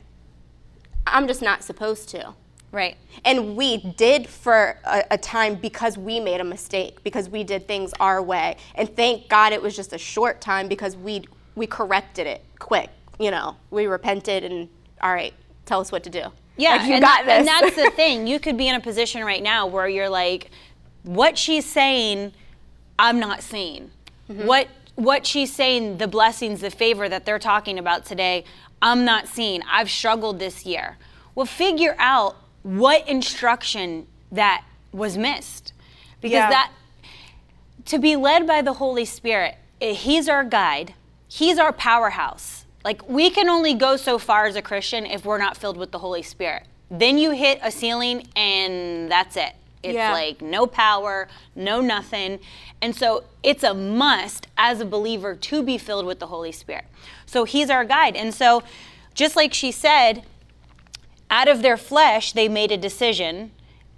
I'm 1.06 1.26
just 1.26 1.42
not 1.42 1.62
supposed 1.62 2.08
to. 2.10 2.34
Right. 2.72 2.96
And 3.24 3.56
we 3.56 3.78
did 3.78 4.28
for 4.28 4.78
a, 4.84 5.02
a 5.12 5.18
time 5.18 5.56
because 5.56 5.98
we 5.98 6.20
made 6.20 6.40
a 6.40 6.44
mistake, 6.44 7.02
because 7.02 7.28
we 7.28 7.42
did 7.42 7.66
things 7.66 7.92
our 7.98 8.22
way. 8.22 8.56
And 8.76 8.94
thank 8.94 9.28
God 9.28 9.52
it 9.52 9.60
was 9.60 9.74
just 9.74 9.92
a 9.92 9.98
short 9.98 10.40
time 10.40 10.68
because 10.68 10.96
we 10.96 11.24
we 11.56 11.66
corrected 11.66 12.26
it 12.28 12.44
quick. 12.60 12.90
You 13.18 13.32
know, 13.32 13.56
we 13.70 13.86
repented 13.86 14.44
and 14.44 14.68
all 15.02 15.12
right, 15.12 15.34
tell 15.66 15.80
us 15.80 15.90
what 15.90 16.04
to 16.04 16.10
do. 16.10 16.24
Yeah, 16.56 16.76
like, 16.76 16.86
you 16.86 16.94
and, 16.94 17.02
got 17.02 17.26
that- 17.26 17.38
and 17.40 17.46
that's 17.48 17.74
the 17.74 17.90
thing. 17.96 18.26
You 18.26 18.38
could 18.38 18.56
be 18.56 18.68
in 18.68 18.76
a 18.76 18.80
position 18.80 19.24
right 19.24 19.42
now 19.42 19.66
where 19.66 19.88
you're 19.88 20.08
like, 20.08 20.50
what 21.02 21.36
she's 21.36 21.66
saying, 21.66 22.32
I'm 22.98 23.18
not 23.18 23.42
seeing. 23.42 23.90
Mm-hmm. 24.30 24.46
What 24.46 24.68
what 25.00 25.26
she's 25.26 25.52
saying, 25.52 25.98
the 25.98 26.06
blessings, 26.08 26.60
the 26.60 26.70
favor 26.70 27.08
that 27.08 27.24
they're 27.24 27.38
talking 27.38 27.78
about 27.78 28.04
today, 28.04 28.44
I'm 28.82 29.04
not 29.04 29.28
seeing. 29.28 29.62
I've 29.70 29.90
struggled 29.90 30.38
this 30.38 30.66
year. 30.66 30.98
Well, 31.34 31.46
figure 31.46 31.96
out 31.98 32.36
what 32.62 33.08
instruction 33.08 34.06
that 34.30 34.64
was 34.92 35.16
missed, 35.16 35.72
because 36.20 36.34
Yeah. 36.34 36.50
that 36.50 36.70
to 37.86 37.98
be 37.98 38.14
led 38.14 38.46
by 38.46 38.60
the 38.62 38.74
Holy 38.74 39.04
Spirit, 39.04 39.56
eh, 39.80 39.94
He's 39.94 40.28
our 40.28 40.44
guide, 40.44 40.94
He's 41.28 41.58
our 41.58 41.72
powerhouse. 41.72 42.64
Like, 42.84 43.08
we 43.08 43.30
can 43.30 43.48
only 43.48 43.74
go 43.74 43.96
so 43.96 44.18
far 44.18 44.46
as 44.46 44.56
a 44.56 44.62
Christian 44.62 45.06
if 45.06 45.24
we're 45.24 45.38
not 45.38 45.56
filled 45.56 45.76
with 45.76 45.90
the 45.92 45.98
Holy 45.98 46.22
Spirit. 46.22 46.64
Then 46.90 47.18
you 47.18 47.30
hit 47.30 47.60
a 47.62 47.70
ceiling, 47.70 48.26
and 48.34 49.10
that's 49.10 49.36
it. 49.36 49.54
It's 49.82 49.94
Yeah. 49.94 50.12
like 50.12 50.42
no 50.42 50.66
power, 50.66 51.28
no 51.54 51.80
nothing. 51.80 52.38
And 52.82 52.94
so 52.94 53.24
it's 53.42 53.62
a 53.62 53.74
must 53.74 54.46
as 54.56 54.80
a 54.80 54.84
believer 54.84 55.34
to 55.34 55.62
be 55.62 55.78
filled 55.78 56.06
with 56.06 56.18
the 56.18 56.26
Holy 56.26 56.52
Spirit. 56.52 56.84
So 57.26 57.44
He's 57.44 57.70
our 57.70 57.84
guide. 57.84 58.16
And 58.16 58.34
so, 58.34 58.62
just 59.14 59.36
like 59.36 59.52
she 59.54 59.72
said, 59.72 60.22
out 61.30 61.48
of 61.48 61.62
their 61.62 61.76
flesh, 61.76 62.32
they 62.32 62.48
made 62.48 62.72
a 62.72 62.76
decision. 62.76 63.52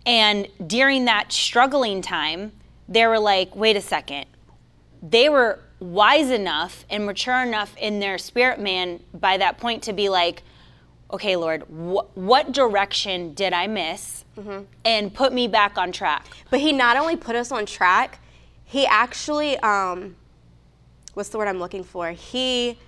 And 0.05 0.49
during 0.65 1.05
that 1.07 1.33
struggling 1.33 2.03
time, 2.03 2.53
they 2.89 3.07
were 3.07 3.19
like, 3.19 3.55
wait 3.57 3.77
a 3.77 3.81
second. 3.81 4.27
They 5.03 5.29
were 5.29 5.61
wise 5.81 6.31
enough 6.31 6.85
and 6.91 7.07
mature 7.07 7.43
enough 7.43 7.77
in 7.77 8.01
their 8.01 8.19
spirit 8.19 8.61
man 8.61 9.01
by 9.15 9.37
that 9.37 9.59
point 9.59 9.83
to 9.85 9.93
be 9.93 10.09
like, 10.09 10.43
okay, 11.13 11.37
Lord, 11.37 11.63
wh- 11.63 12.17
what 12.17 12.53
direction 12.53 13.35
did 13.35 13.53
I 13.53 13.67
miss? 13.67 14.25
And 14.85 15.13
put 15.13 15.33
me 15.33 15.47
back 15.47 15.77
on 15.77 15.93
track. 15.93 16.27
But 16.51 16.61
he 16.61 16.73
not 16.73 16.97
only 16.97 17.17
put 17.17 17.37
us 17.37 17.53
on 17.53 17.67
track, 17.67 18.19
he 18.65 18.87
actually, 18.87 19.59
um, 19.59 20.17
what's 21.15 21.29
the 21.29 21.37
word 21.39 21.49
I'm 21.49 21.59
looking 21.59 21.85
for? 21.85 22.11
He, 22.13 22.79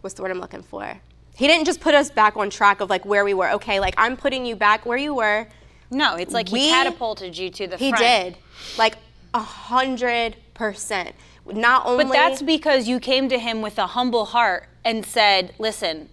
what's 0.00 0.14
the 0.14 0.22
word 0.22 0.30
I'm 0.30 0.40
looking 0.40 0.62
for? 0.62 0.98
He 1.36 1.46
didn't 1.46 1.66
just 1.66 1.80
put 1.80 1.94
us 1.94 2.10
back 2.10 2.36
on 2.38 2.48
track 2.48 2.80
of 2.80 2.88
like 2.88 3.04
where 3.04 3.24
we 3.24 3.34
were. 3.34 3.50
Okay, 3.50 3.78
like 3.78 3.94
I'm 3.98 4.16
putting 4.16 4.46
you 4.46 4.56
back 4.56 4.86
where 4.86 4.96
you 4.96 5.14
were. 5.14 5.46
No, 5.90 6.14
it's 6.16 6.32
like 6.32 6.50
We- 6.50 6.60
he 6.60 6.68
catapulted 6.70 7.36
you 7.36 7.50
to 7.50 7.66
the 7.66 7.76
He 7.76 7.90
front. 7.90 8.02
did, 8.02 8.36
like 8.78 8.94
a 9.34 9.40
hundred 9.40 10.36
percent. 10.54 11.14
Not 11.46 11.84
only, 11.84 12.04
But 12.04 12.12
that's 12.14 12.40
because 12.40 12.88
you 12.88 12.98
came 13.00 13.28
to 13.28 13.38
him 13.38 13.60
with 13.60 13.78
a 13.78 13.88
humble 13.88 14.24
heart 14.26 14.66
and 14.82 15.04
said, 15.04 15.52
Listen, 15.58 16.08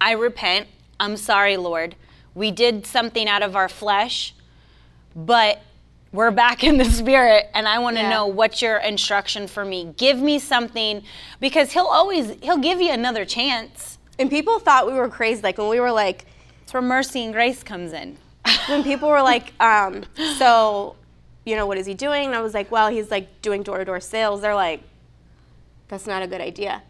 I 0.00 0.12
repent. 0.12 0.68
I'm 0.98 1.16
sorry, 1.16 1.56
Lord. 1.56 1.94
We 2.34 2.50
did 2.50 2.86
something 2.86 3.28
out 3.28 3.42
of 3.42 3.56
our 3.56 3.68
flesh, 3.68 4.34
but 5.14 5.60
we're 6.12 6.30
back 6.30 6.64
in 6.64 6.76
the 6.78 6.84
spirit 6.84 7.46
and 7.54 7.68
I 7.68 7.78
want 7.78 7.96
to 7.96 8.02
Yeah. 8.02 8.10
know 8.10 8.26
what's 8.26 8.60
your 8.62 8.78
instruction 8.78 9.46
for 9.46 9.64
me. 9.64 9.92
Give 9.96 10.18
me 10.18 10.38
something 10.38 11.02
because 11.40 11.72
he'll 11.72 11.86
always 11.86 12.30
he'll 12.42 12.58
give 12.58 12.80
you 12.80 12.90
another 12.92 13.24
chance. 13.24 13.98
and 14.18 14.28
people 14.28 14.58
thought 14.58 14.86
we 14.86 14.92
were 14.92 15.08
crazy. 15.08 15.40
Like 15.40 15.56
when 15.56 15.68
we 15.68 15.80
were 15.80 15.92
like, 15.92 16.26
It's 16.62 16.74
where 16.74 16.82
mercy 16.82 17.24
and 17.24 17.32
grace 17.32 17.62
comes 17.62 17.92
in. 17.92 18.18
when 18.68 18.82
people 18.84 19.08
were 19.08 19.22
like, 19.22 19.52
um, 19.60 20.04
so, 20.38 20.96
you 21.44 21.56
know, 21.56 21.66
what 21.66 21.78
is 21.78 21.86
he 21.86 21.94
doing? 21.94 22.26
And 22.26 22.34
I 22.34 22.40
was 22.42 22.52
like, 22.54 22.70
well, 22.70 22.88
he's 22.88 23.10
like 23.10 23.40
doing 23.42 23.62
door 23.62 23.78
to 23.78 23.84
door 23.84 23.98
sales. 24.00 24.40
They're 24.42 24.54
like, 24.54 24.82
that's 25.88 26.06
not 26.06 26.22
a 26.22 26.26
good 26.26 26.40
idea. 26.40 26.82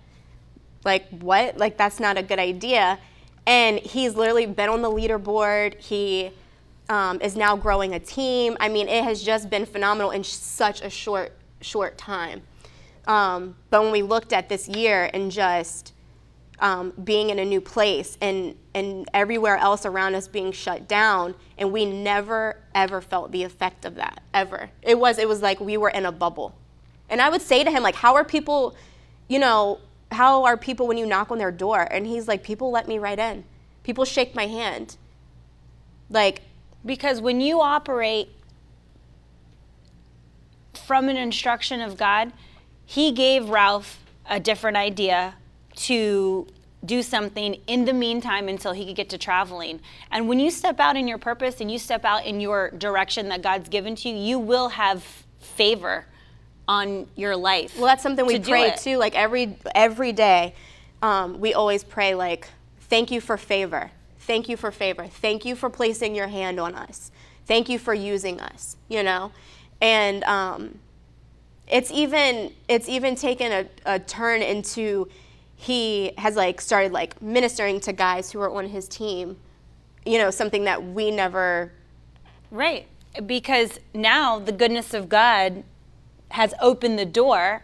Like, 0.84 1.08
what? 1.08 1.58
Like, 1.58 1.76
that's 1.76 2.00
not 2.00 2.16
a 2.16 2.22
good 2.22 2.38
idea. 2.38 2.98
And 3.46 3.78
he's 3.78 4.14
literally 4.14 4.46
been 4.46 4.68
on 4.68 4.82
the 4.82 4.90
leaderboard. 4.90 5.80
He 5.80 6.30
um, 6.88 7.20
is 7.20 7.36
now 7.36 7.56
growing 7.56 7.94
a 7.94 8.00
team. 8.00 8.56
I 8.60 8.68
mean, 8.68 8.88
it 8.88 9.04
has 9.04 9.22
just 9.22 9.50
been 9.50 9.66
phenomenal 9.66 10.10
in 10.10 10.24
such 10.24 10.82
a 10.82 10.90
short, 10.90 11.32
short 11.60 11.96
time. 11.98 12.42
Um, 13.06 13.56
but 13.70 13.82
when 13.82 13.92
we 13.92 14.02
looked 14.02 14.32
at 14.32 14.48
this 14.48 14.68
year 14.68 15.10
and 15.12 15.30
just 15.30 15.92
um, 16.60 16.92
being 17.02 17.30
in 17.30 17.38
a 17.38 17.44
new 17.44 17.60
place 17.60 18.18
and, 18.20 18.54
and 18.74 19.08
everywhere 19.14 19.56
else 19.56 19.86
around 19.86 20.14
us 20.14 20.28
being 20.28 20.52
shut 20.52 20.86
down, 20.86 21.34
and 21.58 21.72
we 21.72 21.84
never 21.84 22.56
ever 22.74 23.00
felt 23.00 23.32
the 23.32 23.42
effect 23.42 23.84
of 23.84 23.96
that 23.96 24.22
ever. 24.34 24.70
It 24.82 24.98
was 24.98 25.18
it 25.18 25.28
was 25.28 25.42
like 25.42 25.60
we 25.60 25.76
were 25.76 25.88
in 25.88 26.06
a 26.06 26.12
bubble. 26.12 26.54
And 27.08 27.20
I 27.20 27.28
would 27.28 27.42
say 27.42 27.64
to 27.64 27.70
him 27.70 27.82
like, 27.82 27.96
how 27.96 28.14
are 28.14 28.24
people, 28.24 28.76
you 29.28 29.38
know, 29.38 29.80
how 30.10 30.44
are 30.44 30.56
people 30.56 30.86
when 30.86 30.96
you 30.98 31.06
knock 31.06 31.30
on 31.30 31.38
their 31.38 31.52
door? 31.52 31.86
And 31.90 32.06
he's 32.06 32.26
like, 32.26 32.42
people 32.42 32.70
let 32.70 32.88
me 32.88 32.98
right 32.98 33.18
in. 33.18 33.44
People 33.82 34.04
shake 34.04 34.34
my 34.34 34.46
hand. 34.46 34.96
Like, 36.08 36.42
Because 36.84 37.20
when 37.20 37.40
you 37.40 37.60
operate 37.60 38.30
from 40.74 41.08
an 41.08 41.16
instruction 41.16 41.80
of 41.80 41.96
God, 41.96 42.32
He 42.84 43.12
gave 43.12 43.48
Ralph 43.48 43.98
a 44.28 44.40
different 44.40 44.76
idea 44.76 45.34
to 45.76 46.46
do 46.84 47.02
something 47.02 47.60
in 47.66 47.84
the 47.84 47.92
meantime 47.92 48.48
until 48.48 48.72
he 48.72 48.86
could 48.86 48.96
get 48.96 49.08
to 49.10 49.18
traveling. 49.18 49.80
And 50.10 50.28
when 50.28 50.40
you 50.40 50.50
step 50.50 50.80
out 50.80 50.96
in 50.96 51.06
your 51.06 51.18
purpose 51.18 51.60
and 51.60 51.70
you 51.70 51.78
step 51.78 52.04
out 52.04 52.24
in 52.24 52.40
your 52.40 52.70
direction 52.70 53.28
that 53.28 53.42
God's 53.42 53.68
given 53.68 53.94
to 53.96 54.08
you, 54.08 54.16
you 54.16 54.38
will 54.38 54.70
have 54.70 55.02
favor 55.38 56.06
on 56.70 57.08
your 57.16 57.34
life. 57.34 57.76
Well, 57.76 57.86
that's 57.86 58.02
something 58.02 58.24
we 58.24 58.38
to 58.38 58.48
pray 58.48 58.72
too. 58.78 58.96
Like 58.96 59.16
every 59.16 59.56
every 59.74 60.12
day, 60.12 60.54
um, 61.02 61.40
we 61.40 61.52
always 61.52 61.82
pray 61.82 62.14
like, 62.14 62.48
"Thank 62.82 63.10
you 63.10 63.20
for 63.20 63.36
favor. 63.36 63.90
Thank 64.20 64.48
you 64.48 64.56
for 64.56 64.70
favor. 64.70 65.08
Thank 65.08 65.44
you 65.44 65.56
for 65.56 65.68
placing 65.68 66.14
your 66.14 66.28
hand 66.28 66.60
on 66.60 66.76
us. 66.76 67.10
Thank 67.44 67.68
you 67.68 67.78
for 67.78 67.92
using 67.92 68.40
us." 68.40 68.76
You 68.88 69.02
know, 69.02 69.32
and 69.80 70.22
um, 70.24 70.78
it's 71.66 71.90
even 71.90 72.52
it's 72.68 72.88
even 72.88 73.16
taken 73.16 73.50
a, 73.50 73.66
a 73.84 73.98
turn 73.98 74.40
into 74.40 75.08
he 75.56 76.12
has 76.18 76.36
like 76.36 76.60
started 76.60 76.92
like 76.92 77.20
ministering 77.20 77.80
to 77.80 77.92
guys 77.92 78.30
who 78.30 78.40
are 78.40 78.50
on 78.50 78.68
his 78.68 78.86
team. 78.86 79.36
You 80.06 80.18
know, 80.18 80.30
something 80.30 80.64
that 80.64 80.82
we 80.82 81.10
never 81.10 81.72
Right. 82.50 82.86
Because 83.26 83.80
now 83.94 84.38
the 84.38 84.52
goodness 84.52 84.94
of 84.94 85.08
God 85.08 85.64
has 86.30 86.54
opened 86.60 86.98
the 86.98 87.06
door 87.06 87.62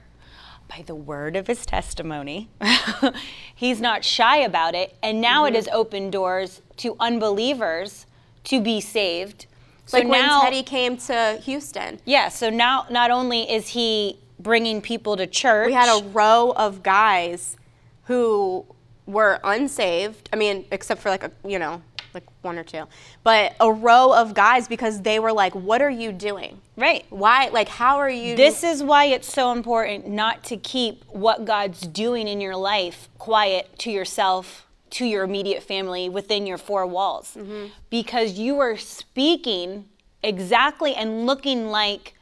by 0.69 0.83
the 0.83 0.95
word 0.95 1.37
of 1.37 1.47
his 1.47 1.65
testimony. 1.65 2.49
He's 3.55 3.81
not 3.81 4.05
shy 4.05 4.39
about 4.39 4.75
it. 4.75 4.97
And 5.03 5.21
now 5.21 5.45
it 5.45 5.49
mm-hmm. 5.49 5.57
has 5.57 5.69
opened 5.69 6.13
doors 6.13 6.61
to 6.79 6.97
unbelievers 6.99 8.07
to 8.45 8.61
be 8.61 8.81
saved. 8.81 9.47
So 9.87 9.99
like 9.99 10.07
now, 10.09 10.43
when 10.43 10.51
Teddy 10.51 10.63
came 10.63 10.97
to 10.99 11.41
Houston. 11.45 12.01
yeah, 12.05 12.29
so 12.29 12.51
now 12.51 12.87
not 12.91 13.11
only 13.11 13.51
is 13.51 13.69
he 13.69 14.19
bringing 14.39 14.81
people 14.81 15.17
to 15.17 15.27
church, 15.27 15.69
We 15.69 15.73
had 15.73 15.89
a 15.89 16.05
row 16.09 16.53
of 16.57 16.83
guys 16.83 17.57
who 18.05 18.67
were 19.07 19.41
unsaved. 19.45 20.29
I 20.33 20.37
mean, 20.37 20.65
except 20.73 21.01
for 21.01 21.09
like 21.09 21.23
a, 21.23 21.31
you 21.45 21.59
know, 21.59 21.83
like 22.17 22.25
one 22.43 22.59
or 22.59 22.65
two. 22.65 22.85
But 23.23 23.55
a 23.61 23.71
row 23.71 24.13
of 24.13 24.33
guys 24.33 24.67
because 24.69 25.03
they 25.03 25.19
were 25.19 25.33
like, 25.33 25.55
"What 25.55 25.83
are 25.83 25.91
you 25.91 26.13
doing? 26.13 26.61
right. 26.77 27.05
Why? 27.11 27.49
Like, 27.49 27.69
how 27.69 27.99
are 27.99 28.11
you?" 28.11 28.37
This 28.37 28.65
is 28.65 28.83
why 28.83 29.05
it's 29.05 29.31
so 29.33 29.53
important 29.53 30.09
not 30.09 30.43
to 30.45 30.57
keep 30.57 31.05
what 31.09 31.45
God's 31.45 31.83
doing 31.83 32.27
in 32.27 32.41
your 32.41 32.57
life 32.57 33.09
quiet 33.19 33.79
to 33.81 33.91
yourself, 33.91 34.67
to 34.91 35.05
your 35.05 35.25
immediate 35.25 35.63
family, 35.63 36.09
within 36.09 36.47
your 36.47 36.59
four 36.59 36.87
walls. 36.87 37.35
Mm-hmm. 37.37 37.67
Because 37.91 38.39
you 38.39 38.59
are 38.61 38.77
speaking 38.77 39.85
exactly 40.23 40.95
and 40.95 41.27
looking 41.27 41.69
like 41.69 42.15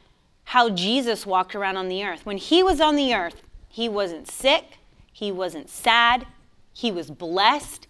how 0.45 0.69
Jesus 0.69 1.25
walked 1.25 1.55
around 1.55 1.77
on 1.77 1.87
the 1.87 2.03
earth. 2.03 2.25
When 2.25 2.37
he 2.37 2.61
was 2.61 2.79
on 2.81 2.95
the 2.95 3.13
earth, 3.13 3.41
he 3.69 3.89
wasn't 3.89 4.29
sick, 4.29 4.77
he 5.11 5.31
wasn't 5.31 5.69
sad, 5.69 6.27
he 6.73 6.91
was 6.91 7.09
blessed. 7.09 7.84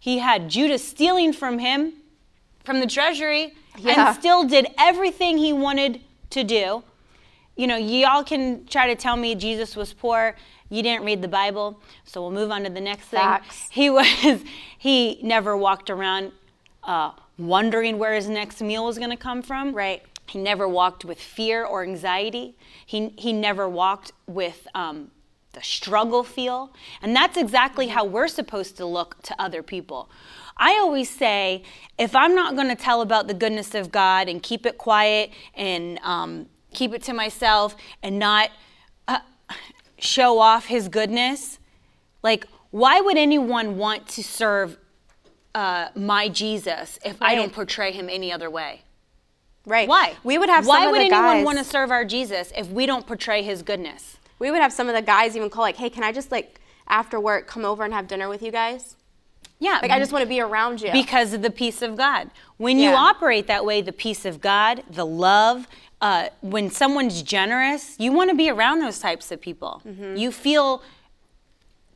He 0.00 0.18
had 0.18 0.48
Judas 0.48 0.86
stealing 0.86 1.32
from 1.32 1.58
him, 1.60 1.92
from 2.64 2.80
the 2.80 2.86
treasury, 2.86 3.54
Yeah. 3.78 4.08
and 4.08 4.18
still 4.18 4.44
did 4.44 4.66
everything 4.78 5.38
he 5.38 5.52
wanted 5.52 6.00
to 6.30 6.42
do. 6.42 6.82
You 7.56 7.66
know, 7.66 7.76
y'all 7.76 8.24
can 8.24 8.64
try 8.66 8.86
to 8.88 8.94
tell 8.96 9.16
me 9.16 9.34
Jesus 9.34 9.76
was 9.76 9.92
poor. 9.92 10.34
You 10.70 10.82
didn't 10.82 11.04
read 11.04 11.20
the 11.20 11.28
Bible, 11.28 11.78
so 12.04 12.22
we'll 12.22 12.30
move 12.30 12.50
on 12.50 12.64
to 12.64 12.70
the 12.70 12.80
next 12.80 13.04
thing. 13.06 13.20
Facts. 13.20 13.68
He 13.70 13.90
was. 13.98 14.42
He 14.78 15.20
never 15.22 15.54
walked 15.56 15.90
around 15.90 16.32
uh, 16.84 17.10
wondering 17.38 17.98
where 17.98 18.14
his 18.14 18.28
next 18.28 18.62
meal 18.62 18.86
was 18.86 18.96
going 18.96 19.10
to 19.10 19.16
come 19.16 19.42
from. 19.42 19.74
Right. 19.74 20.02
He 20.26 20.38
never 20.38 20.66
walked 20.66 21.04
with 21.04 21.20
fear 21.20 21.64
or 21.64 21.82
anxiety. 21.82 22.54
He 22.86 23.12
he 23.18 23.32
never 23.34 23.68
walked 23.68 24.12
with 24.26 24.66
um, 24.74 25.10
the 25.52 25.62
struggle 25.62 26.22
feel, 26.22 26.72
and 27.02 27.14
that's 27.14 27.36
exactly 27.36 27.88
how 27.88 28.04
we're 28.04 28.28
supposed 28.28 28.76
to 28.76 28.86
look 28.86 29.20
to 29.22 29.40
other 29.40 29.62
people. 29.62 30.08
I 30.56 30.72
always 30.74 31.08
say, 31.10 31.62
if 31.98 32.14
I'm 32.14 32.34
not 32.34 32.54
going 32.54 32.68
to 32.68 32.76
tell 32.76 33.00
about 33.00 33.26
the 33.26 33.34
goodness 33.34 33.74
of 33.74 33.90
God 33.90 34.28
and 34.28 34.42
keep 34.42 34.66
it 34.66 34.78
quiet 34.78 35.30
and 35.54 35.98
um, 36.00 36.46
keep 36.74 36.92
it 36.92 37.02
to 37.04 37.14
myself 37.14 37.74
and 38.02 38.18
not 38.18 38.50
uh, 39.08 39.20
show 39.98 40.38
off 40.38 40.66
His 40.66 40.88
goodness, 40.88 41.58
like 42.22 42.46
why 42.70 43.00
would 43.00 43.16
anyone 43.16 43.76
want 43.76 44.06
to 44.08 44.22
serve 44.22 44.76
uh, 45.54 45.88
my 45.96 46.28
Jesus 46.28 46.98
if 47.04 47.20
I 47.20 47.34
don't 47.34 47.52
portray 47.52 47.90
Him 47.92 48.08
any 48.08 48.32
other 48.32 48.50
way? 48.50 48.82
right. 49.66 49.88
Why? 49.88 50.14
We 50.24 50.38
would 50.38 50.48
have 50.48 50.66
Why 50.66 50.80
some 50.80 50.86
of 50.88 50.92
would 50.92 51.00
anyone 51.00 51.22
guys. 51.38 51.44
want 51.44 51.58
to 51.58 51.64
serve 51.64 51.90
our 51.90 52.04
Jesus 52.04 52.52
if 52.56 52.68
we 52.68 52.86
don't 52.86 53.06
portray 53.06 53.42
His 53.42 53.62
goodness? 53.62 54.18
We 54.40 54.50
would 54.50 54.60
have 54.60 54.72
some 54.72 54.88
of 54.88 54.94
the 54.96 55.02
guys 55.02 55.36
even 55.36 55.48
call 55.48 55.62
like, 55.62 55.76
"Hey, 55.76 55.88
can 55.90 56.02
I 56.02 56.10
just 56.10 56.32
like 56.32 56.60
after 56.88 57.20
work 57.20 57.46
come 57.46 57.64
over 57.64 57.84
and 57.84 57.94
have 57.94 58.08
dinner 58.08 58.28
with 58.28 58.42
you 58.42 58.50
guys? 58.50 58.96
Yeah, 59.60 59.78
Like, 59.82 59.90
I 59.90 59.98
just 59.98 60.10
want 60.10 60.22
to 60.22 60.28
be 60.28 60.40
around 60.40 60.80
you." 60.80 60.90
because 60.90 61.32
of 61.32 61.42
the 61.42 61.50
peace 61.50 61.82
of 61.82 61.96
God. 61.96 62.30
When 62.56 62.78
you 62.78 62.90
operate 62.90 63.46
that 63.46 63.64
way, 63.64 63.82
the 63.82 63.92
peace 63.92 64.24
of 64.24 64.40
God, 64.40 64.82
the 64.90 65.06
love, 65.06 65.68
uh, 66.00 66.30
when 66.40 66.70
someone's 66.70 67.22
generous, 67.22 67.94
you 67.98 68.10
want 68.10 68.30
to 68.30 68.36
be 68.36 68.48
around 68.50 68.80
those 68.80 68.98
types 68.98 69.30
of 69.30 69.40
people. 69.40 69.82
Mm-hmm. 69.86 70.16
You 70.16 70.32
feel 70.32 70.82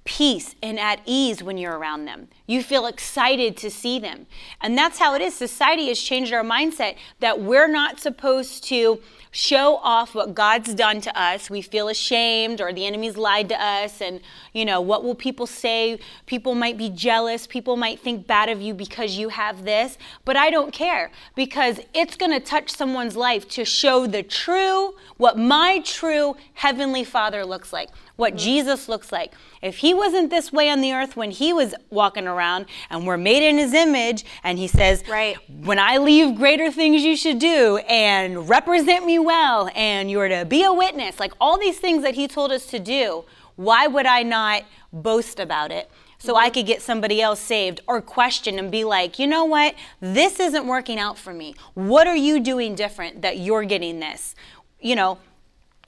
peace 0.05 0.55
and 0.63 0.79
at 0.79 1.01
ease 1.07 1.43
when 1.43 1.57
you're 1.57 1.79
around 1.79 2.05
them. 2.05 2.29
You 2.47 2.63
feel 2.63 2.85
excited 2.85 3.57
to 3.57 3.71
see 3.71 3.99
them. 3.99 4.27
And 4.61 4.77
that's 4.77 4.99
how 4.99 5.15
it 5.15 5.23
is. 5.23 5.35
Society 5.35 5.89
has 5.89 5.99
changed 5.99 6.33
our 6.35 6.45
mindset 6.45 6.97
that 7.21 7.41
we're 7.41 7.69
not 7.69 7.99
supposed 7.99 8.65
to 8.65 9.01
show 9.35 9.79
off 9.79 10.15
what 10.15 10.33
God's 10.33 10.75
done 10.75 11.01
to 11.01 11.21
us. 11.21 11.51
We 11.51 11.61
feel 11.61 11.89
ashamed 11.89 12.61
or 12.61 12.73
the 12.73 12.87
enemy's 12.87 13.17
lied 13.17 13.49
to 13.49 13.61
us 13.61 14.01
and 14.01 14.21
you 14.53 14.65
know, 14.65 14.81
what 14.81 15.03
will 15.03 15.17
people 15.17 15.49
say? 15.49 15.99
People 16.27 16.55
might 16.55 16.79
be 16.79 16.89
jealous, 16.89 17.47
people 17.47 17.77
might 17.77 17.99
think 17.99 18.29
bad 18.29 18.49
of 18.49 18.63
you 18.63 18.73
because 18.73 19.19
you 19.19 19.31
have 19.31 19.65
this, 19.65 19.99
but 20.25 20.37
I 20.37 20.51
don't 20.51 20.73
care 20.73 21.11
because 21.35 21.81
it's 21.93 22.17
going 22.17 22.31
to 22.31 22.39
touch 22.39 22.71
someone's 22.71 23.17
life 23.17 23.49
to 23.51 23.65
show 23.65 24.07
the 24.07 24.23
true 24.23 24.95
what 25.17 25.37
my 25.37 25.81
true 25.85 26.37
heavenly 26.55 27.03
Father 27.03 27.45
looks 27.45 27.73
like. 27.73 27.91
what 28.17 28.35
mm-hmm. 28.35 28.45
Jesus 28.45 28.89
looks 28.89 29.11
like. 29.11 29.33
If 29.61 29.79
he 29.79 29.93
wasn't 29.93 30.31
this 30.31 30.53
way 30.53 30.69
on 30.69 30.81
the 30.81 30.93
earth 30.93 31.17
when 31.17 31.31
he 31.31 31.53
was 31.53 31.75
walking 31.91 32.29
around 32.29 32.67
and 32.91 33.07
we're 33.07 33.17
made 33.17 33.43
in 33.43 33.59
his 33.59 33.73
image, 33.73 34.25
and 34.45 34.59
he 34.59 34.69
says, 34.69 35.03
Right. 35.09 35.37
When 35.49 35.79
I 35.79 35.97
leave, 35.97 36.37
greater 36.37 36.71
things 36.71 37.03
you 37.03 37.17
should 37.17 37.39
do, 37.39 37.79
and 37.89 38.49
represent 38.49 39.05
me 39.05 39.19
well, 39.25 39.71
and 39.75 40.11
you're 40.11 40.29
to 40.29 40.45
be 40.45 40.63
a 40.63 40.73
witness, 40.73 41.19
like 41.19 41.33
all 41.41 41.59
these 41.59 41.79
things 41.79 42.03
that 42.03 42.15
he 42.15 42.29
told 42.29 42.53
us 42.53 42.67
to 42.67 42.79
do, 42.79 43.25
why 43.57 43.87
would 43.87 44.07
I 44.07 44.23
not 44.23 44.65
boast 44.93 45.39
about 45.39 45.71
it? 45.71 45.91
So 46.19 46.37
I 46.37 46.47
mm-hmm. 46.47 46.55
could 46.55 46.67
get 46.67 46.83
somebody 46.83 47.21
else 47.21 47.41
saved 47.41 47.81
or 47.87 48.01
question 48.01 48.59
and 48.59 48.71
be 48.71 48.85
like, 48.85 49.19
you 49.19 49.27
know 49.27 49.45
what? 49.45 49.75
This 50.01 50.41
isn't 50.41 50.67
working 50.67 50.99
out 50.99 51.19
for 51.19 51.33
me. 51.33 51.55
What 51.75 52.07
are 52.07 52.17
you 52.17 52.41
doing 52.41 52.75
different 52.75 53.23
that 53.23 53.39
you're 53.39 53.65
getting 53.65 54.01
this? 54.01 54.35
You 54.81 54.97
know, 54.97 55.19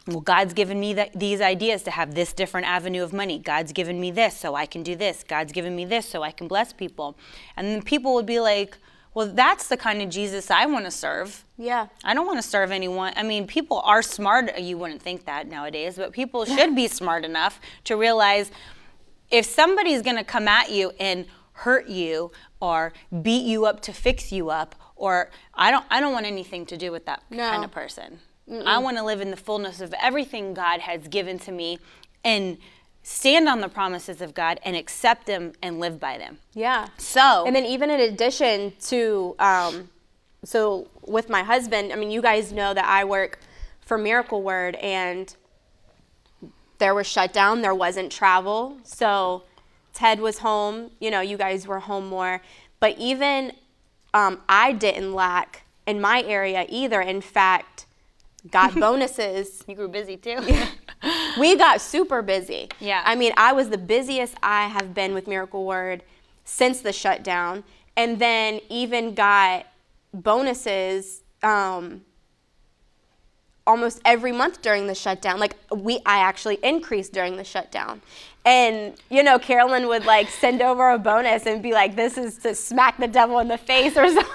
well, 0.07 0.21
God's 0.21 0.55
given 0.55 0.79
me 0.79 0.95
that, 0.95 1.19
these 1.19 1.41
ideas 1.41 1.83
to 1.85 1.91
have 1.91 2.15
this 2.15 2.33
different 2.33 2.67
avenue 2.67 3.03
of 3.03 3.13
money. 3.13 3.39
God's 3.39 3.73
given 3.73 4.01
me 4.01 4.11
this 4.11 4.37
so 4.37 4.55
I 4.55 4.67
can 4.67 4.83
do 4.83 4.95
this. 4.95 5.25
God's 5.27 5.53
given 5.53 5.75
me 5.75 5.85
this 5.85 6.09
so 6.09 6.23
I 6.23 6.31
can 6.31 6.49
bless 6.49 6.73
people. 6.73 7.17
And 7.57 7.69
then 7.69 7.83
people 7.83 8.15
would 8.15 8.27
be 8.27 8.39
like, 8.39 8.79
well, 9.17 9.29
that's 9.33 9.69
the 9.69 9.79
kind 9.79 10.03
of 10.03 10.11
Jesus 10.11 10.51
I 10.51 10.67
want 10.67 10.85
to 10.85 10.91
serve. 10.91 11.43
Yeah. 11.57 11.87
I 12.05 12.13
don't 12.13 12.27
want 12.27 12.37
to 12.37 12.47
serve 12.47 12.71
anyone. 12.71 13.15
I 13.17 13.23
mean, 13.23 13.47
people 13.47 13.81
are 13.83 14.03
smart. 14.03 14.59
You 14.59 14.77
wouldn't 14.77 15.01
think 15.01 15.25
that 15.25 15.49
nowadays, 15.49 15.97
but 15.97 16.13
people 16.13 16.45
should 16.55 16.77
be 16.77 16.87
smart 16.87 17.25
enough 17.25 17.59
to 17.85 17.97
realize 17.97 18.51
if 19.31 19.47
somebody's 19.47 20.03
going 20.03 20.19
to 20.19 20.23
come 20.25 20.47
at 20.49 20.71
you 20.71 20.93
and 21.01 21.25
hurt 21.53 21.89
you 21.89 22.31
or 22.61 22.93
beat 23.23 23.47
you 23.47 23.65
up 23.65 23.81
to 23.81 23.95
fix 23.95 24.33
you 24.33 24.51
up 24.51 24.75
or 24.97 25.31
I 25.55 25.71
don't 25.71 25.87
I 25.89 26.01
don't 26.01 26.13
want 26.13 26.27
anything 26.27 26.67
to 26.67 26.77
do 26.77 26.93
with 26.93 27.07
that 27.07 27.23
No. 27.31 27.49
kind 27.51 27.65
of 27.65 27.71
person. 27.71 28.19
I 28.67 28.77
want 28.79 28.99
to 28.99 29.03
live 29.03 29.23
in 29.23 29.31
the 29.31 29.37
fullness 29.39 29.81
of 29.81 29.95
everything 29.99 30.53
God 30.53 30.81
has 30.81 31.09
given 31.09 31.39
to 31.39 31.53
me 31.53 31.79
and 32.23 32.59
stand 33.09 33.49
on 33.49 33.61
the 33.61 33.69
promises 33.69 34.21
of 34.21 34.35
God 34.35 34.59
and 34.65 34.75
accept 34.75 35.27
them 35.27 35.53
and 35.63 35.79
live 35.79 36.01
by 36.01 36.19
them. 36.19 36.39
Yeah. 36.55 36.89
So, 36.99 37.45
And 37.47 37.55
then 37.55 37.65
even 37.65 37.89
in 37.89 38.01
addition 38.01 38.73
to, 38.89 39.37
um, 39.39 39.91
so 40.43 40.89
with 41.07 41.31
my 41.31 41.45
husband, 41.45 41.93
I 41.93 41.97
mean, 41.97 42.11
you 42.11 42.21
guys 42.21 42.51
know 42.51 42.75
that 42.75 42.85
I 42.85 43.05
work 43.05 43.39
for 43.81 43.97
Miracle 43.97 44.43
Word, 44.43 44.75
and 44.77 45.33
there 46.79 46.97
was 46.97 47.07
shutdown. 47.07 47.63
There 47.63 47.77
wasn't 47.77 48.11
travel, 48.11 48.79
so 48.83 49.45
Ted 49.95 50.19
was 50.19 50.39
home. 50.39 50.91
You 50.99 51.13
know, 51.13 51.21
you 51.21 51.37
guys 51.37 51.65
were 51.65 51.79
home 51.79 52.09
more, 52.09 52.43
but 52.81 52.99
even 52.99 53.53
um, 54.15 54.41
I 54.49 54.73
didn't 54.73 55.15
lack 55.15 55.63
in 55.87 56.01
my 56.01 56.23
area 56.23 56.67
either. 56.69 57.01
In 57.01 57.21
fact, 57.21 57.87
got 58.51 58.75
bonuses 58.81 59.65
you 59.67 59.75
grew 59.75 59.89
busy 59.89 60.17
too. 60.17 60.39
we 61.39 61.57
got 61.57 61.81
super 61.81 62.23
busy. 62.23 62.69
Yeah. 62.81 63.03
I 63.05 63.15
mean, 63.15 63.33
I 63.37 63.53
was 63.53 63.69
the 63.69 63.79
busiest 63.79 64.35
I 64.43 64.67
have 64.69 64.95
been 64.95 65.15
with 65.15 65.27
Miracle 65.27 65.65
Word 65.65 66.03
since 66.45 66.81
the 66.81 66.93
shutdown, 66.93 67.65
and 67.97 68.19
then 68.19 68.61
even 68.69 69.15
got 69.15 69.67
bonuses 70.15 71.23
um, 71.43 72.03
almost 73.67 74.01
every 74.05 74.33
month 74.33 74.63
during 74.63 74.87
the 74.87 74.95
shutdown. 74.95 75.39
Like 75.39 75.57
we, 75.75 76.01
I 76.07 76.19
actually 76.19 76.59
increased 76.63 77.13
during 77.13 77.37
the 77.37 77.45
shutdown, 77.45 78.01
and 78.45 78.95
you 79.11 79.23
know, 79.23 79.39
Carolyn 79.39 79.89
would 79.89 80.05
like 80.07 80.29
send 80.31 80.63
over 80.63 80.91
a 80.91 80.99
bonus 80.99 81.47
and 81.47 81.63
be 81.63 81.73
like, 81.73 81.97
"This 81.97 82.17
is 82.17 82.39
to 82.39 82.55
smack 82.55 82.99
the 82.99 83.09
devil 83.09 83.39
in 83.41 83.49
the 83.49 83.59
face" 83.59 83.97
or 83.97 84.07
something, 84.13 84.33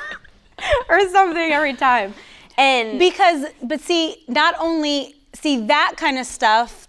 or 0.89 1.09
something 1.09 1.51
every 1.51 1.73
time. 1.73 2.13
And 2.57 2.99
because 2.99 3.45
but 3.63 3.81
see 3.81 4.23
not 4.27 4.55
only 4.59 5.15
see 5.33 5.65
that 5.67 5.93
kind 5.97 6.17
of 6.19 6.25
stuff 6.25 6.87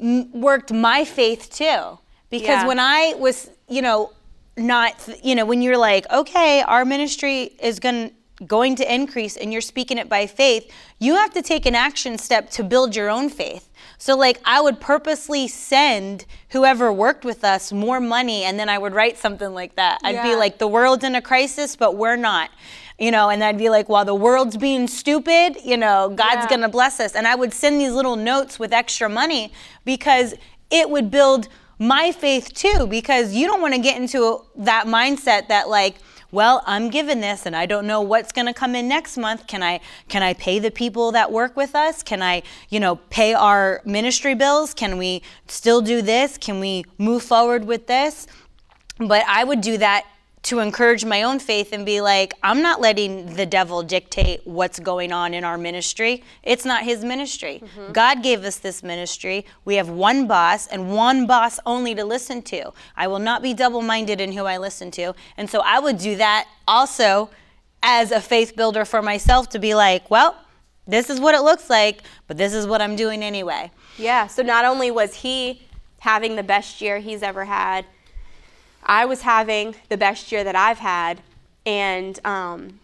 m- 0.00 0.30
worked 0.40 0.72
my 0.72 1.04
faith 1.04 1.50
too. 1.52 1.98
Because 2.30 2.62
Yeah. 2.62 2.66
when 2.66 2.80
i 2.80 3.14
was 3.16 3.50
you 3.68 3.80
know 3.82 4.10
not 4.56 4.94
you 5.22 5.34
know 5.34 5.44
when 5.44 5.62
you're 5.62 5.78
like 5.78 6.04
okay 6.10 6.62
our 6.62 6.84
ministry 6.84 7.52
is 7.60 7.78
going 7.78 8.08
to, 8.10 8.44
going 8.44 8.74
to 8.76 8.94
increase 8.94 9.36
and 9.36 9.52
you're 9.52 9.60
speaking 9.60 9.98
it 9.98 10.08
by 10.08 10.26
faith 10.26 10.70
you 10.98 11.14
have 11.14 11.32
to 11.32 11.42
take 11.42 11.66
an 11.66 11.74
action 11.74 12.18
step 12.18 12.50
to 12.50 12.62
build 12.64 12.96
your 12.96 13.08
own 13.08 13.28
faith. 13.28 13.68
So 13.98 14.16
like 14.16 14.40
i 14.44 14.60
would 14.60 14.80
purposely 14.80 15.46
send 15.48 16.24
whoever 16.50 16.92
worked 16.92 17.24
with 17.24 17.44
us 17.44 17.72
more 17.72 18.00
money 18.00 18.42
and 18.44 18.58
then 18.58 18.68
i 18.68 18.78
would 18.78 18.94
write 18.94 19.16
something 19.18 19.52
like 19.54 19.76
that. 19.76 19.98
I'd 20.02 20.22
be 20.22 20.34
like 20.34 20.58
the 20.58 20.68
world's 20.68 21.04
in 21.04 21.14
a 21.14 21.22
crisis 21.22 21.76
but 21.76 21.96
we're 21.96 22.16
not 22.16 22.50
you 22.98 23.10
know 23.10 23.28
and 23.28 23.42
i'd 23.42 23.58
be 23.58 23.68
like 23.68 23.88
while 23.88 24.04
the 24.04 24.14
world's 24.14 24.56
being 24.56 24.86
stupid 24.86 25.56
you 25.64 25.76
know 25.76 26.08
god's 26.10 26.44
Yeah. 26.44 26.48
gonna 26.50 26.68
bless 26.68 27.00
us. 27.00 27.14
And 27.14 27.26
i 27.26 27.34
would 27.34 27.52
send 27.52 27.80
these 27.80 27.92
little 27.92 28.16
notes 28.16 28.58
with 28.58 28.72
extra 28.72 29.08
money 29.08 29.52
because 29.84 30.34
it 30.70 30.88
would 30.90 31.10
build 31.10 31.48
my 31.78 32.12
faith 32.12 32.52
too 32.54 32.86
because 32.86 33.34
you 33.34 33.46
don't 33.46 33.60
want 33.60 33.74
to 33.74 33.80
get 33.80 33.96
into 33.96 34.42
that 34.56 34.86
mindset 34.86 35.48
that 35.48 35.68
like 35.68 35.96
well 36.30 36.62
i'm 36.66 36.88
given 36.88 37.20
this 37.20 37.46
and 37.46 37.56
i 37.56 37.66
don't 37.66 37.84
know 37.86 38.00
what's 38.00 38.30
going 38.30 38.46
to 38.46 38.52
come 38.54 38.74
in 38.76 38.86
next 38.88 39.16
month. 39.16 39.46
Can 39.48 39.62
i 39.62 39.80
can 40.08 40.22
i 40.22 40.32
pay 40.34 40.60
the 40.60 40.70
people 40.70 41.10
that 41.12 41.32
work 41.32 41.56
with 41.56 41.74
us? 41.74 42.02
Can 42.04 42.22
i 42.22 42.42
you 42.68 42.78
know 42.78 42.96
pay 43.10 43.34
our 43.34 43.82
ministry 43.84 44.34
bills? 44.34 44.72
Can 44.72 44.98
we 44.98 45.20
still 45.48 45.80
do 45.82 46.00
this? 46.00 46.38
Can 46.38 46.60
we 46.60 46.84
move 46.98 47.22
forward 47.24 47.64
with 47.64 47.88
this? 47.88 48.28
But 48.98 49.24
I 49.28 49.42
would 49.42 49.60
do 49.60 49.76
that 49.78 50.06
to 50.44 50.60
encourage 50.60 51.04
my 51.06 51.22
own 51.22 51.38
faith 51.38 51.72
and 51.72 51.86
be 51.86 52.00
like, 52.00 52.34
I'm 52.42 52.60
not 52.60 52.80
letting 52.80 53.34
the 53.34 53.46
devil 53.46 53.82
dictate 53.82 54.42
what's 54.44 54.78
going 54.78 55.10
on 55.10 55.32
in 55.32 55.42
our 55.42 55.56
ministry. 55.56 56.22
It's 56.42 56.66
not 56.66 56.84
his 56.84 57.02
ministry. 57.02 57.62
Mm-hmm. 57.64 57.92
God 57.92 58.22
gave 58.22 58.44
us 58.44 58.58
this 58.58 58.82
ministry. 58.82 59.46
We 59.64 59.76
have 59.76 59.88
one 59.88 60.26
boss 60.26 60.66
and 60.66 60.94
one 60.94 61.26
boss 61.26 61.58
only 61.64 61.94
to 61.94 62.04
listen 62.04 62.42
to. 62.42 62.72
I 62.94 63.06
will 63.06 63.18
not 63.18 63.42
be 63.42 63.54
double 63.54 63.80
minded 63.80 64.20
in 64.20 64.32
who 64.32 64.44
I 64.44 64.58
listen 64.58 64.90
to. 64.92 65.14
And 65.38 65.48
so 65.48 65.62
I 65.64 65.78
would 65.78 65.96
do 65.96 66.16
that 66.16 66.46
also 66.68 67.30
as 67.82 68.12
a 68.12 68.20
faith 68.20 68.54
builder 68.54 68.84
for 68.84 69.00
myself 69.00 69.48
to 69.50 69.58
be 69.58 69.74
like, 69.74 70.10
well, 70.10 70.36
this 70.86 71.08
is 71.08 71.20
what 71.20 71.34
it 71.34 71.40
looks 71.40 71.70
like, 71.70 72.02
but 72.26 72.36
this 72.36 72.52
is 72.52 72.66
what 72.66 72.82
I'm 72.82 72.96
doing 72.96 73.22
anyway. 73.22 73.70
Yeah, 73.96 74.26
so 74.26 74.42
not 74.42 74.66
only 74.66 74.90
was 74.90 75.14
he 75.14 75.62
having 76.00 76.36
the 76.36 76.42
best 76.42 76.82
year 76.82 76.98
he's 76.98 77.22
ever 77.22 77.46
had, 77.46 77.86
I 78.84 79.04
was 79.04 79.22
having 79.22 79.74
the 79.88 79.96
best 79.96 80.30
year 80.30 80.44
that 80.44 80.56
I've 80.56 80.78
had. 80.78 81.20
And, 81.66 82.18
um, 82.26 82.80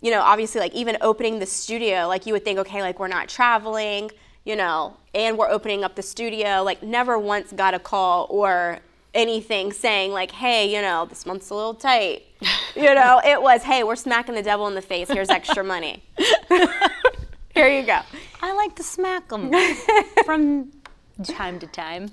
you 0.00 0.10
know, 0.10 0.20
obviously, 0.20 0.60
like 0.60 0.74
even 0.74 0.96
opening 1.00 1.38
the 1.38 1.46
studio, 1.46 2.06
like 2.06 2.26
you 2.26 2.32
would 2.32 2.44
think, 2.44 2.58
okay, 2.60 2.82
like 2.82 2.98
we're 2.98 3.08
not 3.08 3.28
traveling, 3.28 4.10
you 4.44 4.56
know, 4.56 4.96
and 5.14 5.38
we're 5.38 5.48
opening 5.48 5.84
up 5.84 5.94
the 5.94 6.02
studio. 6.02 6.62
Like, 6.62 6.82
never 6.82 7.18
once 7.18 7.52
got 7.52 7.74
a 7.74 7.78
call 7.78 8.26
or 8.30 8.80
anything 9.14 9.72
saying, 9.72 10.12
like, 10.12 10.30
hey, 10.30 10.74
you 10.74 10.82
know, 10.82 11.06
this 11.06 11.24
month's 11.24 11.50
a 11.50 11.54
little 11.54 11.74
tight. 11.74 12.22
You 12.76 12.92
know, 12.92 13.20
it 13.24 13.40
was, 13.40 13.62
hey, 13.62 13.84
we're 13.84 13.94
smacking 13.94 14.34
the 14.34 14.42
devil 14.42 14.66
in 14.66 14.74
the 14.74 14.82
face. 14.82 15.08
Here's 15.08 15.30
extra 15.30 15.62
money. 15.62 16.02
Here 17.54 17.68
you 17.68 17.86
go. 17.86 18.00
I 18.42 18.52
like 18.52 18.74
to 18.74 18.82
smack 18.82 19.28
them 19.28 19.52
from 20.24 20.72
time 21.22 21.60
to 21.60 21.68
time. 21.68 22.10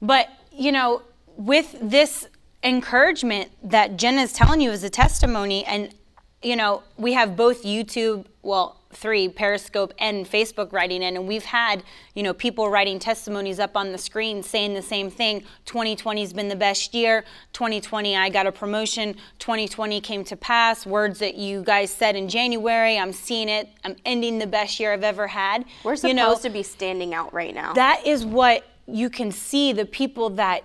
But, 0.00 0.30
you 0.50 0.72
know, 0.72 1.02
with 1.36 1.76
this 1.80 2.28
encouragement 2.62 3.50
that 3.62 3.96
Jen 3.96 4.18
is 4.18 4.32
telling 4.32 4.60
you 4.60 4.70
as 4.70 4.82
a 4.82 4.90
testimony, 4.90 5.64
and, 5.64 5.94
you 6.42 6.56
know, 6.56 6.82
we 6.96 7.12
have 7.12 7.36
both 7.36 7.62
YouTube, 7.62 8.24
well, 8.42 8.80
three, 8.94 9.28
Periscope 9.28 9.92
and 9.98 10.24
Facebook 10.24 10.72
writing 10.72 11.02
in, 11.02 11.16
and 11.16 11.26
we've 11.26 11.44
had, 11.44 11.82
you 12.14 12.22
know, 12.22 12.32
people 12.32 12.70
writing 12.70 12.98
testimonies 12.98 13.58
up 13.58 13.76
on 13.76 13.92
the 13.92 13.98
screen 13.98 14.42
saying 14.42 14.74
the 14.74 14.82
same 14.82 15.10
thing. 15.10 15.42
2020 15.66 16.20
has 16.20 16.32
been 16.32 16.48
the 16.48 16.56
best 16.56 16.94
year. 16.94 17.24
2020, 17.52 18.16
I 18.16 18.28
got 18.28 18.46
a 18.46 18.52
promotion. 18.52 19.14
2020 19.40 20.00
came 20.00 20.24
to 20.24 20.36
pass. 20.36 20.86
Words 20.86 21.18
that 21.18 21.36
you 21.36 21.62
guys 21.62 21.90
said 21.90 22.16
in 22.16 22.28
January, 22.28 22.98
I'm 22.98 23.12
seeing 23.12 23.48
it. 23.48 23.68
I'm 23.84 23.96
ending 24.04 24.38
the 24.38 24.46
best 24.46 24.78
year 24.78 24.92
I've 24.92 25.04
ever 25.04 25.26
had. 25.26 25.64
We're 25.82 25.96
supposed 25.96 26.08
you 26.08 26.14
know, 26.14 26.36
to 26.36 26.50
be 26.50 26.62
standing 26.62 27.14
out 27.14 27.34
right 27.34 27.54
now. 27.54 27.74
that 27.74 28.06
is 28.06 28.24
what 28.24 28.64
you 28.86 29.10
can 29.10 29.32
see 29.32 29.72
the 29.72 29.86
people 29.86 30.30
that 30.30 30.62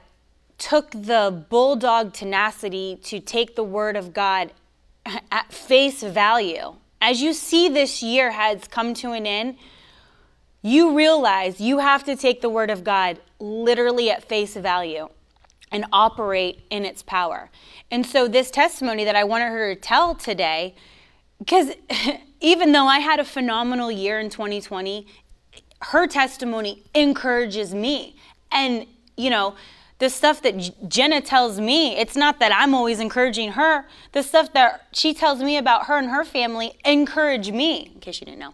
took 0.60 0.92
the 0.92 1.46
bulldog 1.50 2.14
tenacity 2.14 3.00
to 3.04 3.20
take 3.20 3.56
the 3.56 3.64
word 3.64 3.96
of 3.96 4.14
God 4.14 4.54
at 5.32 5.52
face 5.52 6.04
value. 6.04 6.76
As 7.02 7.22
you 7.22 7.34
see 7.34 7.70
this 7.70 8.04
year 8.04 8.32
has 8.32 8.68
come 8.68 8.94
to 8.96 9.14
an 9.14 9.26
end, 9.26 9.58
you 10.62 10.96
realize 10.96 11.62
you 11.62 11.80
have 11.80 12.04
to 12.04 12.16
take 12.16 12.42
the 12.42 12.50
word 12.50 12.70
of 12.70 12.84
God 12.84 13.20
literally 13.40 14.12
at 14.12 14.24
face 14.26 14.56
value 14.56 15.08
and 15.72 15.86
operate 15.94 16.62
in 16.70 16.84
its 16.84 17.02
power. 17.02 17.50
And 17.90 18.06
so, 18.06 18.28
this 18.28 18.52
testimony 18.52 19.06
that 19.06 19.16
I 19.16 19.24
wanted 19.24 19.46
her 19.46 19.74
to 19.74 19.80
tell 19.80 20.16
today, 20.16 20.76
because 21.38 21.72
even 22.42 22.74
though 22.74 22.88
I 22.88 23.00
had 23.00 23.20
a 23.20 23.26
phenomenal 23.26 23.92
year 23.92 24.20
in 24.20 24.30
2020, 24.30 25.08
her 25.82 26.08
testimony 26.08 26.84
encourages 26.94 27.74
me. 27.74 28.16
And, 28.52 28.86
you 29.16 29.30
know, 29.30 29.56
the 30.00 30.10
stuff 30.10 30.42
that 30.44 30.90
Jenna 30.90 31.20
tells 31.22 31.60
me, 31.60 31.96
it's 31.98 32.16
not 32.16 32.40
that 32.40 32.52
I'm 32.54 32.74
always 32.74 33.00
encouraging 33.00 33.52
her. 33.52 33.86
The 34.14 34.24
stuff 34.24 34.54
that 34.54 34.88
she 34.94 35.14
tells 35.14 35.40
me 35.44 35.58
about 35.58 35.86
her 35.88 35.98
and 35.98 36.10
her 36.10 36.24
family 36.24 36.78
encourage 36.86 37.52
me. 37.52 37.92
In 37.94 38.00
case 38.00 38.20
you 38.22 38.26
didn't 38.26 38.40
know, 38.40 38.54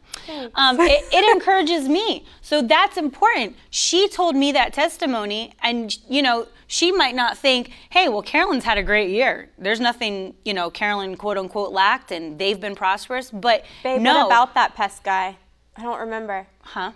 um, 0.55 0.79
it, 0.79 1.05
it 1.13 1.35
encourages 1.35 1.87
me. 1.87 2.25
So 2.41 2.61
that's 2.61 2.97
important. 2.97 3.55
She 3.69 4.09
told 4.09 4.35
me 4.35 4.51
that 4.53 4.73
testimony, 4.73 5.53
and 5.61 5.95
you 6.09 6.21
know, 6.23 6.47
she 6.67 6.91
might 6.91 7.13
not 7.15 7.37
think, 7.37 7.71
"Hey, 7.91 8.09
well, 8.09 8.23
Carolyn's 8.23 8.63
had 8.63 8.79
a 8.79 8.83
great 8.83 9.11
year. 9.11 9.51
There's 9.59 9.79
nothing, 9.79 10.33
you 10.43 10.53
know, 10.55 10.71
Carolyn 10.71 11.15
quote 11.15 11.37
unquote 11.37 11.71
lacked, 11.71 12.11
and 12.11 12.39
they've 12.39 12.59
been 12.59 12.75
prosperous." 12.75 13.29
But 13.29 13.65
Babe, 13.83 14.01
no, 14.01 14.15
what 14.15 14.25
about 14.25 14.55
that 14.55 14.73
pest 14.75 15.03
guy? 15.03 15.37
I 15.77 15.83
don't 15.83 15.99
remember. 15.99 16.47
huh? 16.61 16.91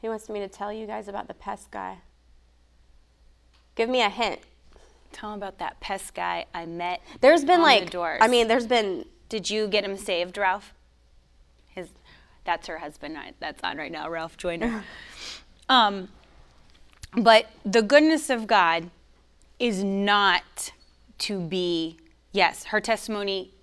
He 0.00 0.08
wants 0.08 0.28
me 0.28 0.38
to 0.40 0.48
tell 0.48 0.72
you 0.72 0.86
guys 0.86 1.08
about 1.08 1.26
the 1.28 1.34
pest 1.34 1.70
guy. 1.70 1.98
Give 3.78 3.88
me 3.88 4.02
a 4.02 4.10
hint. 4.10 4.40
Tell 5.12 5.32
him 5.32 5.38
about 5.38 5.58
that 5.58 5.78
pest 5.78 6.12
guy 6.12 6.46
I 6.52 6.66
met. 6.66 7.00
There's 7.20 7.44
been 7.44 7.62
like, 7.62 7.84
the 7.84 7.90
doors. 7.90 8.18
I 8.20 8.26
mean, 8.26 8.48
there's 8.48 8.66
been 8.66 9.04
Did 9.28 9.48
you 9.48 9.68
get 9.68 9.84
him 9.84 9.96
saved, 9.96 10.36
Ralph? 10.36 10.74
His, 11.68 11.90
that's 12.44 12.66
her 12.66 12.78
husband. 12.78 13.16
That's 13.38 13.62
on 13.62 13.76
right 13.76 13.92
now. 13.92 14.10
Ralph 14.10 14.36
Joyner. 14.36 14.82
um, 15.68 16.08
but 17.16 17.50
the 17.64 17.80
goodness 17.80 18.30
of 18.30 18.48
God 18.48 18.90
is 19.60 19.84
not 19.84 20.72
to 21.18 21.40
be. 21.40 21.98
Yes, 22.32 22.64
her 22.64 22.80
testimony 22.80 23.54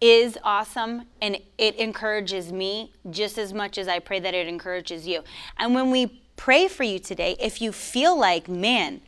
is 0.00 0.36
awesome, 0.42 1.04
and 1.20 1.38
it 1.56 1.76
encourages 1.76 2.50
me 2.50 2.92
just 3.10 3.38
as 3.38 3.54
much 3.54 3.78
as 3.78 3.86
I 3.86 4.00
pray 4.00 4.18
that 4.18 4.34
it 4.34 4.48
encourages 4.48 5.06
you. 5.06 5.22
And 5.56 5.72
when 5.72 5.92
we 5.92 6.20
pray 6.34 6.66
for 6.66 6.82
you 6.82 6.98
today, 6.98 7.36
if 7.38 7.62
you 7.62 7.70
feel 7.70 8.18
like, 8.18 8.48
man, 8.48 9.02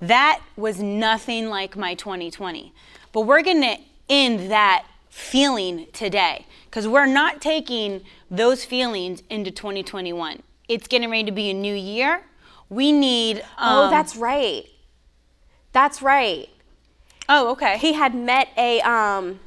that 0.00 0.40
was 0.56 0.80
nothing 0.80 1.48
like 1.48 1.76
my 1.76 1.94
2020. 1.94 2.72
But 3.12 3.22
we're 3.22 3.42
going 3.42 3.62
to 3.62 3.76
end 4.08 4.50
that 4.50 4.86
feeling 5.08 5.86
today 5.92 6.46
because 6.66 6.86
we're 6.86 7.06
not 7.06 7.40
taking 7.40 8.02
those 8.30 8.64
feelings 8.64 9.22
into 9.28 9.50
2021. 9.50 10.42
It's 10.68 10.86
getting 10.86 11.10
ready 11.10 11.24
to 11.24 11.32
be 11.32 11.50
a 11.50 11.54
new 11.54 11.74
year. 11.74 12.22
We 12.68 12.92
need. 12.92 13.42
Oh, 13.58 13.84
um, 13.84 13.90
that's 13.90 14.16
right. 14.16 14.66
That's 15.72 16.00
right. 16.00 16.48
Oh, 17.28 17.50
okay. 17.52 17.78
He 17.78 17.92
had 17.92 18.14
met 18.14 18.48
a 18.56 18.80
um 18.80 19.40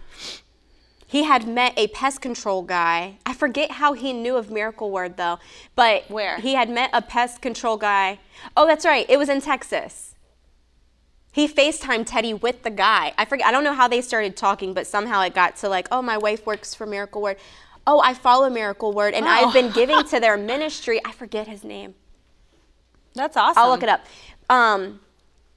he 1.08 1.24
had 1.24 1.48
met 1.48 1.74
a 1.78 1.88
pest 1.90 2.22
control 2.22 2.64
guy. 2.64 3.18
I 3.26 3.34
forget 3.34 3.72
how 3.72 3.94
he 3.94 4.14
knew 4.14 4.36
of 4.36 4.50
Miracle 4.50 4.90
Word 4.90 5.16
though, 5.16 5.38
but 5.76 6.10
Where? 6.10 6.40
he 6.40 6.56
had 6.56 6.70
met 6.70 6.90
a 6.92 7.02
pest 7.02 7.42
control 7.42 7.78
guy. 7.78 8.20
Oh, 8.58 8.66
that's 8.66 8.84
right. 8.84 9.06
It 9.08 9.18
was 9.18 9.30
in 9.30 9.40
Texas. 9.40 10.13
He 11.34 11.48
FaceTimed 11.48 12.06
Teddy 12.06 12.34
with 12.34 12.62
the 12.62 12.70
guy. 12.70 13.12
I 13.18 13.26
forget 13.26 13.48
I 13.48 13.52
don't 13.52 13.64
know 13.64 13.74
how 13.74 13.88
they 13.88 14.02
started 14.02 14.38
talking, 14.38 14.74
but 14.74 14.86
somehow 14.88 15.22
it 15.24 15.34
got 15.34 15.58
to 15.58 15.68
like, 15.68 15.88
"Oh, 15.92 16.02
my 16.02 16.18
wife 16.18 16.46
works 16.46 16.74
for 16.76 16.86
Miracle 16.86 17.22
Word." 17.22 17.38
Oh, 17.86 18.00
I 18.00 18.14
follow 18.14 18.50
Miracle 18.50 18.94
Word 18.94 19.14
and 19.14 19.28
I've 19.28 19.52
been 19.52 19.72
giving 19.72 20.04
to 20.10 20.20
their 20.20 20.38
ministry. 20.38 21.02
I 21.04 21.12
forget 21.12 21.48
his 21.48 21.64
name. 21.66 21.96
That's 23.14 23.36
awesome. 23.36 23.62
I'll 23.62 23.70
look 23.70 23.84
it 23.84 23.90
up. 23.90 24.06
Um, 24.50 25.02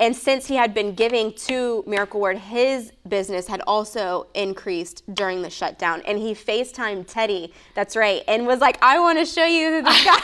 and 0.00 0.14
since 0.14 0.46
he 0.46 0.56
had 0.56 0.74
been 0.74 0.94
giving 0.94 1.32
to 1.34 1.84
Miracle 1.86 2.20
Word, 2.20 2.38
his 2.38 2.92
business 3.08 3.46
had 3.46 3.62
also 3.66 4.26
increased 4.34 5.02
during 5.14 5.42
the 5.42 5.50
shutdown. 5.50 6.02
And 6.06 6.18
he 6.18 6.34
FaceTimed 6.34 7.06
Teddy, 7.06 7.52
that's 7.74 7.96
right, 7.96 8.22
and 8.26 8.46
was 8.46 8.60
like, 8.60 8.78
I 8.82 8.98
want 8.98 9.18
to 9.18 9.24
show 9.24 9.44
you 9.44 9.82
this 9.82 10.04
guy. 10.04 10.18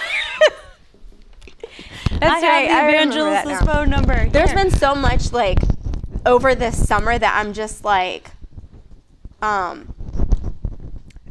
That's 2.22 2.44
I 2.44 2.48
right. 2.48 2.68
have 2.68 2.86
the 2.86 2.94
evangelist's 2.94 3.66
phone 3.66 3.90
number. 3.90 4.28
There's 4.28 4.50
Here. 4.50 4.64
been 4.64 4.70
so 4.70 4.94
much 4.94 5.32
like 5.32 5.58
over 6.24 6.54
this 6.54 6.86
summer 6.86 7.18
that 7.18 7.36
I'm 7.36 7.52
just 7.52 7.84
like 7.84 8.30
um 9.40 9.92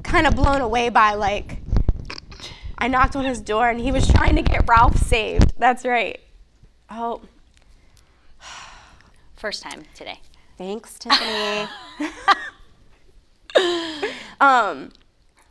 kind 0.04 0.28
of 0.28 0.36
blown 0.36 0.62
away 0.62 0.90
by 0.90 1.14
like 1.14 1.60
I 2.78 2.88
knocked 2.88 3.16
on 3.16 3.24
his 3.24 3.40
door 3.40 3.70
and 3.70 3.80
he 3.80 3.92
was 3.92 4.08
trying 4.08 4.36
to 4.36 4.42
get 4.42 4.68
Ralph 4.68 4.98
saved. 4.98 5.54
That's 5.58 5.86
right. 5.86 6.20
Oh, 6.90 7.22
first 9.36 9.64
time 9.64 9.84
today. 9.96 10.20
thanks, 10.58 10.96
Tiffany. 11.00 11.70
um 14.42 14.90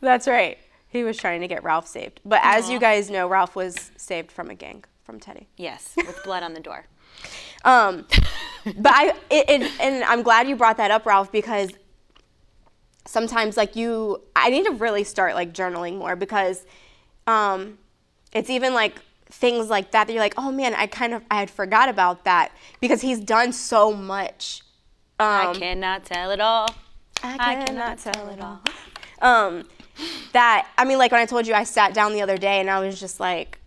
that's 0.01 0.27
right. 0.27 0.57
He 0.89 1.03
was 1.03 1.15
trying 1.17 1.41
to 1.41 1.47
get 1.47 1.63
Ralph 1.63 1.87
saved. 1.87 2.19
But 2.25 2.41
as 2.43 2.69
you 2.69 2.79
guys 2.79 3.09
know, 3.09 3.27
Ralph 3.27 3.55
was 3.55 3.91
saved 3.97 4.31
from 4.31 4.49
a 4.49 4.55
gang 4.55 4.83
from 5.03 5.19
Teddy. 5.19 5.47
Yes, 5.57 5.93
with 5.97 6.23
blood 6.23 6.43
on 6.43 6.53
the 6.53 6.59
door. 6.59 6.85
Um, 7.63 8.07
but 8.77 8.91
I 8.91 9.13
it, 9.29 9.47
it, 9.47 9.71
and 9.79 10.03
I'm 10.05 10.23
glad 10.23 10.47
you 10.47 10.55
brought 10.55 10.77
that 10.77 10.89
up, 10.89 11.05
Ralph, 11.05 11.31
because 11.31 11.69
sometimes 13.05 13.57
like 13.57 13.75
you, 13.75 14.21
I 14.35 14.49
need 14.49 14.65
to 14.65 14.71
really 14.71 15.03
start 15.03 15.35
like 15.35 15.53
journaling 15.53 15.97
more 15.99 16.15
because 16.15 16.65
um, 17.27 17.77
it's 18.33 18.49
even 18.49 18.73
like 18.73 18.99
things 19.25 19.69
like 19.69 19.91
that 19.91 20.07
that 20.07 20.13
you're 20.13 20.21
like, 20.21 20.33
oh 20.37 20.51
man, 20.51 20.73
I 20.73 20.87
kind 20.87 21.13
of 21.13 21.23
I 21.29 21.35
had 21.35 21.51
forgot 21.51 21.87
about 21.89 22.23
that 22.25 22.51
because 22.79 23.01
he's 23.01 23.19
done 23.19 23.53
so 23.53 23.93
much. 23.93 24.61
I 25.19 25.45
Um, 25.47 25.55
cannot 25.55 26.03
tell 26.05 26.31
it 26.31 26.41
all. 26.41 26.67
I 27.23 27.65
cannot 27.65 27.99
tell 27.99 28.27
it 28.29 28.41
all. 28.41 28.61
Um, 29.21 29.65
that 30.33 30.67
I 30.79 30.85
mean, 30.85 30.97
like 30.97 31.11
when 31.11 31.21
I 31.21 31.27
told 31.27 31.45
you, 31.45 31.53
I 31.53 31.63
sat 31.63 31.93
down 31.93 32.13
the 32.13 32.23
other 32.23 32.37
day 32.37 32.59
and 32.59 32.69
I 32.71 32.79
was 32.79 32.99
just 32.99 33.19
like 33.19 33.59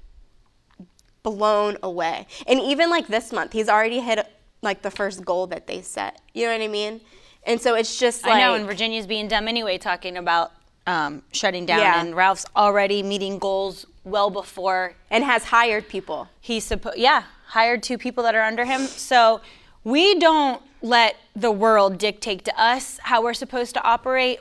blown 1.35 1.77
away. 1.83 2.29
And 2.47 2.61
even 2.61 2.89
like 2.91 3.09
this 3.09 3.33
month, 3.33 3.53
he's 3.53 3.69
already 3.69 3.99
hit 3.99 4.25
like 4.63 4.83
the 4.83 4.91
first 4.93 5.25
goal 5.25 5.49
that 5.49 5.67
they 5.67 5.83
set. 5.83 6.21
You 6.33 6.47
know 6.47 6.53
what 6.53 6.63
I 6.63 6.69
mean? 6.69 7.01
And 7.47 7.61
so 7.61 7.75
it's 7.75 7.99
just 7.99 8.23
like 8.25 8.35
I 8.35 8.41
know, 8.41 8.55
and 8.55 8.65
Virginia's 8.67 9.07
being 9.09 9.27
dumb 9.27 9.49
anyway, 9.49 9.77
talking 9.79 10.17
about 10.17 10.53
um, 10.87 11.23
shutting 11.33 11.67
down, 11.67 11.81
Yeah. 11.81 12.01
and 12.01 12.15
Ralph's 12.15 12.47
already 12.55 13.03
meeting 13.03 13.39
goals 13.39 13.87
well 14.05 14.31
before 14.31 14.95
and 15.11 15.25
has 15.25 15.45
hired 15.45 15.89
people. 15.89 16.29
he's 16.41 16.63
supposed. 16.65 16.99
Yeah, 16.99 17.25
hired 17.49 17.83
two 17.83 17.99
people 17.99 18.23
that 18.25 18.35
are 18.35 18.43
under 18.43 18.65
him. 18.67 18.83
So 18.87 19.41
we 19.83 20.19
don't 20.19 20.63
let 20.83 21.17
the 21.35 21.51
world 21.51 21.97
dictate 21.99 22.45
to 22.45 22.61
us 22.63 22.99
how 23.05 23.23
we're 23.23 23.35
supposed 23.35 23.73
to 23.75 23.83
operate. 23.83 24.41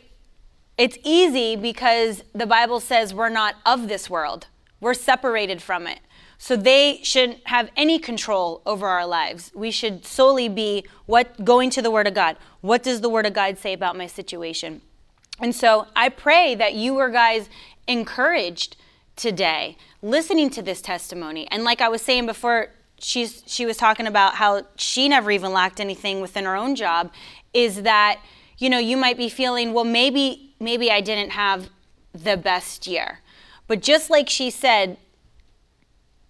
It's 0.78 0.98
easy 1.04 1.56
because 1.56 2.24
the 2.34 2.46
Bible 2.46 2.80
says 2.82 3.14
we're 3.14 3.30
not 3.30 3.56
of 3.66 3.88
this 3.88 4.10
world. 4.10 4.48
We're 4.82 4.94
separated 4.94 5.62
from 5.62 5.88
it. 5.88 6.00
So 6.44 6.58
they 6.58 7.00
shouldn't 7.04 7.48
have 7.48 7.72
any 7.78 7.98
control 7.98 8.62
over 8.66 8.86
our 8.86 9.06
lives. 9.06 9.50
We 9.56 9.72
should 9.72 10.06
solely 10.06 10.50
be 10.50 10.84
what 11.06 11.46
going 11.46 11.70
to 11.70 11.82
the 11.82 11.90
word 11.90 12.06
of 12.06 12.14
God. 12.14 12.36
What 12.60 12.84
does 12.84 13.00
the 13.00 13.08
word 13.08 13.26
of 13.26 13.32
God 13.32 13.58
say 13.58 13.72
about 13.72 13.96
my 13.96 14.08
situation? 14.08 14.82
And 15.40 15.56
so 15.56 15.88
I 15.96 16.10
pray 16.10 16.54
that 16.56 16.74
you 16.74 16.96
were 16.96 17.10
guys 17.10 17.48
encouraged 17.88 18.76
today 19.16 19.78
listening 20.02 20.50
to 20.50 20.62
this 20.62 20.82
testimony. 20.82 21.48
And 21.50 21.64
like 21.64 21.80
I 21.80 21.88
was 21.88 22.02
saying 22.02 22.26
before, 22.26 22.72
she's 23.00 23.42
she 23.46 23.66
was 23.66 23.78
talking 23.78 24.06
about 24.06 24.36
how 24.36 24.64
she 24.76 25.08
never 25.08 25.32
even 25.32 25.54
lacked 25.54 25.80
anything 25.80 26.20
within 26.20 26.44
her 26.44 26.58
own 26.58 26.76
job 26.76 27.14
is 27.54 27.84
that 27.84 28.20
you 28.58 28.70
know, 28.70 28.80
you 28.80 28.98
might 28.98 29.16
be 29.16 29.30
feeling, 29.30 29.72
well 29.72 29.86
maybe 29.86 30.54
maybe 30.60 30.92
I 30.92 31.00
didn't 31.00 31.30
have 31.30 31.70
the 32.12 32.36
best 32.36 32.86
year. 32.86 33.22
But 33.66 33.82
just 33.82 34.10
like 34.10 34.30
she 34.30 34.50
said, 34.50 34.98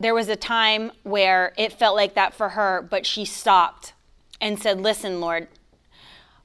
there 0.04 0.14
was 0.14 0.30
a 0.30 0.36
time 0.36 0.92
where 1.04 1.54
it 1.58 1.74
felt 1.74 1.96
like 1.96 2.16
that 2.16 2.34
for 2.34 2.50
her, 2.50 2.86
but 2.90 3.06
she 3.06 3.26
stopped 3.26 3.94
and 4.42 4.60
said, 4.60 4.82
Listen, 4.82 5.22
Lord, 5.22 5.48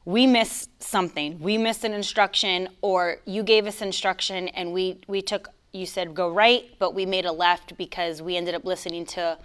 we 0.04 0.26
missed 0.26 0.82
something. 0.82 1.38
We 1.40 1.58
missed 1.58 1.84
an 1.84 1.92
instruction, 1.92 2.68
or 2.80 3.18
you 3.26 3.42
gave 3.42 3.66
us 3.66 3.82
instruction 3.82 4.48
and 4.48 4.72
we, 4.72 5.00
we 5.06 5.20
took, 5.20 5.50
you 5.72 5.84
said 5.84 6.14
go 6.14 6.30
right, 6.30 6.64
but 6.78 6.94
we 6.94 7.04
made 7.04 7.26
a 7.26 7.32
left 7.32 7.76
because 7.76 8.22
we 8.22 8.36
ended 8.36 8.54
up 8.54 8.64
listening 8.64 9.04
to 9.06 9.38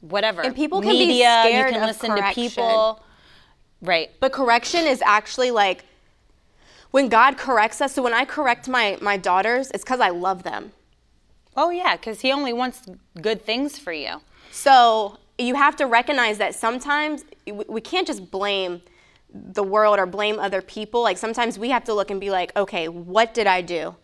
whatever. 0.00 0.42
And 0.42 0.56
people 0.56 0.80
can 0.80 0.92
be 0.92 1.06
Media, 1.06 1.42
scared 1.44 1.66
you 1.66 1.72
can 1.72 1.82
of 1.82 1.88
listen 1.88 2.10
correction. 2.10 2.44
to 2.44 2.48
people. 2.48 3.04
Right. 3.82 4.10
But 4.20 4.32
correction 4.32 4.86
is 4.86 5.02
actually 5.02 5.50
like 5.50 5.84
when 6.90 7.08
God 7.08 7.36
corrects 7.36 7.80
us. 7.80 7.94
So 7.94 8.02
when 8.02 8.14
I 8.14 8.24
correct 8.24 8.68
my 8.68 8.98
my 9.00 9.16
daughters, 9.16 9.70
it's 9.72 9.84
because 9.84 10.00
I 10.00 10.10
love 10.10 10.42
them. 10.42 10.72
Oh, 11.56 11.70
yeah, 11.70 11.96
because 11.96 12.20
he 12.20 12.32
only 12.32 12.52
wants 12.52 12.82
good 13.20 13.44
things 13.44 13.78
for 13.78 13.92
you. 13.92 14.20
So 14.50 15.18
you 15.38 15.54
have 15.54 15.76
to 15.76 15.86
recognize 15.86 16.38
that 16.38 16.54
sometimes 16.54 17.24
we 17.68 17.80
can't 17.80 18.06
just 18.06 18.30
blame 18.30 18.82
the 19.32 19.62
world 19.62 19.98
or 19.98 20.06
blame 20.06 20.38
other 20.38 20.60
people. 20.62 21.02
Like 21.02 21.18
sometimes 21.18 21.58
we 21.58 21.70
have 21.70 21.84
to 21.84 21.94
look 21.94 22.10
and 22.10 22.20
be 22.20 22.30
like, 22.30 22.54
okay, 22.56 22.88
what 22.88 23.32
did 23.34 23.46
I 23.46 23.60
do? 23.62 23.94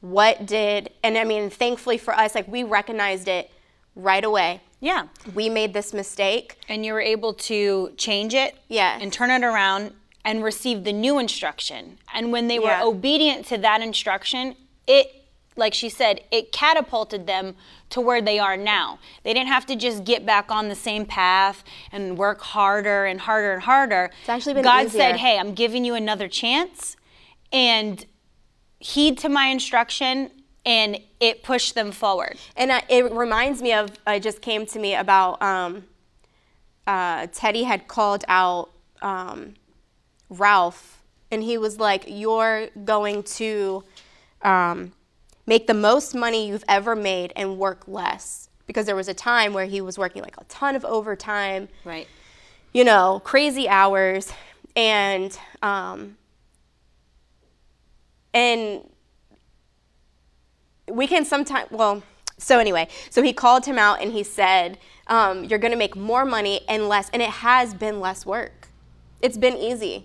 What 0.00 0.46
did, 0.46 0.90
and 1.02 1.16
I 1.16 1.24
mean, 1.24 1.48
thankfully 1.50 1.96
for 1.98 2.14
us, 2.14 2.34
like 2.34 2.46
we 2.48 2.62
recognized 2.62 3.28
it 3.28 3.50
right 3.96 4.24
away. 4.24 4.60
Yeah. 4.80 5.04
We 5.34 5.48
made 5.48 5.72
this 5.72 5.94
mistake. 5.94 6.58
and 6.68 6.84
you 6.84 6.92
were 6.92 7.00
able 7.00 7.32
to 7.34 7.92
change 7.96 8.34
it 8.34 8.56
Yes. 8.68 9.00
and 9.02 9.12
turn 9.12 9.30
it 9.30 9.42
around 9.44 9.92
and 10.24 10.42
receive 10.42 10.84
the 10.84 10.92
new 10.92 11.18
instruction 11.18 11.98
and 12.14 12.32
when 12.32 12.48
they 12.48 12.58
were 12.58 12.66
Yeah. 12.66 12.84
obedient 12.84 13.46
to 13.46 13.58
that 13.58 13.80
instruction 13.82 14.56
it 14.86 15.23
like 15.56 15.74
she 15.74 15.88
said, 15.88 16.20
it 16.30 16.52
catapulted 16.52 17.26
them 17.26 17.54
to 17.90 18.00
where 18.00 18.20
they 18.20 18.38
are 18.38 18.56
now. 18.56 18.98
They 19.22 19.32
didn't 19.32 19.48
have 19.48 19.66
to 19.66 19.76
just 19.76 20.04
get 20.04 20.26
back 20.26 20.50
on 20.50 20.68
the 20.68 20.74
same 20.74 21.06
path 21.06 21.62
and 21.92 22.18
work 22.18 22.40
harder 22.40 23.04
and 23.04 23.20
harder 23.20 23.52
and 23.52 23.62
harder. 23.62 24.10
It's 24.20 24.28
actually 24.28 24.54
been 24.54 24.64
God 24.64 24.86
easier. 24.86 25.00
said, 25.00 25.16
"Hey, 25.16 25.38
I'm 25.38 25.54
giving 25.54 25.84
you 25.84 25.94
another 25.94 26.28
chance." 26.28 26.96
And 27.52 28.04
heed 28.80 29.16
to 29.18 29.28
my 29.28 29.46
instruction 29.46 30.30
and 30.66 30.98
it 31.20 31.42
pushed 31.42 31.74
them 31.74 31.92
forward. 31.92 32.38
And 32.56 32.70
uh, 32.70 32.80
it 32.88 33.12
reminds 33.12 33.60
me 33.62 33.72
of, 33.72 33.90
it 34.06 34.20
just 34.20 34.40
came 34.40 34.66
to 34.66 34.78
me 34.78 34.94
about 34.94 35.40
um, 35.42 35.84
uh, 36.86 37.26
Teddy 37.32 37.64
had 37.64 37.86
called 37.88 38.24
out 38.28 38.70
um, 39.02 39.54
Ralph, 40.28 41.02
and 41.30 41.42
he 41.42 41.58
was 41.58 41.78
like, 41.78 42.04
You're 42.06 42.68
going 42.84 43.22
to 43.24 43.84
um, 44.42 44.92
make 45.46 45.66
the 45.66 45.74
most 45.74 46.14
money 46.14 46.48
you've 46.48 46.64
ever 46.68 46.94
made 46.96 47.32
and 47.36 47.58
work 47.58 47.86
less. 47.86 48.48
Because 48.66 48.86
there 48.86 48.96
was 48.96 49.08
a 49.08 49.14
time 49.14 49.52
where 49.52 49.66
he 49.66 49.80
was 49.82 49.98
working 49.98 50.22
like 50.22 50.36
a 50.38 50.44
ton 50.44 50.74
of 50.74 50.84
overtime, 50.86 51.68
Right. 51.84 52.08
you 52.72 52.82
know, 52.84 53.20
crazy 53.22 53.68
hours, 53.68 54.32
and 54.74 55.38
um, 55.60 56.16
and 58.32 58.88
we 60.90 61.06
can 61.06 61.24
sometimes 61.24 61.70
well 61.70 62.02
so 62.36 62.58
anyway 62.58 62.86
so 63.10 63.22
he 63.22 63.32
called 63.32 63.64
him 63.64 63.78
out 63.78 64.02
and 64.02 64.12
he 64.12 64.22
said 64.22 64.78
um, 65.06 65.44
you're 65.44 65.58
going 65.58 65.70
to 65.72 65.78
make 65.78 65.96
more 65.96 66.24
money 66.24 66.60
and 66.68 66.88
less 66.88 67.08
and 67.10 67.22
it 67.22 67.30
has 67.30 67.72
been 67.74 68.00
less 68.00 68.26
work 68.26 68.68
it's 69.22 69.38
been 69.38 69.56
easy 69.56 70.04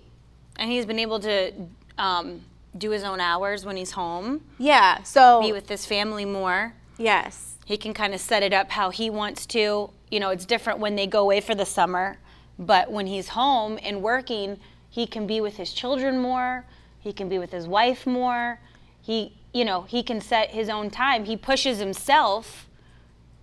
And 0.56 0.70
he's 0.70 0.86
been 0.86 0.98
able 0.98 1.20
to 1.20 1.52
um, 1.98 2.42
do 2.76 2.90
his 2.90 3.02
own 3.02 3.20
hours 3.20 3.64
when 3.64 3.76
he's 3.76 3.92
home, 3.92 4.42
yeah 4.58 5.02
so 5.02 5.40
be 5.42 5.52
with 5.52 5.68
his 5.68 5.86
family 5.86 6.24
more. 6.24 6.74
yes 6.98 7.56
He 7.64 7.76
can 7.76 7.94
kind 7.94 8.14
of 8.14 8.20
set 8.20 8.42
it 8.42 8.52
up 8.52 8.70
how 8.70 8.90
he 8.90 9.10
wants 9.10 9.46
to. 9.46 9.90
You 10.10 10.18
know, 10.18 10.30
it's 10.30 10.44
different 10.44 10.80
when 10.80 10.96
they 10.96 11.06
go 11.06 11.20
away 11.20 11.40
for 11.40 11.54
the 11.54 11.64
summer, 11.64 12.18
but 12.58 12.90
when 12.90 13.06
he's 13.06 13.28
home 13.28 13.78
and 13.82 14.02
working, 14.02 14.58
he 14.88 15.06
can 15.06 15.26
be 15.26 15.40
with 15.40 15.56
his 15.56 15.72
children 15.72 16.18
more. 16.18 16.64
He 16.98 17.12
can 17.12 17.28
be 17.28 17.38
with 17.38 17.52
his 17.52 17.66
wife 17.68 18.06
more. 18.06 18.58
He, 19.00 19.36
you 19.54 19.64
know, 19.64 19.82
he 19.82 20.02
can 20.02 20.20
set 20.20 20.50
his 20.50 20.68
own 20.68 20.90
time. 20.90 21.26
He 21.26 21.36
pushes 21.36 21.78
himself 21.78 22.68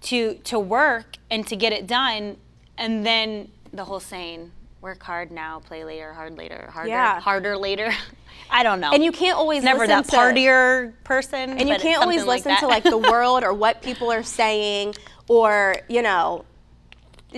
to 0.02 0.36
to 0.44 0.60
work 0.60 1.18
and 1.30 1.48
to 1.48 1.56
get 1.56 1.72
it 1.74 1.88
done, 1.88 2.38
and 2.78 3.06
then 3.06 3.50
the 3.74 3.86
whole 3.86 4.00
saying, 4.00 4.52
"Work 4.82 5.02
hard 5.04 5.32
now, 5.32 5.60
play 5.60 5.84
later, 5.84 6.14
hard 6.14 6.38
later, 6.38 6.70
harder, 6.72 6.90
Yeah. 6.90 7.20
harder 7.20 7.58
later." 7.58 7.92
I 8.50 8.64
don't 8.64 8.80
know. 8.80 8.92
and 8.94 9.04
you 9.04 9.12
can't 9.12 9.38
always 9.38 9.64
never 9.64 9.80
listen 9.80 9.98
that 9.98 10.06
to, 10.06 10.16
partier 10.16 10.94
person, 11.04 11.58
and 11.58 11.68
you 11.68 11.76
can't 11.76 12.02
always 12.02 12.24
like 12.24 12.46
listen 12.46 12.52
that. 12.52 12.60
to 12.62 12.68
like 12.68 12.84
the 12.84 12.98
world 13.12 13.44
or 13.44 13.54
what 13.54 13.82
people 13.82 14.12
are 14.12 14.24
saying 14.24 14.96
or 15.28 15.76
you 15.90 16.02
know 16.02 16.46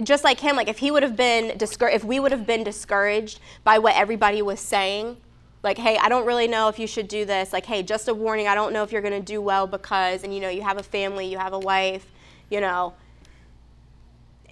just 0.03 0.23
like 0.23 0.39
him 0.39 0.55
like 0.55 0.67
if 0.67 0.77
he 0.77 0.91
would 0.91 1.01
have 1.03 1.15
been 1.15 1.57
discouraged 1.57 1.95
if 1.95 2.03
we 2.03 2.19
would 2.19 2.31
have 2.31 2.45
been 2.45 2.63
discouraged 2.63 3.39
by 3.63 3.79
what 3.79 3.95
everybody 3.95 4.41
was 4.41 4.59
saying 4.59 5.17
like 5.63 5.77
hey 5.79 5.97
i 5.97 6.07
don't 6.07 6.25
really 6.27 6.47
know 6.47 6.67
if 6.67 6.77
you 6.77 6.85
should 6.85 7.07
do 7.07 7.25
this 7.25 7.51
like 7.51 7.65
hey 7.65 7.81
just 7.81 8.07
a 8.07 8.13
warning 8.13 8.47
i 8.47 8.53
don't 8.53 8.71
know 8.71 8.83
if 8.83 8.91
you're 8.91 9.01
going 9.01 9.19
to 9.19 9.25
do 9.25 9.41
well 9.41 9.65
because 9.65 10.23
and 10.23 10.33
you 10.33 10.39
know 10.39 10.49
you 10.49 10.61
have 10.61 10.77
a 10.77 10.83
family 10.83 11.25
you 11.25 11.39
have 11.39 11.53
a 11.53 11.59
wife 11.59 12.05
you 12.51 12.61
know 12.61 12.93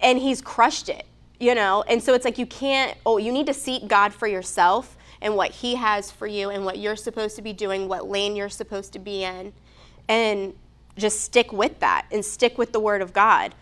and 0.02 0.18
he's 0.18 0.40
crushed 0.42 0.88
it 0.88 1.06
you 1.38 1.54
know 1.54 1.82
and 1.88 2.02
so 2.02 2.14
it's 2.14 2.24
like 2.24 2.38
you 2.38 2.46
can't 2.46 2.96
oh 3.06 3.16
you 3.16 3.32
need 3.32 3.46
to 3.46 3.54
seek 3.54 3.86
god 3.88 4.12
for 4.12 4.26
yourself 4.26 4.96
and 5.20 5.34
what 5.36 5.50
he 5.50 5.74
has 5.74 6.10
for 6.10 6.26
you 6.26 6.50
and 6.50 6.64
what 6.64 6.78
you're 6.78 6.96
supposed 6.96 7.36
to 7.36 7.42
be 7.42 7.52
doing 7.52 7.88
what 7.88 8.08
lane 8.08 8.36
you're 8.36 8.48
supposed 8.48 8.92
to 8.92 8.98
be 8.98 9.24
in 9.24 9.52
and 10.08 10.54
just 10.96 11.20
stick 11.20 11.52
with 11.52 11.78
that 11.80 12.06
and 12.10 12.24
stick 12.24 12.58
with 12.58 12.72
the 12.72 12.80
word 12.80 13.02
of 13.02 13.12
god 13.12 13.54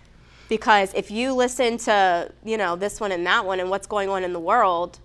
because 0.48 0.94
if 0.94 1.10
you 1.10 1.32
listen 1.32 1.76
to 1.76 2.30
you 2.44 2.56
know 2.56 2.76
this 2.76 3.00
one 3.00 3.12
and 3.12 3.26
that 3.26 3.44
one 3.44 3.60
and 3.60 3.68
what's 3.68 3.86
going 3.86 4.08
on 4.08 4.24
in 4.24 4.32
the 4.32 4.40
world 4.40 4.98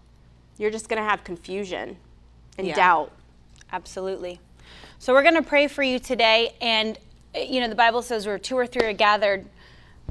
you're 0.57 0.71
just 0.71 0.87
going 0.87 1.01
to 1.01 1.07
have 1.07 1.23
confusion 1.23 1.97
and 2.57 2.67
Yeah. 2.67 2.75
doubt 2.75 3.11
Absolutely. 3.73 4.39
So 4.99 5.13
we're 5.13 5.23
going 5.23 5.35
to 5.35 5.41
pray 5.41 5.67
for 5.67 5.83
you 5.83 5.97
today. 5.99 6.55
And, 6.61 6.97
uh, 7.35 7.39
you 7.39 7.61
know, 7.61 7.69
the 7.69 7.75
Bible 7.75 8.01
says 8.01 8.25
where 8.27 8.37
two 8.37 8.55
or 8.55 8.67
three 8.67 8.85
are 8.85 8.93
gathered, 8.93 9.45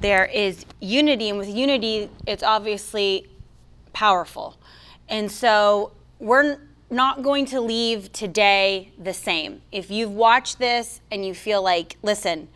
there 0.01 0.25
is 0.25 0.65
unity. 0.81 1.29
And 1.29 1.39
with 1.39 1.49
unity, 1.49 2.11
it's 2.27 2.43
obviously 2.43 3.29
powerful. 3.93 4.57
And 5.09 5.31
so 5.31 5.93
we're 6.19 6.59
not 6.91 7.23
going 7.23 7.47
to 7.47 7.61
leave 7.61 8.13
today 8.13 8.93
the 8.99 9.15
same. 9.15 9.63
If 9.71 9.91
you've 9.91 10.13
watched 10.13 10.59
this 10.59 11.01
and 11.11 11.25
you 11.25 11.35
feel 11.35 11.63
like, 11.63 11.97
listen, 12.03 12.49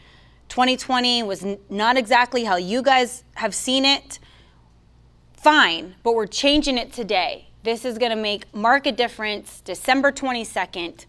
2020 0.48 1.22
was 1.22 1.44
not 1.70 1.96
exactly 1.96 2.44
how 2.44 2.56
you 2.56 2.82
guys 2.82 3.24
have 3.34 3.54
seen 3.54 3.84
it, 3.84 4.18
fine, 5.36 5.94
but 6.02 6.14
we're 6.14 6.26
changing 6.26 6.78
it 6.78 6.92
today. 6.92 7.48
This 7.62 7.84
is 7.84 7.96
going 7.98 8.10
to 8.10 8.16
make 8.16 8.52
mark 8.54 8.86
a 8.86 8.92
difference 8.92 9.60
December 9.60 10.12
22nd, 10.12 11.06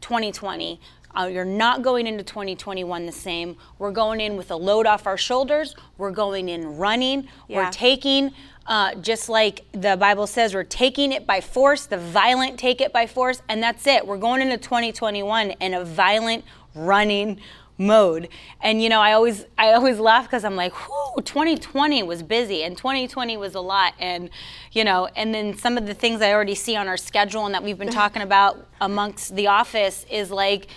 2020. 0.00 0.80
Uh, 1.16 1.26
you're 1.26 1.44
not 1.44 1.82
going 1.82 2.06
into 2.06 2.22
2021 2.22 3.06
the 3.06 3.12
same. 3.12 3.56
We're 3.78 3.90
going 3.90 4.20
in 4.20 4.36
with 4.36 4.50
a 4.50 4.56
load 4.56 4.86
off 4.86 5.06
our 5.06 5.16
shoulders. 5.16 5.74
We're 5.96 6.10
going 6.10 6.48
in 6.48 6.76
running. 6.76 7.28
Yeah. 7.48 7.64
We're 7.64 7.70
taking, 7.70 8.32
uh, 8.66 8.96
just 8.96 9.28
like 9.28 9.64
the 9.72 9.96
Bible 9.96 10.26
says, 10.26 10.54
we're 10.54 10.64
taking 10.64 11.12
it 11.12 11.26
by 11.26 11.40
force. 11.40 11.86
The 11.86 11.98
violent 11.98 12.58
take 12.58 12.80
it 12.80 12.92
by 12.92 13.06
force, 13.06 13.40
and 13.48 13.62
that's 13.62 13.86
it. 13.86 14.06
We're 14.06 14.18
going 14.18 14.42
into 14.42 14.58
2021 14.58 15.52
in 15.52 15.74
a 15.74 15.84
violent 15.84 16.44
running 16.74 17.40
mode. 17.78 18.28
And 18.60 18.82
you 18.82 18.88
know, 18.88 19.00
I 19.00 19.12
always 19.12 19.44
I 19.58 19.72
always 19.72 19.98
laugh 19.98 20.24
because 20.24 20.44
I'm 20.44 20.56
like, 20.56 20.72
whoo, 20.88 21.22
2020 21.22 22.02
was 22.02 22.22
busy 22.22 22.62
and 22.62 22.76
2020 22.76 23.36
was 23.36 23.54
a 23.54 23.60
lot. 23.60 23.94
And 23.98 24.30
you 24.72 24.84
know, 24.84 25.08
and 25.16 25.34
then 25.34 25.56
some 25.56 25.76
of 25.76 25.86
the 25.86 25.94
things 25.94 26.22
I 26.22 26.32
already 26.32 26.54
see 26.54 26.76
on 26.76 26.88
our 26.88 26.96
schedule 26.96 27.44
and 27.46 27.54
that 27.54 27.62
we've 27.62 27.78
been 27.78 27.88
talking 27.90 28.22
about 28.22 28.66
amongst 28.80 29.34
the 29.36 29.46
office 29.46 30.06
is 30.10 30.30
like 30.30 30.68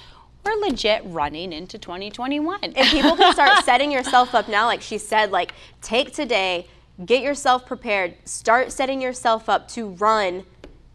we're 0.43 0.55
legit 0.67 1.01
running 1.05 1.51
into 1.53 1.77
2021. 1.77 2.59
and 2.63 2.75
people 2.75 3.15
can 3.15 3.33
start 3.33 3.63
setting 3.65 3.91
yourself 3.91 4.33
up 4.33 4.47
now 4.47 4.65
like 4.65 4.81
she 4.81 4.97
said 4.97 5.31
like 5.31 5.53
take 5.81 6.13
today 6.13 6.67
get 7.05 7.21
yourself 7.21 7.65
prepared 7.65 8.15
start 8.25 8.71
setting 8.71 9.01
yourself 9.01 9.47
up 9.49 9.67
to 9.67 9.89
run 9.89 10.43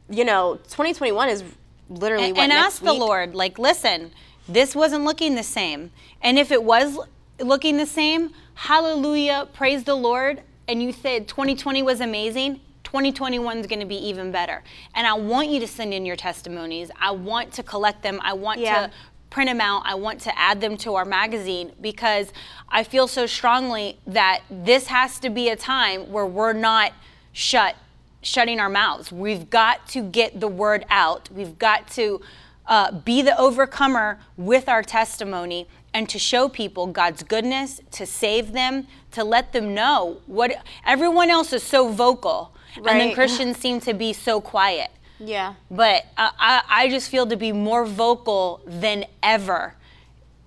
you 0.09 0.25
know 0.25 0.57
2021 0.69 1.29
is 1.29 1.45
literally 1.89 2.29
and, 2.29 2.37
what 2.37 2.45
and 2.45 2.53
ask 2.53 2.83
the? 2.83 2.93
Lord, 2.93 3.35
like, 3.35 3.59
listen, 3.59 4.11
this 4.49 4.75
wasn't 4.75 5.05
looking 5.05 5.35
the 5.35 5.43
same. 5.43 5.91
And 6.23 6.39
if 6.39 6.51
it 6.51 6.63
was 6.63 6.99
looking 7.41 7.77
the 7.77 7.87
same, 7.87 8.31
hallelujah, 8.55 9.49
praise 9.53 9.85
the 9.85 9.95
Lord. 9.95 10.43
And 10.69 10.83
you 10.83 10.93
said 10.93 11.29
2020 11.29 11.83
was 11.83 12.01
amazing. 12.01 12.61
2021 12.85 13.59
is 13.59 13.67
going 13.67 13.81
to 13.81 13.87
be 13.87 13.97
even 13.97 14.31
better. 14.33 14.63
And 14.95 15.07
I 15.07 15.15
want 15.15 15.49
you 15.49 15.61
to 15.61 15.67
send 15.67 15.93
in 15.93 16.07
your 16.07 16.17
testimonies. 16.17 16.91
I 17.01 17.11
want 17.11 17.53
to 17.55 17.63
collect 17.63 18.03
them. 18.03 18.21
I 18.23 18.33
want 18.35 18.61
Yeah. 18.61 18.87
to 18.87 18.93
print 19.31 19.49
them 19.49 19.61
out. 19.61 19.83
I 19.85 19.95
want 19.95 20.21
to 20.23 20.39
add 20.39 20.61
them 20.61 20.77
to 20.79 20.95
our 20.95 21.05
magazine 21.05 21.73
because 21.81 22.33
I 22.69 22.85
feel 22.85 23.09
so 23.09 23.27
strongly 23.27 23.99
that 24.07 24.43
this 24.51 24.87
has 24.87 25.19
to 25.21 25.31
be 25.31 25.49
a 25.49 25.57
time 25.57 26.13
where 26.13 26.27
we're 26.27 26.53
not 26.53 26.93
shut 27.33 27.77
shutting 28.23 28.59
our 28.59 28.71
mouths. 28.71 29.13
We've 29.13 29.51
got 29.51 29.87
to 29.89 30.03
get 30.03 30.41
the 30.41 30.49
word 30.49 30.87
out. 30.89 31.29
We've 31.31 31.59
got 31.59 31.89
to 31.89 32.21
uh, 32.67 32.93
be 32.93 33.21
the 33.23 33.39
overcomer 33.39 34.19
with 34.37 34.69
our 34.69 34.83
testimony 34.83 35.69
and 35.93 36.09
to 36.09 36.19
show 36.19 36.49
people 36.49 36.87
God's 36.89 37.23
goodness, 37.23 37.81
to 37.93 38.07
save 38.07 38.53
them, 38.53 38.87
to 39.13 39.23
let 39.23 39.53
them 39.53 39.75
know 39.75 40.21
what 40.27 40.53
everyone 40.85 41.31
else 41.31 41.53
is 41.53 41.63
so 41.63 41.93
vocal, 41.93 42.53
and 42.77 43.01
then 43.01 43.15
Christians 43.15 43.59
seem 43.59 43.81
to 43.81 43.95
be 43.95 44.13
so 44.13 44.41
quiet. 44.41 44.91
Yeah 45.19 45.55
But 45.71 46.07
I, 46.17 46.63
I, 46.69 46.89
just 46.89 47.09
feel 47.11 47.27
to 47.27 47.37
be 47.37 47.53
more 47.53 47.85
vocal 47.85 48.61
than 48.67 49.05
ever, 49.23 49.75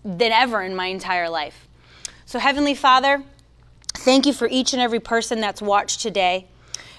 than 0.04 0.32
ever 0.32 0.62
in 0.62 0.76
my 0.76 0.88
entire 0.88 1.30
life. 1.30 1.68
So, 2.26 2.40
Heavenly 2.40 2.76
Father, 2.76 3.24
thank 3.94 4.26
you 4.26 4.34
for 4.34 4.48
each 4.50 4.74
and 4.74 4.82
every 4.82 5.00
person 5.00 5.40
that's 5.40 5.62
watched 5.62 6.02
today. 6.02 6.48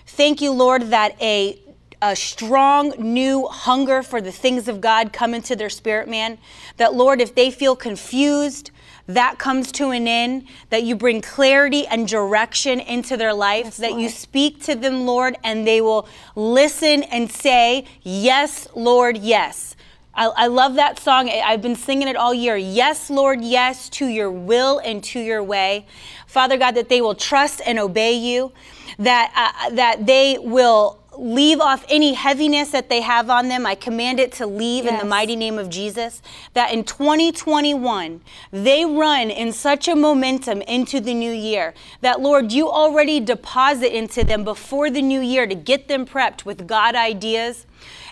Thank 0.06 0.40
you, 0.40 0.52
Lord, 0.52 0.84
that 0.90 1.20
a 1.20 1.58
a 2.00 2.14
strong 2.14 2.94
new 2.98 3.46
hunger 3.48 4.02
for 4.02 4.20
the 4.20 4.30
things 4.30 4.68
of 4.68 4.80
God 4.80 5.12
come 5.12 5.34
into 5.34 5.56
their 5.56 5.68
spirit 5.68 6.08
man. 6.08 6.38
That, 6.76 6.94
Lord, 6.94 7.20
if 7.20 7.34
they 7.34 7.50
feel 7.50 7.74
confused, 7.74 8.70
that 9.08 9.38
comes 9.38 9.72
to 9.72 9.90
an 9.90 10.06
end. 10.06 10.46
That 10.70 10.84
you 10.84 10.94
bring 10.94 11.20
clarity 11.22 11.86
and 11.86 12.06
direction 12.06 12.78
into 12.78 13.16
their 13.16 13.34
life. 13.34 13.76
that 13.78 13.98
you 13.98 14.08
speak 14.08 14.62
to 14.64 14.74
them, 14.74 15.06
Lord, 15.06 15.36
and 15.42 15.66
they 15.66 15.80
will 15.80 16.06
listen 16.36 17.02
and 17.04 17.30
say, 17.30 17.84
Yes, 18.02 18.68
Lord, 18.74 19.16
yes. 19.18 19.74
I, 20.14 20.26
I 20.26 20.46
love 20.48 20.74
that 20.74 20.98
song. 20.98 21.28
I- 21.30 21.40
I've 21.40 21.62
been 21.62 21.76
singing 21.76 22.08
it 22.08 22.16
all 22.16 22.34
year. 22.34 22.56
Yes, 22.56 23.08
Lord, 23.08 23.40
yes, 23.40 23.88
to 23.90 24.06
your 24.06 24.30
will 24.30 24.78
and 24.78 25.02
to 25.04 25.20
your 25.20 25.42
way. 25.42 25.86
Father 26.26 26.56
God, 26.56 26.72
that 26.72 26.88
they 26.88 27.00
will 27.00 27.14
trust 27.14 27.60
and 27.64 27.78
obey 27.78 28.12
you, 28.12 28.52
that, 28.98 29.32
uh, 29.34 29.70
that 29.74 30.06
they 30.06 30.36
will 30.38 30.98
leave 31.18 31.60
off 31.60 31.84
any 31.88 32.14
heaviness 32.14 32.70
that 32.70 32.88
they 32.88 33.00
have 33.00 33.28
on 33.28 33.48
them. 33.48 33.66
I 33.66 33.74
command 33.74 34.20
it 34.20 34.32
to 34.34 34.46
leave 34.46 34.86
in 34.86 34.96
the 34.98 35.04
mighty 35.04 35.34
name 35.34 35.58
of 35.58 35.68
Jesus. 35.68 36.22
That 36.54 36.72
in 36.72 36.84
2021, 36.84 38.20
they 38.52 38.84
run 38.84 39.30
in 39.30 39.52
such 39.52 39.88
a 39.88 39.96
momentum 39.96 40.62
into 40.62 41.00
the 41.00 41.14
new 41.14 41.32
year 41.32 41.74
that, 42.00 42.20
Lord, 42.20 42.52
you 42.52 42.70
already 42.70 43.18
deposit 43.18 43.96
into 43.96 44.22
them 44.22 44.44
before 44.44 44.90
the 44.90 45.02
new 45.02 45.20
year 45.20 45.46
to 45.46 45.54
get 45.54 45.88
them 45.88 46.06
prepped 46.06 46.44
with 46.44 46.66
God 46.66 46.94
ideas. 46.94 47.66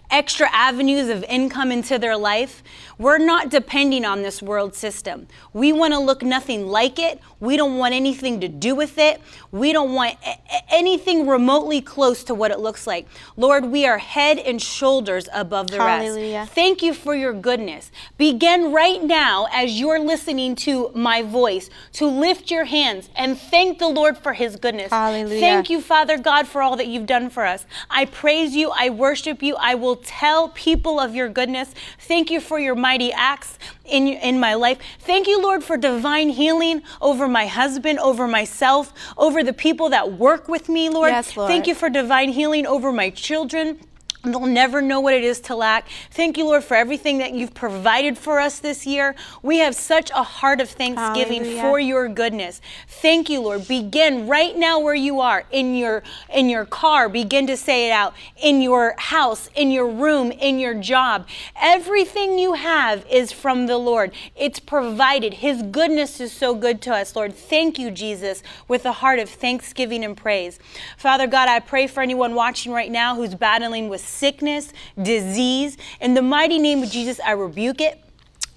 Extra 0.08 0.48
avenues 0.52 1.08
of 1.08 1.24
income 1.24 1.72
into 1.72 1.98
their 1.98 2.16
life. 2.16 2.62
We're 2.96 3.18
not 3.18 3.50
depending 3.50 4.04
on 4.04 4.22
this 4.22 4.40
world 4.40 4.74
system. 4.74 5.26
We 5.52 5.72
want 5.72 5.94
to 5.94 5.98
look 5.98 6.22
nothing 6.22 6.68
like 6.68 7.00
it. 7.00 7.20
We 7.40 7.56
don't 7.56 7.76
want 7.76 7.94
anything 7.94 8.40
to 8.40 8.48
do 8.48 8.74
with 8.74 8.98
it. 8.98 9.20
We 9.52 9.72
don't 9.72 9.92
want 9.92 10.16
a- 10.26 10.38
anything 10.70 11.26
remotely 11.26 11.80
close 11.80 12.24
to 12.24 12.34
what 12.34 12.50
it 12.50 12.60
looks 12.60 12.86
like. 12.86 13.06
Lord, 13.36 13.66
we 13.66 13.86
are 13.86 13.98
head 13.98 14.38
and 14.38 14.60
shoulders 14.60 15.28
above 15.32 15.70
the 15.70 15.78
Hallelujah. 15.78 16.38
rest. 16.40 16.52
Thank 16.52 16.82
you 16.82 16.94
for 16.94 17.14
your 17.14 17.32
goodness. 17.32 17.90
Begin 18.16 18.72
right 18.72 19.02
now 19.02 19.48
as 19.52 19.78
you're 19.78 20.00
listening 20.00 20.56
to 20.56 20.90
my 20.94 21.22
voice 21.22 21.68
to 21.94 22.06
lift 22.06 22.50
your 22.50 22.64
hands 22.64 23.10
and 23.14 23.38
thank 23.38 23.78
the 23.78 23.88
Lord 23.88 24.16
for 24.16 24.32
his 24.32 24.56
goodness. 24.56 24.90
Hallelujah. 24.90 25.40
Thank 25.40 25.70
you, 25.70 25.80
Father 25.80 26.18
God, 26.18 26.46
for 26.46 26.62
all 26.62 26.76
that 26.76 26.86
you've 26.86 27.06
done 27.06 27.28
for 27.28 27.44
us. 27.44 27.66
I 27.90 28.06
praise 28.06 28.56
you. 28.56 28.72
I 28.74 28.90
worship 28.90 29.42
you. 29.42 29.56
I 29.56 29.74
will 29.74 29.96
tell 29.96 30.48
people 30.48 30.98
of 30.98 31.14
your 31.14 31.28
goodness. 31.28 31.74
Thank 31.98 32.30
you 32.30 32.40
for 32.40 32.58
your 32.58 32.74
mighty 32.74 33.12
acts 33.12 33.58
in, 33.88 34.08
in 34.08 34.40
my 34.40 34.54
life. 34.54 34.78
Thank 35.00 35.26
you, 35.26 35.40
Lord, 35.40 35.64
for 35.64 35.76
divine 35.76 36.30
healing 36.30 36.82
over 37.00 37.28
my 37.28 37.46
husband, 37.46 37.98
over 37.98 38.26
myself, 38.28 38.92
over 39.16 39.42
the 39.42 39.52
people 39.52 39.88
that 39.90 40.12
work 40.12 40.48
with 40.48 40.68
me, 40.68 40.88
Lord. 40.88 41.10
Yes, 41.10 41.36
Lord. 41.36 41.48
Thank 41.48 41.66
you 41.66 41.74
for 41.74 41.88
divine 41.88 42.30
healing 42.30 42.66
over 42.66 42.92
my 42.92 43.10
children. 43.10 43.78
They'll 44.24 44.46
never 44.46 44.82
know 44.82 45.00
what 45.00 45.14
it 45.14 45.22
is 45.22 45.40
to 45.42 45.56
lack. 45.56 45.86
Thank 46.10 46.36
you, 46.36 46.44
Lord, 46.44 46.64
for 46.64 46.76
everything 46.76 47.18
that 47.18 47.32
you've 47.32 47.54
provided 47.54 48.18
for 48.18 48.40
us 48.40 48.58
this 48.58 48.86
year. 48.86 49.14
We 49.42 49.58
have 49.58 49.74
such 49.74 50.10
a 50.10 50.22
heart 50.22 50.60
of 50.60 50.68
thanksgiving 50.68 51.44
Hallelujah. 51.44 51.62
for 51.62 51.78
your 51.78 52.08
goodness. 52.08 52.60
Thank 52.88 53.30
you, 53.30 53.40
Lord. 53.40 53.68
Begin 53.68 54.26
right 54.26 54.56
now 54.56 54.78
where 54.80 54.94
you 54.94 55.20
are 55.20 55.44
in 55.50 55.74
your 55.74 56.02
in 56.32 56.48
your 56.48 56.64
car. 56.64 57.08
Begin 57.08 57.46
to 57.46 57.56
say 57.56 57.88
it 57.88 57.92
out 57.92 58.14
in 58.36 58.60
your 58.60 58.94
house, 58.98 59.48
in 59.54 59.70
your 59.70 59.88
room, 59.88 60.32
in 60.32 60.58
your 60.58 60.74
job. 60.74 61.26
Everything 61.60 62.38
you 62.38 62.54
have 62.54 63.06
is 63.10 63.32
from 63.32 63.66
the 63.66 63.78
Lord. 63.78 64.12
It's 64.34 64.58
provided. 64.58 65.34
His 65.34 65.62
goodness 65.62 66.20
is 66.20 66.32
so 66.32 66.54
good 66.54 66.80
to 66.82 66.94
us, 66.94 67.14
Lord. 67.14 67.34
Thank 67.34 67.78
you, 67.78 67.90
Jesus, 67.90 68.42
with 68.66 68.84
a 68.84 68.92
heart 68.92 69.18
of 69.18 69.28
thanksgiving 69.28 70.04
and 70.04 70.16
praise. 70.16 70.58
Father 70.96 71.26
God, 71.26 71.48
I 71.48 71.60
pray 71.60 71.86
for 71.86 72.02
anyone 72.02 72.34
watching 72.34 72.72
right 72.72 72.90
now 72.90 73.14
who's 73.14 73.34
battling 73.34 73.88
with 73.88 74.05
sickness, 74.06 74.72
disease. 75.00 75.76
In 76.00 76.14
the 76.14 76.22
mighty 76.22 76.58
name 76.58 76.82
of 76.82 76.90
Jesus, 76.90 77.20
I 77.20 77.32
rebuke 77.32 77.80
it. 77.80 78.00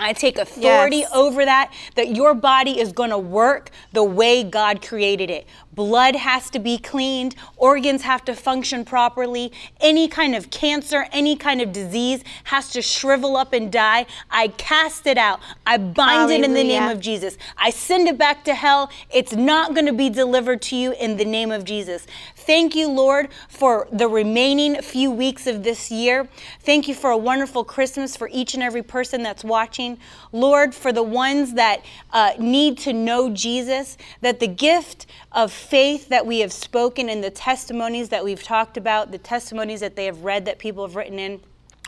I 0.02 0.14
take 0.14 0.38
authority 0.38 0.98
Yes. 1.00 1.12
over 1.14 1.44
that, 1.44 1.74
that 1.96 2.16
your 2.16 2.34
body 2.34 2.80
is 2.80 2.94
going 2.94 3.10
to 3.10 3.18
work 3.18 3.70
the 3.92 4.04
way 4.04 4.44
God 4.44 4.82
created 4.82 5.30
it. 5.30 5.46
Blood 5.74 6.16
has 6.16 6.50
to 6.50 6.60
be 6.60 6.78
cleaned, 6.78 7.36
organs 7.56 8.02
have 8.02 8.26
to 8.26 8.36
function 8.36 8.84
properly. 8.84 9.52
Any 9.80 10.08
kind 10.08 10.36
of 10.36 10.50
cancer, 10.50 11.06
any 11.12 11.36
kind 11.36 11.62
of 11.62 11.72
disease 11.72 12.24
has 12.46 12.70
to 12.72 12.82
shrivel 12.82 13.38
up 13.38 13.54
and 13.54 13.72
die. 13.72 14.06
I 14.30 14.50
cast 14.50 15.08
it 15.08 15.18
out. 15.18 15.40
I 15.66 15.78
bind 15.78 16.32
it 16.32 16.44
in 16.44 16.54
the 16.54 16.64
name 16.64 16.90
of 16.90 17.00
Jesus. 17.00 17.38
I 17.58 17.70
send 17.70 18.08
it 18.08 18.18
back 18.18 18.44
to 18.46 18.56
hell. 18.56 18.90
It's 19.10 19.34
not 19.34 19.74
going 19.74 19.86
to 19.86 19.94
be 19.94 20.10
delivered 20.10 20.62
to 20.64 20.76
you 20.76 20.94
in 20.94 21.18
the 21.18 21.26
name 21.26 21.52
of 21.52 21.64
Jesus. 21.64 22.08
Thank 22.36 22.76
you, 22.76 22.90
Lord, 22.90 23.30
for 23.48 23.88
the 23.92 24.08
remaining 24.08 24.82
few 24.82 25.12
weeks 25.12 25.46
of 25.46 25.64
this 25.64 25.92
year. 25.92 26.28
Thank 26.62 26.88
you 26.88 26.96
for 26.96 27.12
a 27.12 27.18
wonderful 27.18 27.64
Christmas 27.64 28.18
for 28.18 28.28
each 28.32 28.56
and 28.56 28.64
every 28.64 28.82
person 28.82 29.22
that's 29.22 29.44
watching. 29.44 30.00
Lord, 30.32 30.74
for 30.74 30.92
the 30.92 31.04
ones 31.04 31.54
that 31.54 31.86
uh, 32.12 32.32
need 32.40 32.78
to 32.80 32.94
know 32.94 33.30
Jesus, 33.30 33.98
that 34.22 34.40
the 34.40 34.48
gift 34.48 35.06
of 35.32 35.52
faith 35.60 36.10
that 36.10 36.26
we 36.26 36.40
have 36.40 36.54
spoken 36.54 37.10
and 37.10 37.24
the 37.24 37.30
testimonies 37.30 38.10
that 38.10 38.24
we've 38.24 38.44
talked 38.44 38.78
about, 38.78 39.12
the 39.12 39.18
testimonies 39.18 39.82
that 39.82 39.96
they 39.96 40.06
have 40.06 40.24
read 40.24 40.46
that 40.46 40.60
people 40.60 40.86
have 40.86 40.96
written 40.96 41.20
in, 41.20 41.42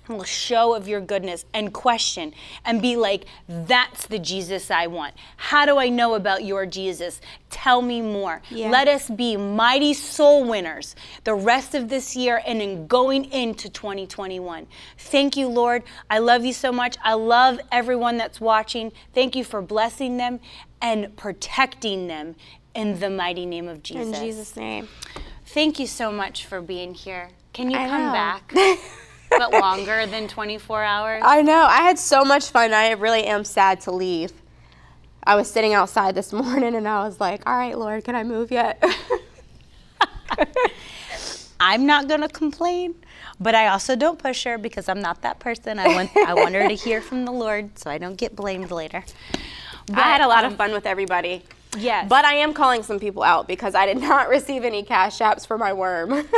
will 0.08 0.24
show 0.24 0.74
of 0.74 0.88
your 0.88 1.00
goodness 1.00 1.46
and 1.54 1.74
question 1.74 2.34
and 2.66 2.82
be 2.82 2.96
like, 2.96 3.26
that's 3.48 4.08
the 4.08 4.20
Jesus 4.20 4.72
I 4.72 4.88
want. 4.88 5.14
How 5.38 5.66
do 5.66 5.78
I 5.78 5.90
know 5.90 6.16
about 6.16 6.44
your 6.44 6.66
Jesus? 6.66 7.22
Tell 7.50 7.82
me 7.82 8.02
more. 8.02 8.42
Yeah. 8.50 8.70
Let 8.70 8.88
us 8.88 9.10
be 9.10 9.38
mighty 9.38 9.94
soul 9.94 10.44
winners 10.44 10.96
the 11.24 11.34
rest 11.34 11.76
of 11.76 11.90
this 11.90 12.16
year 12.16 12.42
and 12.46 12.62
in 12.62 12.88
going 12.88 13.26
into 13.26 13.70
2021. 13.70 14.68
Thank 14.98 15.38
you, 15.38 15.48
Lord. 15.48 15.84
I 16.10 16.20
love 16.20 16.46
you 16.46 16.54
so 16.54 16.72
much. 16.72 16.98
I 17.04 17.14
love 17.14 17.60
everyone 17.72 18.18
that's 18.18 18.42
watching. 18.42 18.92
Thank 19.14 19.36
you 19.36 19.44
for 19.44 19.62
blessing 19.62 20.18
them 20.18 20.40
and 20.82 21.16
protecting 21.16 22.08
them 22.08 22.36
in 22.74 23.00
the 23.00 23.10
mighty 23.10 23.46
name 23.46 23.68
of 23.68 23.84
Jesus. 23.84 24.08
In 24.08 24.26
Jesus' 24.26 24.56
name. 24.56 24.88
Thank 25.48 25.80
you 25.80 25.88
so 25.88 26.12
much 26.12 26.46
for 26.46 26.62
being 26.62 26.94
here. 26.94 27.30
Can 27.54 27.70
you 27.70 27.78
I 27.78 27.88
come 27.88 28.06
know. 28.08 28.14
back? 28.14 28.54
but 29.30 29.52
longer 29.52 30.06
than 30.06 30.28
24 30.28 30.84
hours. 30.84 31.24
I 31.26 31.42
know. 31.42 31.66
I 31.70 31.82
had 31.82 32.00
so 32.00 32.24
much 32.24 32.50
fun. 32.50 32.74
I 32.74 32.92
really 32.92 33.26
am 33.26 33.44
sad 33.44 33.82
to 33.82 33.92
leave. 33.92 34.32
I 35.24 35.36
was 35.36 35.52
sitting 35.52 35.74
outside 35.74 36.16
this 36.16 36.32
morning 36.42 36.76
and 36.76 36.88
I 36.88 37.04
was 37.04 37.20
like, 37.20 37.48
all 37.48 37.56
right, 37.56 37.78
Lord, 37.78 38.04
can 38.04 38.16
I 38.16 38.24
move 38.24 38.52
yet? 38.52 38.84
I'm 41.60 41.86
not 41.86 42.08
going 42.08 42.22
to 42.22 42.28
complain, 42.28 42.96
but 43.40 43.54
I 43.54 43.68
also 43.68 43.96
don't 43.96 44.18
push 44.18 44.46
her 44.46 44.58
because 44.58 44.90
I'm 44.90 45.00
not 45.00 45.22
that 45.22 45.40
person. 45.40 45.78
I 45.78 45.90
want 45.90 46.10
I 46.18 46.34
want 46.34 46.56
her 46.56 46.68
to 46.68 46.74
hear 46.74 47.02
from 47.02 47.24
the 47.24 47.32
Lord 47.32 47.78
so 47.78 47.92
I 47.92 48.00
don't 48.00 48.16
get 48.16 48.36
blamed 48.36 48.72
later. 48.72 49.04
I 49.94 50.02
had 50.02 50.22
a 50.22 50.28
lot 50.28 50.44
um, 50.44 50.54
of 50.54 50.58
fun 50.58 50.72
with 50.72 50.88
everybody. 50.88 51.44
Yes. 51.78 52.08
But 52.10 52.26
I 52.26 52.36
am 52.36 52.54
calling 52.54 52.84
some 52.84 53.00
people 53.00 53.24
out 53.24 53.48
because 53.48 53.76
I 53.76 53.86
did 53.86 53.98
not 54.02 54.30
receive 54.30 54.64
any 54.64 54.84
cash 54.84 55.20
apps 55.20 55.46
for 55.46 55.58
my 55.58 55.74
worm. 55.74 56.28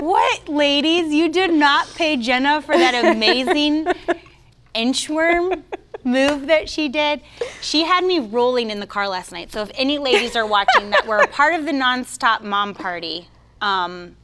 What, 0.00 0.48
ladies? 0.48 1.12
You 1.12 1.28
did 1.28 1.52
not 1.52 1.92
pay 1.94 2.16
Jenna 2.16 2.62
for 2.62 2.76
that 2.76 3.04
amazing 3.04 3.86
inchworm 4.74 5.64
move 6.04 6.46
that 6.46 6.68
she 6.68 6.88
did. 6.88 7.20
She 7.60 7.82
had 7.82 8.04
me 8.04 8.20
rolling 8.20 8.70
in 8.70 8.78
the 8.78 8.86
car 8.86 9.08
last 9.08 9.32
night. 9.32 9.50
So 9.50 9.60
if 9.62 9.70
any 9.74 9.98
ladies 9.98 10.36
are 10.36 10.46
watching 10.46 10.90
that 10.90 11.06
were 11.06 11.18
a 11.18 11.26
part 11.26 11.54
of 11.54 11.64
the 11.64 11.72
nonstop 11.72 12.42
mom 12.42 12.74
party, 12.74 13.28
um, 13.60 14.16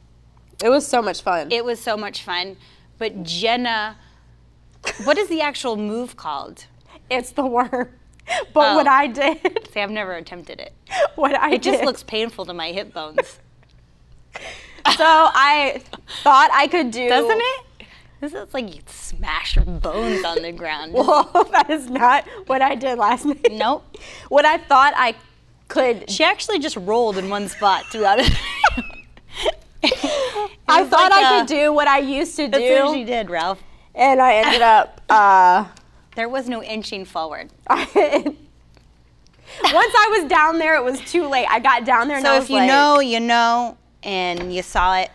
it 0.63 0.69
was 0.69 0.87
so 0.87 1.01
much 1.01 1.21
fun. 1.21 1.51
it 1.51 1.65
was 1.65 1.79
so 1.79 1.97
much 1.97 2.23
fun. 2.23 2.55
But 2.97 3.23
Jenna, 3.23 3.97
what 5.03 5.17
is 5.17 5.27
the 5.27 5.41
actual 5.41 5.75
move 5.75 6.15
called? 6.15 6.65
it's 7.09 7.31
the 7.31 7.45
worm. 7.45 7.89
But 8.53 8.73
Oh. 8.73 8.75
what 8.75 8.87
I 8.87 9.07
did, 9.07 9.69
See, 9.71 9.79
I've 9.79 9.91
never 9.91 10.13
attempted 10.13 10.59
it. 10.59 10.73
what 11.15 11.35
I 11.35 11.53
It 11.53 11.61
just 11.61 11.83
looks 11.83 12.03
painful 12.03 12.45
to 12.45 12.53
my 12.53 12.71
hip 12.71 12.93
bones, 12.93 13.39
So 14.97 15.03
I 15.05 15.81
thought 16.23 16.49
I 16.53 16.67
could 16.67 16.91
do. 16.91 17.07
doesn't 17.09 17.39
it? 17.41 17.61
This 18.21 18.33
is 18.33 18.53
like 18.53 18.73
you 18.73 18.81
smash 18.87 19.55
your 19.55 19.65
bones 19.65 20.23
on 20.23 20.41
the 20.41 20.51
ground. 20.51 20.93
Well, 20.93 21.23
that 21.51 21.69
is 21.69 21.89
not 21.89 22.25
what 22.47 22.61
I 22.61 22.73
did 22.75 22.97
last 22.97 23.25
night. 23.25 23.47
nope. 23.51 23.83
What 24.29 24.45
I 24.45 24.57
thought 24.57 24.93
I 24.95 25.15
could. 25.67 26.09
She 26.09 26.23
actually 26.23 26.59
just 26.59 26.77
rolled 26.77 27.17
in 27.17 27.29
one 27.29 27.47
spot 27.49 27.85
throughout 27.91 28.19
it. 28.19 28.31
I 30.67 30.83
thought 30.85 31.11
like 31.11 31.23
I 31.25 31.37
a- 31.37 31.39
could 31.41 31.47
do 31.47 31.73
what 31.73 31.87
I 31.87 31.99
used 31.99 32.35
to 32.37 32.45
do. 32.47 32.51
That's 32.59 32.83
what 32.85 32.93
she 32.95 33.03
did, 33.03 33.29
Ralph. 33.29 33.61
and 33.93 34.21
I 34.21 34.35
ended 34.35 34.61
up. 34.61 35.01
Uh, 35.09 35.65
There 36.15 36.29
was 36.29 36.47
no 36.47 36.63
inching 36.63 37.05
forward. 37.05 37.49
Once 37.69 37.93
I 39.73 40.17
was 40.19 40.29
down 40.29 40.57
there, 40.57 40.75
it 40.75 40.83
was 40.83 40.99
too 41.01 41.27
late. 41.27 41.45
I 41.49 41.59
got 41.59 41.85
down 41.85 42.07
there 42.07 42.17
and 42.17 42.25
I 42.25 42.31
So 42.31 42.35
was 42.35 42.43
if 42.45 42.49
you 42.49 42.57
like, 42.57 42.67
know, 42.67 42.99
you 42.99 43.19
know, 43.19 43.77
and 44.03 44.53
you 44.53 44.61
saw 44.61 44.97
it. 44.97 45.11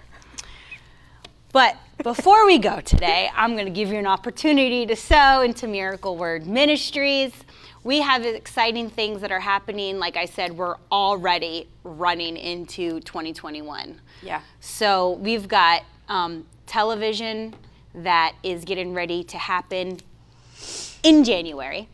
But 1.53 1.76
before 2.03 2.46
we 2.46 2.59
go 2.59 2.80
today, 2.80 3.28
I'm 3.34 3.55
going 3.55 3.66
to 3.66 3.72
give 3.72 3.88
you 3.88 3.98
an 3.98 4.07
opportunity 4.07 4.86
to 4.86 4.94
sow 4.96 5.42
into 5.42 5.66
Miracle 5.66 6.16
Word 6.16 6.46
Ministries. 6.46 7.32
We 7.82 8.01
have 8.01 8.24
exciting 8.24 8.90
things 8.90 9.20
that 9.22 9.32
are 9.32 9.40
happening. 9.40 9.98
Like 9.98 10.16
I 10.16 10.26
said, 10.26 10.53
we're 10.53 10.76
already 10.92 11.66
running 11.82 12.36
into 12.36 13.01
2021. 13.01 14.01
Yeah. 14.22 14.42
So 14.61 15.12
we've 15.12 15.48
got 15.48 15.82
um, 16.09 16.46
television 16.66 17.55
that 17.94 18.34
is 18.42 18.64
getting 18.64 18.94
ready 18.94 19.24
to 19.24 19.38
happen 19.38 19.98
in 21.03 21.24
January. 21.24 21.88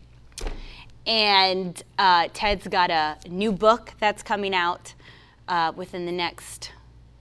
And 1.06 1.80
uh, 1.98 2.28
Ted's 2.32 2.66
got 2.66 2.90
a 2.90 3.16
new 3.28 3.52
book 3.52 3.94
that's 4.00 4.22
coming 4.22 4.54
out 4.54 4.94
uh, 5.46 5.72
within 5.76 6.04
the 6.04 6.12
next, 6.12 6.72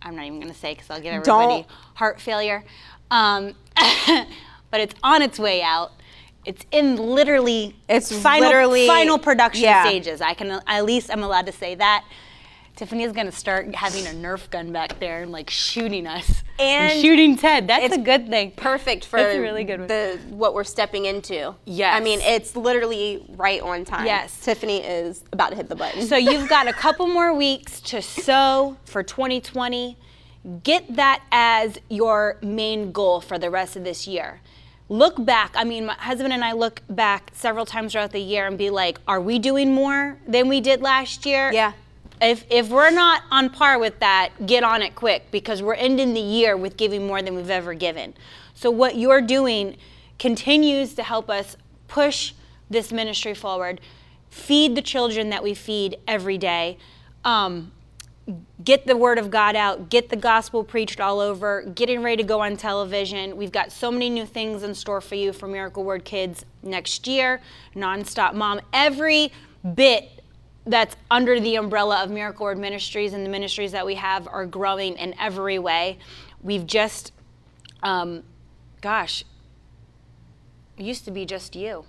I'm 0.02 0.16
not 0.16 0.26
even 0.26 0.40
going 0.40 0.52
to 0.52 0.58
say 0.58 0.74
because 0.74 0.90
I'll 0.90 1.02
get 1.02 1.14
everybody 1.14 1.62
Don't. 1.64 1.68
heart 1.96 2.20
failure. 2.20 2.64
Um, 3.12 3.54
but 4.72 4.82
it's 4.82 4.96
on 5.04 5.22
its 5.22 5.38
way 5.38 5.62
out. 5.62 5.92
It's 6.46 6.66
in 6.72 6.96
literally 6.98 7.76
It's 7.88 8.12
final, 8.12 8.50
literally- 8.50 8.88
final 8.88 9.18
production 9.20 9.64
yeah. 9.64 9.84
stages. 9.86 10.22
I 10.22 10.34
can 10.34 10.60
at 10.68 10.86
least 10.86 11.12
I'm 11.12 11.24
allowed 11.24 11.46
to 11.48 11.52
say 11.52 11.76
that. 11.76 12.06
Tiffany's 12.76 13.14
gonna 13.14 13.32
start 13.32 13.74
having 13.74 14.06
a 14.06 14.10
Nerf 14.10 14.50
gun 14.50 14.74
back 14.74 15.00
there 15.00 15.24
and 15.24 15.32
like 15.32 15.50
shooting 15.50 16.06
us. 16.06 16.44
And 16.60 17.02
shooting 17.02 17.38
Ted. 17.38 17.68
That's 17.68 17.86
it's 17.86 17.96
a 17.96 18.00
good 18.00 18.28
thing. 18.28 18.52
perfect 18.52 19.06
for 19.06 19.18
That's 19.18 19.36
a 19.36 19.42
really 19.42 19.64
good 19.64 19.80
one. 19.80 19.88
the 19.88 20.20
what 20.30 20.54
we're 20.54 20.66
stepping 20.66 21.06
into. 21.06 21.56
Yes. 21.66 21.96
I 21.96 22.04
mean, 22.04 22.20
it's 22.22 22.56
literally 22.56 23.26
right 23.30 23.62
on 23.62 23.86
time. 23.86 24.06
Yes. 24.06 24.38
Tiffany 24.44 24.80
is 24.84 25.24
about 25.32 25.50
to 25.52 25.56
hit 25.56 25.70
the 25.70 25.76
button. 25.76 26.06
So 26.06 26.18
you've 26.18 26.50
got 26.50 26.68
a 26.68 26.74
couple 26.86 27.08
more 27.08 27.34
weeks 27.34 27.80
to 27.82 28.02
sow 28.02 28.78
for 28.86 29.04
2020. 29.04 29.98
Get 30.64 30.96
that 30.96 31.24
as 31.32 31.78
your 31.90 32.38
main 32.42 32.92
goal 32.92 33.20
for 33.22 33.40
the 33.40 33.50
rest 33.50 33.76
of 33.76 33.84
this 33.84 34.06
year. 34.06 34.42
Look 34.88 35.24
back. 35.26 35.52
I 35.56 35.64
mean, 35.64 35.88
my 35.88 35.94
husband 35.96 36.32
and 36.34 36.44
I 36.44 36.52
look 36.52 36.82
back 36.90 37.32
several 37.34 37.66
times 37.66 37.94
throughout 37.94 38.12
the 38.12 38.20
year 38.20 38.46
and 38.46 38.58
be 38.58 38.70
like, 38.70 39.00
are 39.08 39.20
we 39.20 39.40
doing 39.40 39.74
more 39.74 40.20
than 40.28 40.48
we 40.48 40.62
did 40.62 40.82
last 40.82 41.26
year? 41.26 41.52
Yeah. 41.52 41.74
If, 42.26 42.46
if 42.50 42.70
we're 42.70 42.92
not 42.92 43.24
on 43.30 43.50
par 43.50 43.78
with 43.78 44.00
that, 44.00 44.32
get 44.46 44.64
on 44.64 44.82
it 44.82 44.96
quick 44.96 45.30
because 45.32 45.62
we're 45.62 45.76
ending 45.76 46.14
the 46.14 46.22
year 46.22 46.58
with 46.58 46.76
giving 46.76 47.06
more 47.06 47.22
than 47.22 47.36
we've 47.36 47.50
ever 47.50 47.74
given. 47.74 48.14
So, 48.54 48.72
what 48.72 48.96
you're 48.96 49.22
doing 49.22 49.78
continues 50.18 50.94
to 50.96 51.04
help 51.04 51.30
us 51.30 51.56
push 51.88 52.34
this 52.70 52.92
ministry 52.92 53.34
forward, 53.34 53.80
feed 54.30 54.76
the 54.76 54.82
children 54.82 55.30
that 55.30 55.44
we 55.44 55.54
feed 55.54 55.98
every 56.08 56.38
day. 56.38 56.78
Um, 57.24 57.72
get 58.64 58.88
the 58.88 58.98
word 58.98 59.20
of 59.20 59.30
God 59.30 59.56
out, 59.56 59.90
get 59.90 60.10
the 60.10 60.16
gospel 60.16 60.64
preached 60.64 61.00
all 61.00 61.20
over, 61.20 61.62
getting 61.62 62.02
ready 62.02 62.18
to 62.18 62.28
go 62.28 62.42
on 62.42 62.58
television. 62.58 63.38
We've 63.38 63.52
got 63.52 63.72
so 63.72 63.92
many 63.92 64.10
new 64.10 64.26
things 64.26 64.64
in 64.64 64.74
store 64.74 65.02
for 65.02 65.16
you 65.16 65.32
for 65.32 65.48
Miracle 65.48 65.84
Word 65.84 66.06
Kids 66.06 66.44
next 66.64 67.08
year, 67.08 67.40
Nonstop 67.76 68.34
Mom. 68.34 68.62
Every 68.74 69.32
bit 69.76 70.24
that's 70.66 70.96
under 71.12 71.40
the 71.40 71.56
umbrella 71.56 72.04
of 72.04 72.10
Miracle 72.10 72.46
Word 72.46 72.58
Ministries 72.58 73.14
and 73.14 73.26
the 73.26 73.30
ministries 73.30 73.72
that 73.72 73.86
we 73.86 73.96
have 73.96 74.28
are 74.28 74.46
growing 74.46 74.98
in 74.98 75.14
every 75.20 75.60
way. 75.60 76.00
We've 76.42 76.66
just, 76.66 77.12
um, 77.84 78.24
gosh, 78.82 79.24
it 80.78 80.84
used 80.84 81.06
to 81.06 81.12
be 81.12 81.26
just 81.26 81.56
you. 81.56 81.86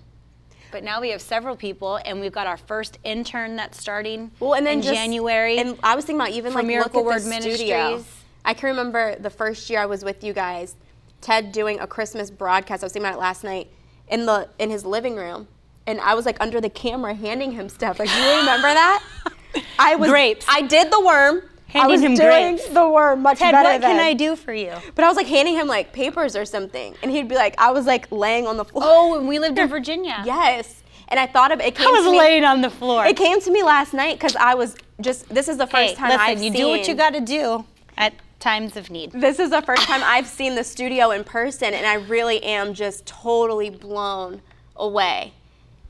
But 0.70 0.84
now 0.84 1.00
we 1.00 1.10
have 1.10 1.22
several 1.22 1.56
people, 1.56 2.00
and 2.04 2.20
we've 2.20 2.32
got 2.32 2.46
our 2.46 2.56
first 2.56 2.98
intern 3.04 3.56
that's 3.56 3.80
starting 3.80 4.30
well, 4.40 4.54
and 4.54 4.66
then 4.66 4.78
in 4.78 4.82
just, 4.82 4.94
January. 4.94 5.58
And 5.58 5.78
I 5.82 5.94
was 5.94 6.04
thinking 6.04 6.20
about 6.20 6.32
even 6.32 6.52
like 6.52 6.66
Miracle 6.66 7.04
look 7.04 7.14
at 7.14 7.22
Word 7.22 7.32
the 7.32 7.40
studio. 7.40 7.76
Ministries. 7.76 8.22
I 8.44 8.54
can 8.54 8.68
remember 8.68 9.16
the 9.16 9.30
first 9.30 9.70
year 9.70 9.80
I 9.80 9.86
was 9.86 10.04
with 10.04 10.22
you 10.22 10.32
guys, 10.32 10.76
Ted 11.20 11.52
doing 11.52 11.80
a 11.80 11.86
Christmas 11.86 12.30
broadcast. 12.30 12.82
I 12.82 12.86
was 12.86 12.92
thinking 12.92 13.08
about 13.08 13.18
it 13.18 13.20
last 13.20 13.42
night 13.42 13.70
in 14.08 14.26
the 14.26 14.48
in 14.58 14.70
his 14.70 14.84
living 14.84 15.16
room, 15.16 15.48
and 15.86 16.00
I 16.00 16.14
was 16.14 16.26
like 16.26 16.36
under 16.40 16.60
the 16.60 16.70
camera 16.70 17.14
handing 17.14 17.52
him 17.52 17.68
stuff. 17.68 17.98
Like, 17.98 18.08
do 18.08 18.18
you 18.20 18.38
remember 18.38 18.68
that? 18.68 19.02
I 19.78 19.96
was 19.96 20.10
Grapes. 20.10 20.46
I 20.48 20.62
did 20.62 20.90
the 20.92 21.00
worm. 21.00 21.42
I 21.68 21.80
Handing 21.80 21.92
was 21.92 22.00
him 22.02 22.14
doing 22.14 22.56
grapes. 22.56 22.68
the 22.68 22.88
worm 22.88 23.22
much 23.22 23.38
Ted, 23.38 23.52
better 23.52 23.68
what 23.68 23.80
can. 23.82 23.98
I 24.00 24.14
do 24.14 24.34
for 24.36 24.54
you? 24.54 24.72
But 24.94 25.04
I 25.04 25.08
was 25.08 25.16
like 25.16 25.26
handing 25.26 25.54
him 25.56 25.66
like 25.66 25.92
papers 25.92 26.34
or 26.36 26.44
something, 26.46 26.94
and 27.02 27.10
he'd 27.10 27.28
be 27.28 27.34
like, 27.34 27.54
I 27.58 27.70
was 27.70 27.84
like 27.86 28.10
laying 28.10 28.46
on 28.46 28.56
the 28.56 28.64
floor. 28.64 28.84
Oh, 28.86 29.18
when 29.18 29.26
we 29.26 29.38
lived 29.38 29.58
in 29.58 29.68
Virginia. 29.78 30.22
yes. 30.24 30.82
And 31.08 31.20
I 31.20 31.26
thought 31.26 31.52
of 31.52 31.60
it. 31.60 31.74
Came 31.76 31.86
I 31.86 31.90
was 31.92 32.04
to 32.04 32.10
me, 32.12 32.18
laying 32.18 32.44
on 32.44 32.62
the 32.62 32.70
floor. 32.70 33.04
It 33.06 33.16
came 33.16 33.40
to 33.40 33.50
me 33.52 33.62
last 33.62 33.92
night 33.94 34.14
because 34.16 34.34
I 34.36 34.54
was 34.54 34.74
just. 35.00 35.28
This 35.28 35.48
is 35.48 35.56
the 35.56 35.66
first 35.66 35.90
hey, 35.90 35.94
time 35.94 36.08
listen, 36.10 36.20
I've 36.20 36.38
you 36.42 36.50
seen. 36.50 36.60
do 36.62 36.68
what 36.68 36.88
you 36.88 36.94
got 36.94 37.14
to 37.14 37.20
do 37.20 37.64
at 37.96 38.12
times 38.40 38.76
of 38.76 38.90
need. 38.90 39.12
This 39.12 39.38
is 39.38 39.50
the 39.50 39.62
first 39.62 39.82
time 39.82 40.00
I've 40.04 40.26
seen 40.26 40.54
the 40.56 40.64
studio 40.64 41.10
in 41.12 41.22
person, 41.24 41.74
and 41.74 41.86
I 41.86 41.94
really 41.94 42.42
am 42.42 42.74
just 42.74 43.06
totally 43.06 43.70
blown 43.70 44.40
away. 44.74 45.32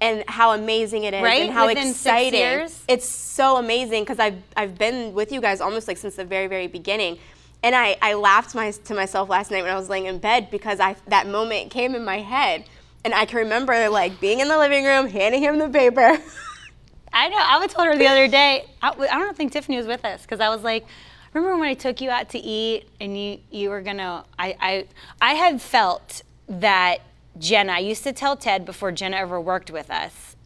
And 0.01 0.25
how 0.29 0.53
amazing 0.53 1.05
it 1.05 1.15
is, 1.15 1.23
Right? 1.23 1.43
and 1.45 1.53
how 1.53 1.67
Within 1.67 1.89
exciting! 1.89 2.69
It's 2.87 3.09
so 3.09 3.57
amazing 3.57 4.03
because 4.03 4.19
I've 4.19 4.43
I've 4.57 4.77
been 4.77 5.15
with 5.15 5.33
you 5.33 5.41
guys 5.41 5.61
almost 5.61 5.89
like 5.89 5.97
since 5.97 6.17
the 6.17 6.25
very 6.25 6.49
very 6.49 6.67
beginning, 6.67 7.19
and 7.63 7.75
I 7.75 7.97
I 8.03 8.15
laughed 8.15 8.55
my, 8.55 8.71
to 8.71 8.95
myself 8.95 9.31
last 9.31 9.51
night 9.51 9.63
when 9.63 9.73
I 9.73 9.77
was 9.77 9.89
laying 9.89 10.07
in 10.07 10.19
bed 10.19 10.51
because 10.51 10.81
I 10.81 10.97
that 11.09 11.27
moment 11.27 11.71
came 11.71 11.95
in 11.95 12.05
my 12.05 12.19
head, 12.21 12.65
and 13.05 13.15
I 13.15 13.25
can 13.25 13.39
remember 13.39 13.89
like 13.89 14.21
being 14.21 14.41
in 14.41 14.49
the 14.49 14.59
living 14.59 14.85
room, 14.85 15.09
handing 15.09 15.43
him 15.43 15.59
the 15.59 15.69
paper. 15.71 16.19
I 17.13 17.29
know. 17.31 17.39
I 17.39 17.59
would 17.59 17.71
told 17.71 17.87
her 17.89 17.97
the 17.97 18.09
other 18.09 18.29
day. 18.29 18.67
I, 18.83 18.91
I 18.91 19.19
don't 19.19 19.35
think 19.37 19.53
Tiffany 19.53 19.79
was 19.79 19.87
with 19.87 20.05
us 20.05 20.23
because 20.23 20.41
I 20.41 20.51
was 20.51 20.63
like, 20.63 20.85
remember 21.33 21.57
when 21.57 21.69
I 21.69 21.75
took 21.75 22.03
you 22.03 22.11
out 22.11 22.29
to 22.31 22.39
eat 22.39 22.89
and 23.01 23.19
you 23.19 23.39
you 23.51 23.71
were 23.71 23.81
gonna. 23.81 24.25
I 24.39 24.57
I 24.61 24.87
I 25.23 25.35
had 25.35 25.63
felt 25.63 26.23
that 26.49 26.99
Jenna. 27.39 27.73
I 27.73 27.79
used 27.79 28.03
to 28.05 28.13
tell 28.13 28.37
Ted 28.37 28.65
before 28.65 28.93
Jenna 28.93 29.17
ever 29.17 29.41
worked 29.41 29.71
with 29.71 29.91
us. 29.91 30.37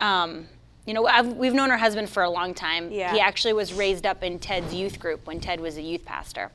Um, 0.00 0.48
you 0.86 0.92
know, 0.92 1.06
I've, 1.06 1.28
we've 1.28 1.54
known 1.54 1.70
her 1.70 1.78
husband 1.78 2.10
for 2.10 2.22
a 2.22 2.30
long 2.30 2.52
time. 2.52 2.90
Yeah. 2.92 3.12
He 3.12 3.20
actually 3.20 3.54
was 3.54 3.72
raised 3.72 4.04
up 4.04 4.22
in 4.22 4.38
Ted's 4.38 4.74
youth 4.74 5.00
group 5.00 5.26
when 5.26 5.40
Ted 5.40 5.60
was 5.60 5.78
a 5.78 5.82
youth 5.82 6.04
pastor. 6.04 6.50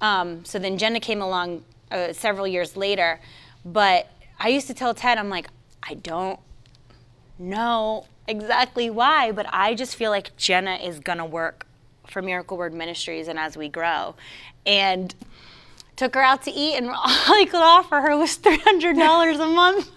Um, 0.00 0.44
so 0.44 0.58
then 0.58 0.76
Jenna 0.76 1.00
came 1.00 1.22
along 1.22 1.64
uh, 1.90 2.12
several 2.12 2.46
years 2.46 2.76
later. 2.76 3.20
But 3.64 4.08
I 4.38 4.48
used 4.48 4.66
to 4.66 4.74
tell 4.74 4.94
Ted, 4.94 5.18
I'm 5.18 5.30
like, 5.30 5.48
I 5.82 5.94
don't 5.94 6.38
know 7.38 8.06
exactly 8.28 8.90
why, 8.90 9.32
but 9.32 9.46
I 9.50 9.74
just 9.74 9.96
feel 9.96 10.10
like 10.10 10.36
Jenna 10.36 10.76
is 10.76 11.00
gonna 11.00 11.26
work 11.26 11.66
for 12.06 12.22
Miracle 12.22 12.56
Word 12.56 12.74
Ministries 12.74 13.28
and 13.28 13.38
as 13.38 13.56
we 13.56 13.68
grow. 13.68 14.14
And 14.64 15.14
took 15.96 16.14
her 16.14 16.22
out 16.22 16.42
to 16.42 16.50
eat, 16.50 16.76
and 16.76 16.88
all 16.90 16.96
I 17.04 17.46
could 17.50 17.62
offer 17.62 18.00
her 18.00 18.16
was 18.16 18.36
three 18.36 18.58
hundred 18.58 18.96
dollars 18.96 19.38
a 19.38 19.46
month. 19.46 19.90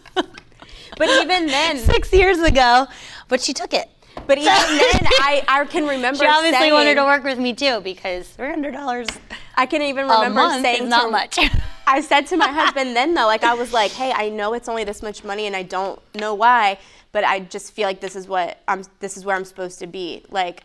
But 0.98 1.10
even 1.22 1.46
then, 1.48 1.78
six 1.78 2.12
years 2.12 2.40
ago, 2.40 2.88
but 3.30 3.40
she 3.40 3.54
took 3.54 3.74
it. 3.74 3.88
but 4.28 4.38
even 4.38 4.52
then, 4.52 5.08
I 5.22 5.44
I 5.48 5.66
can 5.70 5.88
remember 5.88 6.20
She 6.20 6.26
obviously 6.28 6.60
saying, 6.60 6.74
wanted 6.74 6.96
to 6.96 7.04
work 7.04 7.24
with 7.24 7.40
me 7.40 7.54
too 7.54 7.80
because 7.82 8.28
three 8.28 8.50
hundred 8.50 8.72
dollars 8.72 9.08
I 9.56 9.66
can 9.66 9.82
even 9.82 10.10
remember 10.10 10.50
saying 10.62 10.90
not 10.90 11.06
to, 11.06 11.12
much. 11.12 11.40
I 11.88 12.02
said 12.02 12.28
to 12.28 12.38
my 12.38 12.50
husband 12.50 12.96
then 12.96 13.14
though, 13.14 13.28
like 13.28 13.44
I 13.44 13.54
was 13.54 13.72
like, 13.72 13.92
hey, 13.92 14.12
I 14.12 14.30
know 14.30 14.54
it's 14.54 14.68
only 14.68 14.84
this 14.84 15.02
much 15.02 15.24
money 15.24 15.48
and 15.48 15.56
I 15.56 15.64
don't 15.64 16.02
know 16.16 16.34
why, 16.34 16.80
but 17.12 17.24
I 17.24 17.40
just 17.42 17.72
feel 17.74 17.86
like 17.86 18.02
this 18.02 18.16
is 18.16 18.28
what 18.28 18.60
I'm 18.68 18.84
this 19.00 19.16
is 19.16 19.24
where 19.24 19.36
I'm 19.38 19.46
supposed 19.46 19.80
to 19.80 19.88
be. 19.88 20.26
Like, 20.30 20.64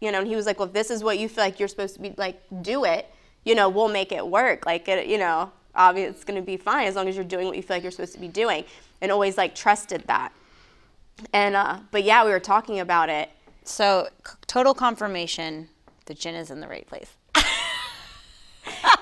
you 0.00 0.12
know, 0.12 0.20
and 0.20 0.28
he 0.28 0.36
was 0.36 0.46
like, 0.46 0.58
Well, 0.60 0.68
if 0.68 0.74
this 0.74 0.90
is 0.90 1.02
what 1.02 1.18
you 1.18 1.28
feel 1.28 1.42
like 1.42 1.58
you're 1.58 1.68
supposed 1.68 1.94
to 1.96 2.00
be 2.00 2.14
like, 2.16 2.40
do 2.62 2.84
it, 2.84 3.06
you 3.44 3.54
know, 3.54 3.68
we'll 3.68 3.88
make 3.88 4.12
it 4.12 4.26
work. 4.26 4.66
Like 4.66 4.88
it, 4.88 5.06
you 5.06 5.18
know, 5.18 5.50
obviously 5.74 6.10
it's 6.14 6.24
gonna 6.24 6.42
be 6.42 6.56
fine 6.56 6.86
as 6.86 6.94
long 6.94 7.08
as 7.08 7.16
you're 7.16 7.24
doing 7.24 7.46
what 7.46 7.56
you 7.56 7.62
feel 7.62 7.76
like 7.76 7.82
you're 7.82 7.92
supposed 7.92 8.14
to 8.14 8.20
be 8.20 8.28
doing. 8.28 8.64
And 9.00 9.10
always 9.10 9.36
like 9.36 9.54
trusted 9.54 10.04
that. 10.06 10.32
And 11.32 11.54
uh 11.56 11.78
but 11.90 12.04
yeah, 12.04 12.24
we 12.24 12.30
were 12.30 12.40
talking 12.40 12.80
about 12.80 13.08
it. 13.08 13.30
so 13.64 14.08
c- 14.26 14.34
total 14.46 14.74
confirmation 14.74 15.68
the 16.06 16.14
gin 16.14 16.34
is 16.34 16.50
in 16.50 16.60
the 16.60 16.68
right 16.68 16.86
place. 16.86 17.10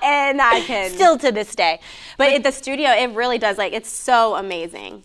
And 0.03 0.41
I 0.41 0.61
can 0.61 0.89
Still 0.95 1.17
to 1.19 1.31
this 1.31 1.53
day. 1.53 1.79
but 2.17 2.29
at 2.33 2.41
the 2.43 2.51
studio 2.51 2.89
it 2.89 3.11
really 3.11 3.37
does 3.37 3.57
like 3.59 3.73
it's 3.73 3.89
so 3.91 4.35
amazing. 4.35 5.03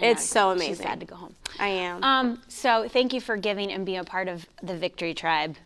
It's 0.00 0.24
so 0.24 0.50
amazing. 0.50 0.74
She's 0.74 0.82
sad 0.82 0.98
to 1.00 1.06
go 1.06 1.14
home. 1.14 1.34
I 1.60 1.68
am. 1.68 2.02
Um, 2.02 2.42
so 2.48 2.88
thank 2.88 3.12
you 3.12 3.20
for 3.20 3.36
giving 3.36 3.70
and 3.70 3.86
being 3.86 3.98
a 3.98 4.04
part 4.04 4.26
of 4.26 4.46
the 4.62 4.74
Victory 4.74 5.14
Tribe. 5.14 5.56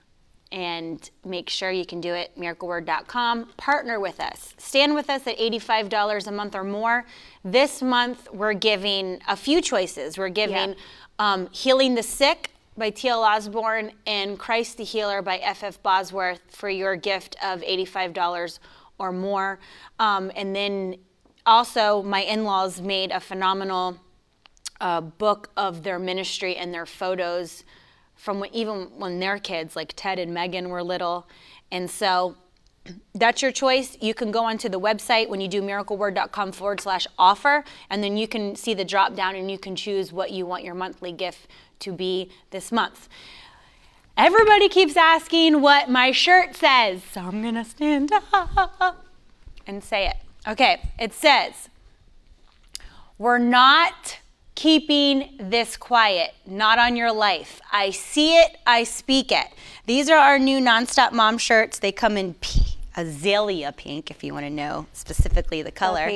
And 0.52 1.10
make 1.24 1.50
sure 1.50 1.70
you 1.72 1.84
can 1.84 2.00
do 2.00 2.14
it, 2.14 2.30
miracleword.com. 2.38 3.50
Partner 3.56 3.98
with 3.98 4.20
us. 4.20 4.54
Stand 4.58 4.94
with 4.94 5.10
us 5.10 5.26
at 5.26 5.36
$85 5.38 6.26
a 6.26 6.30
month 6.30 6.54
or 6.54 6.62
more. 6.62 7.04
This 7.44 7.82
month, 7.82 8.28
we're 8.32 8.52
giving 8.54 9.20
a 9.26 9.36
few 9.36 9.60
choices. 9.60 10.16
We're 10.16 10.28
giving 10.28 10.70
Yeah. 10.70 10.74
um, 11.18 11.48
Healing 11.50 11.96
the 11.96 12.02
Sick 12.02 12.50
by 12.76 12.90
T.L. 12.90 13.22
Osborn 13.24 13.92
and 14.06 14.38
Christ 14.38 14.76
the 14.76 14.84
Healer 14.84 15.20
by 15.20 15.38
F.F. 15.38 15.82
Bosworth 15.82 16.40
for 16.50 16.70
your 16.70 16.94
gift 16.94 17.34
of 17.42 17.60
$85 17.62 18.58
or 18.98 19.12
more. 19.12 19.58
Um, 19.98 20.30
and 20.36 20.54
then 20.54 20.96
also, 21.44 22.02
my 22.02 22.20
in 22.22 22.44
laws 22.44 22.80
made 22.80 23.10
a 23.10 23.20
phenomenal 23.20 23.96
a 24.80 25.00
book 25.00 25.48
of 25.56 25.82
their 25.84 25.98
ministry 25.98 26.54
and 26.54 26.72
their 26.74 26.84
photos 26.86 27.64
from 28.16 28.44
even 28.52 28.90
when 28.98 29.20
their 29.20 29.38
kids, 29.38 29.76
like 29.76 29.92
Ted 29.94 30.18
and 30.18 30.34
Megan, 30.34 30.68
were 30.68 30.82
little. 30.82 31.28
And 31.70 31.90
so 31.90 32.36
that's 33.14 33.42
your 33.42 33.52
choice. 33.52 33.96
You 34.00 34.14
can 34.14 34.30
go 34.30 34.44
onto 34.44 34.68
the 34.68 34.80
website 34.80 35.28
when 35.28 35.40
you 35.40 35.48
do 35.48 35.60
miracleword.com 35.60 36.52
forward 36.52 36.80
slash 36.80 37.06
offer, 37.18 37.64
and 37.90 38.02
then 38.02 38.16
you 38.16 38.28
can 38.28 38.56
see 38.56 38.74
the 38.74 38.84
drop 38.84 39.14
down 39.14 39.34
and 39.34 39.50
you 39.50 39.58
can 39.58 39.76
choose 39.76 40.12
what 40.12 40.30
you 40.30 40.46
want 40.46 40.64
your 40.64 40.74
monthly 40.74 41.12
gift 41.12 41.48
to 41.80 41.92
be 41.92 42.30
this 42.50 42.70
month. 42.72 43.08
Everybody 44.16 44.68
keeps 44.68 44.96
asking 44.96 45.60
what 45.60 45.90
my 45.90 46.10
shirt 46.10 46.56
says, 46.56 47.02
so 47.12 47.20
I'm 47.20 47.42
gonna 47.42 47.64
stand 47.64 48.12
up 48.32 49.04
and 49.66 49.84
say 49.84 50.08
it. 50.08 50.16
Okay, 50.48 50.80
it 50.98 51.12
says, 51.12 51.68
we're 53.18 53.38
not 53.38 54.20
keeping 54.56 55.36
this 55.38 55.76
quiet, 55.76 56.34
not 56.46 56.78
on 56.80 56.96
your 56.96 57.12
life. 57.12 57.60
I 57.70 57.90
see 57.90 58.36
it, 58.38 58.58
I 58.66 58.82
speak 58.82 59.30
it. 59.30 59.46
These 59.86 60.10
are 60.10 60.18
our 60.18 60.38
new 60.38 60.58
Nonstop 60.58 61.12
Mom 61.12 61.38
shirts. 61.38 61.78
They 61.78 61.92
come 61.92 62.16
in, 62.16 62.34
P- 62.34 62.76
azalea 62.96 63.72
pink, 63.72 64.10
if 64.10 64.24
you 64.24 64.32
want 64.32 64.46
to 64.46 64.50
know 64.50 64.86
specifically 64.92 65.62
the 65.62 65.70
color, 65.70 66.10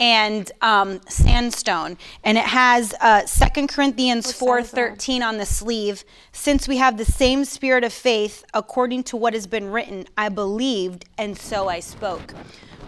and 0.00 0.50
um, 0.62 1.00
sandstone. 1.08 1.98
And 2.24 2.38
it 2.38 2.44
has 2.44 2.94
uh, 3.00 3.22
2 3.22 3.66
Corinthians 3.66 4.26
What's 4.26 4.38
four 4.38 4.58
sandstone? 4.60 4.76
thirteen 4.90 5.22
on 5.22 5.38
the 5.38 5.46
sleeve. 5.46 6.04
Since 6.32 6.66
we 6.68 6.76
have 6.78 6.96
the 6.96 7.04
same 7.04 7.44
spirit 7.44 7.84
of 7.84 7.92
faith, 7.92 8.44
according 8.54 9.02
to 9.04 9.16
what 9.16 9.34
has 9.34 9.46
been 9.46 9.70
written, 9.70 10.06
I 10.16 10.28
believed, 10.28 11.04
and 11.18 11.36
so 11.36 11.68
I 11.68 11.80
spoke. 11.80 12.32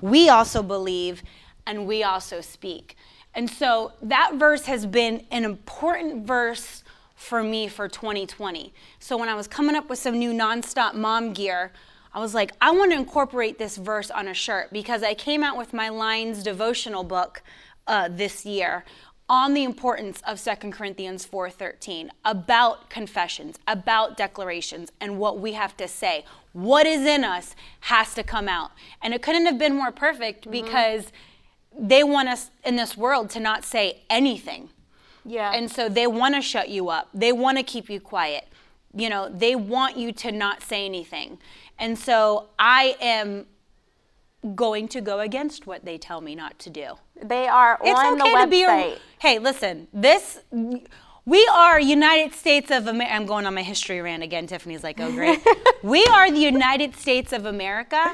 We 0.01 0.29
also 0.29 0.63
believe, 0.63 1.23
and 1.67 1.87
we 1.87 2.03
also 2.05 2.41
speak. 2.41 2.97
And 3.35 3.51
so 3.51 3.93
that 4.03 4.35
verse 4.35 4.67
has 4.67 4.87
been 4.87 5.27
an 5.31 5.45
important 5.45 6.27
verse 6.27 6.85
for 7.15 7.43
me 7.43 7.69
for 7.69 7.89
2020. 7.89 8.73
So 8.99 9.17
when 9.17 9.29
I 9.29 9.35
was 9.35 9.49
coming 9.49 9.75
up 9.75 9.89
with 9.89 9.99
some 9.99 10.19
new 10.19 10.33
nonstop 10.33 10.95
mom 10.95 11.33
gear, 11.33 11.73
I 12.13 12.21
was 12.21 12.35
like, 12.35 12.53
I 12.61 12.71
want 12.71 12.93
to 12.93 12.99
incorporate 12.99 13.59
this 13.59 13.77
verse 13.77 14.11
on 14.11 14.29
a 14.29 14.35
shirt 14.35 14.73
because 14.73 15.03
I 15.03 15.15
came 15.15 15.43
out 15.43 15.57
with 15.57 15.73
my 15.73 15.89
Lines 15.89 16.43
devotional 16.43 17.03
book 17.03 17.43
uh, 17.87 18.09
this 18.11 18.47
year 18.47 18.85
on 19.29 19.55
the 19.55 19.65
importance 19.65 20.21
of 20.27 20.43
2 20.43 20.71
Corinthians 20.71 21.27
4:13 21.27 22.11
about 22.25 22.91
confessions, 22.91 23.59
about 23.67 24.17
declarations 24.17 24.93
and 25.01 25.19
what 25.19 25.39
we 25.41 25.55
have 25.55 25.77
to 25.79 25.89
say. 25.89 26.25
What 26.53 26.87
is 26.87 27.07
in 27.07 27.25
us 27.25 27.57
has 27.81 28.15
to 28.15 28.23
come 28.23 28.49
out. 28.49 28.71
And 29.03 29.15
it 29.15 29.23
couldn't 29.23 29.47
have 29.47 29.59
been 29.59 29.75
more 29.75 29.91
perfect 29.91 30.51
because 30.51 31.11
they 31.79 32.05
want 32.05 32.29
us 32.29 32.51
in 32.65 32.77
this 32.77 32.97
world 32.97 33.31
to 33.31 33.41
not 33.41 33.65
say 33.65 34.03
anything. 34.09 34.71
Yeah. 35.25 35.53
And 35.53 35.71
so 35.71 35.89
they 35.89 36.07
want 36.07 36.35
to 36.35 36.43
shut 36.43 36.69
you 36.69 36.89
up. 36.89 37.09
They 37.15 37.33
want 37.33 37.59
to 37.59 37.65
keep 37.65 37.89
you 37.89 38.01
quiet. 38.01 38.47
You 38.95 39.09
know, 39.09 39.29
they 39.29 39.57
want 39.57 39.97
you 39.97 40.13
to 40.13 40.31
not 40.31 40.63
say 40.63 40.85
anything. 40.85 41.39
And 41.79 41.99
so 41.99 42.49
I 42.59 42.97
am 43.01 43.47
going 44.55 44.89
to 44.89 45.01
go 45.01 45.21
against 45.21 45.67
what 45.67 45.85
they 45.85 45.99
tell 45.99 46.21
me 46.21 46.35
not 46.35 46.59
to 46.61 46.71
do. 46.71 46.95
they 47.21 47.49
are 47.49 47.79
It's 47.83 47.99
on 47.99 48.21
okay 48.21 48.33
the 48.35 48.41
to 48.45 48.47
be 48.47 48.63
a, 48.65 48.67
website. 48.69 48.99
Hey, 49.19 49.39
listen. 49.39 49.89
This 49.93 50.41
we 51.27 51.49
are 51.55 51.81
United 51.81 52.35
States 52.35 52.71
of 52.71 52.87
America. 52.87 53.15
I'm 53.15 53.25
going 53.25 53.47
on 53.47 53.55
my 53.55 53.63
history 53.63 54.03
rant 54.03 54.23
again. 54.23 54.47
Tiffany's 54.47 54.85
like, 54.85 55.01
"Oh, 55.01 55.11
great." 55.11 55.41
we 55.83 56.05
are 56.13 56.31
the 56.31 56.39
United 56.41 56.95
States 56.95 57.33
of 57.33 57.47
America 57.47 58.13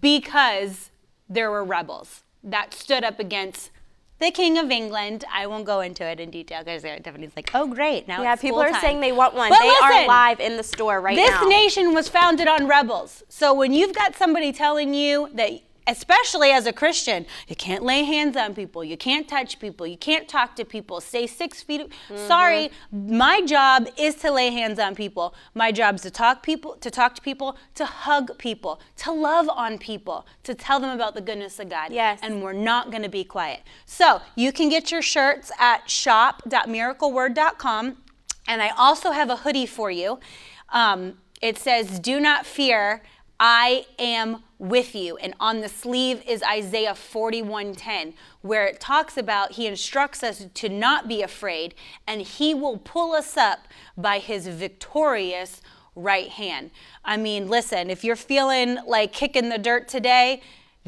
because 0.00 0.90
there 1.28 1.50
were 1.50 1.62
rebels 1.62 2.22
that 2.42 2.74
stood 2.74 3.04
up 3.04 3.18
against 3.18 3.70
the 4.18 4.30
King 4.30 4.58
of 4.58 4.70
England. 4.70 5.24
I 5.32 5.46
won't 5.46 5.64
go 5.64 5.80
into 5.80 6.04
it 6.04 6.20
in 6.20 6.30
detail 6.30 6.62
because 6.62 6.82
Tiffany's 6.82 7.32
like, 7.34 7.50
"Oh, 7.54 7.66
great." 7.66 8.06
Now 8.06 8.22
yeah, 8.22 8.36
people 8.36 8.60
are 8.60 8.70
time." 8.70 8.80
saying 8.80 9.00
they 9.00 9.12
want 9.12 9.34
one. 9.34 9.48
But 9.48 9.60
they 9.60 9.68
are 9.68 10.06
live 10.06 10.40
in 10.40 10.56
the 10.56 10.62
store 10.62 11.00
right 11.00 11.16
this 11.16 11.30
now. 11.30 11.40
This 11.40 11.48
nation 11.48 11.94
was 11.94 12.08
founded 12.08 12.46
on 12.46 12.66
rebels. 12.66 13.22
So 13.28 13.52
when 13.54 13.72
you've 13.72 13.94
got 13.94 14.14
somebody 14.14 14.52
telling 14.52 14.94
you 14.94 15.30
that, 15.34 15.60
especially 15.90 16.52
as 16.52 16.66
a 16.66 16.72
Christian, 16.72 17.26
you 17.48 17.56
can't 17.56 17.82
lay 17.82 18.04
hands 18.04 18.36
on 18.36 18.54
people, 18.54 18.84
you 18.84 18.96
can't 18.96 19.26
touch 19.28 19.58
people, 19.58 19.84
you 19.86 19.96
can't 19.96 20.28
talk 20.28 20.54
to 20.56 20.64
people, 20.64 21.00
stay 21.00 21.26
six 21.26 21.62
feet. 21.62 21.80
Mm-hmm. 21.80 22.28
Sorry, 22.28 22.70
my 22.92 23.40
job 23.42 23.88
is 23.98 24.14
to 24.16 24.30
lay 24.30 24.50
hands 24.50 24.78
on 24.78 24.94
people. 24.94 25.34
My 25.54 25.72
job 25.72 25.96
is 25.96 26.02
to 26.02 26.10
talk 26.10 26.44
people, 26.44 26.76
to 26.76 26.90
talk 26.90 27.14
to 27.16 27.22
people, 27.22 27.56
to 27.74 27.84
hug 27.84 28.38
people, 28.38 28.80
to 28.98 29.10
love 29.12 29.48
on 29.48 29.78
people, 29.78 30.26
to 30.44 30.54
tell 30.54 30.78
them 30.78 30.90
about 30.90 31.14
the 31.14 31.20
goodness 31.20 31.58
of 31.58 31.68
God. 31.68 31.92
Yes. 31.92 32.20
And 32.22 32.40
we're 32.42 32.52
not 32.52 32.90
going 32.90 33.02
to 33.02 33.08
be 33.08 33.24
quiet. 33.24 33.62
So 33.84 34.20
you 34.36 34.52
can 34.52 34.68
get 34.68 34.92
your 34.92 35.02
shirts 35.02 35.50
at 35.58 35.90
shop.miracleword.com. 35.90 37.96
And 38.46 38.62
I 38.62 38.68
also 38.70 39.10
have 39.10 39.28
a 39.28 39.36
hoodie 39.36 39.66
for 39.66 39.90
you. 39.90 40.18
Um, 40.70 41.18
it 41.42 41.58
says, 41.58 41.98
Do 41.98 42.20
not 42.20 42.46
fear, 42.46 43.02
I 43.38 43.84
am 43.98 44.42
with 44.60 44.94
you. 44.94 45.16
And 45.16 45.34
on 45.40 45.62
the 45.62 45.68
sleeve 45.68 46.22
is 46.26 46.42
Isaiah 46.42 46.94
41:10, 46.94 48.12
where 48.42 48.66
it 48.66 48.78
talks 48.78 49.16
about 49.16 49.52
he 49.52 49.66
instructs 49.66 50.22
us 50.22 50.46
to 50.52 50.68
not 50.68 51.08
be 51.08 51.22
afraid, 51.22 51.74
and 52.06 52.20
he 52.20 52.54
will 52.54 52.76
pull 52.76 53.12
us 53.12 53.36
up 53.36 53.66
by 53.96 54.18
his 54.18 54.46
victorious 54.46 55.62
right 55.96 56.28
hand. 56.28 56.70
I 57.04 57.16
mean, 57.16 57.48
listen, 57.48 57.90
if 57.90 58.04
you're 58.04 58.16
feeling 58.16 58.78
like 58.86 59.12
kicking 59.12 59.48
the 59.48 59.58
dirt 59.58 59.88
today, 59.88 60.42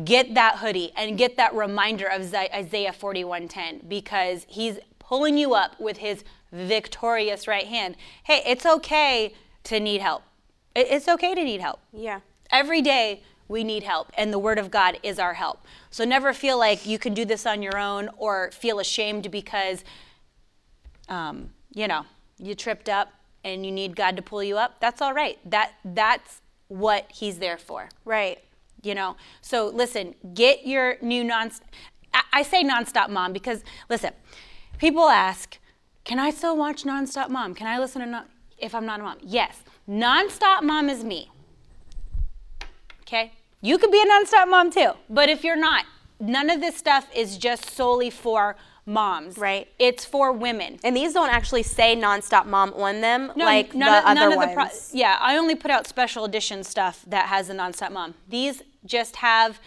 get 0.05 0.35
that 0.35 0.59
hoodie 0.59 0.93
and 0.95 1.17
get 1.17 1.37
that 1.39 1.55
reminder 1.55 2.07
of 2.07 2.33
Isaiah 2.35 2.93
41:10 2.93 3.89
because 3.89 4.45
he's 4.49 4.79
pulling 4.99 5.39
you 5.39 5.55
up 5.55 5.81
with 5.81 5.99
his 5.99 6.25
victorious 6.53 7.49
right 7.49 7.67
hand. 7.67 7.97
Hey, 8.25 8.43
it's 8.47 8.67
okay 8.67 9.35
to 9.65 9.81
need 9.81 10.03
help. 10.03 10.23
It's 10.77 11.09
okay 11.09 11.35
to 11.35 11.43
need 11.43 11.61
help. 11.63 11.81
Yeah. 11.93 12.21
Every 12.51 12.83
day 12.83 13.23
we 13.53 13.63
need 13.63 13.85
help, 13.85 14.11
and 14.17 14.33
the 14.33 14.39
Word 14.39 14.59
of 14.59 14.71
God 14.71 14.99
is 15.05 15.19
our 15.21 15.35
help. 15.35 15.65
So 15.91 16.05
never 16.05 16.33
feel 16.33 16.59
like 16.59 16.85
you 16.87 16.99
can 16.99 17.15
do 17.15 17.25
this 17.25 17.47
on 17.47 17.63
your 17.63 17.79
own 17.79 18.09
or 18.17 18.51
feel 18.51 18.81
ashamed 18.81 19.31
because, 19.31 19.85
um, 21.09 21.51
you 21.73 21.87
know, 21.87 22.05
you 22.39 22.55
tripped 22.57 22.89
up 22.89 23.13
and 23.45 23.65
you 23.65 23.71
need 23.71 23.95
God 23.95 24.17
to 24.17 24.23
pull 24.23 24.43
you 24.43 24.57
up. 24.59 24.81
That's 24.81 25.01
all 25.01 25.15
right. 25.15 25.39
That 25.49 25.73
that's 25.85 26.41
what 26.69 27.11
He's 27.13 27.39
there 27.39 27.59
for 27.59 27.91
Right. 28.07 28.39
you 28.83 28.95
know 28.95 29.15
so 29.43 29.69
listen 29.69 30.15
get 30.35 30.67
your 30.67 30.97
new 31.03 31.23
non 31.23 31.51
I- 32.15 32.25
i 32.33 32.43
say 32.43 32.65
nonstop 32.65 33.11
mom 33.11 33.33
because 33.35 33.63
listen 33.91 34.13
people 34.79 35.09
ask 35.11 35.59
can 36.05 36.19
i 36.19 36.31
still 36.31 36.57
watch 36.57 36.85
nonstop 36.85 37.29
mom 37.29 37.55
can 37.55 37.67
i 37.67 37.79
listen 37.79 38.01
to 38.01 38.07
non- 38.09 38.29
if 38.59 38.75
i'm 38.75 38.87
not 38.87 39.01
a 39.01 39.03
mom 39.03 39.19
yes 39.23 39.63
nonstop 39.87 40.63
mom 40.63 40.89
is 40.89 41.05
me 41.05 41.31
okay 43.03 43.33
you 43.63 43.79
could 43.79 43.91
be 43.91 44.03
a 44.03 44.07
nonstop 44.07 44.49
mom 44.51 44.71
too 44.71 44.91
but 45.09 45.29
if 45.31 45.43
you're 45.45 45.57
not 45.57 45.85
none 46.21 46.51
of 46.51 46.61
this 46.61 46.77
stuff 46.77 47.07
is 47.15 47.39
just 47.39 47.71
solely 47.71 48.11
for 48.11 48.57
moms 48.85 49.39
Right. 49.39 49.69
it's 49.79 50.05
for 50.05 50.33
women 50.33 50.79
And 50.83 50.97
these 50.97 51.13
don't 51.15 51.31
actually 51.31 51.63
say 51.63 51.95
nonstop 51.97 52.47
mom 52.47 52.75
on 52.75 53.01
them 53.01 53.31
no, 53.37 53.45
like 53.45 53.75
none 53.75 53.93
the 53.93 53.99
of, 53.99 54.05
other 54.05 54.15
none 54.31 54.37
ones. 54.37 54.43
of 54.43 54.49
the 54.51 54.55
pro- 54.55 54.99
yeah, 54.99 55.17
I 55.21 55.37
only 55.37 55.55
put 55.55 55.71
out 55.71 55.87
special 55.87 56.25
edition 56.25 56.65
stuff 56.65 57.05
that 57.07 57.27
has 57.27 57.47
the 57.49 57.55
nonstop 57.55 57.93
mom. 57.93 58.15
These 58.29 58.63
just 58.85 59.17
have 59.17 59.61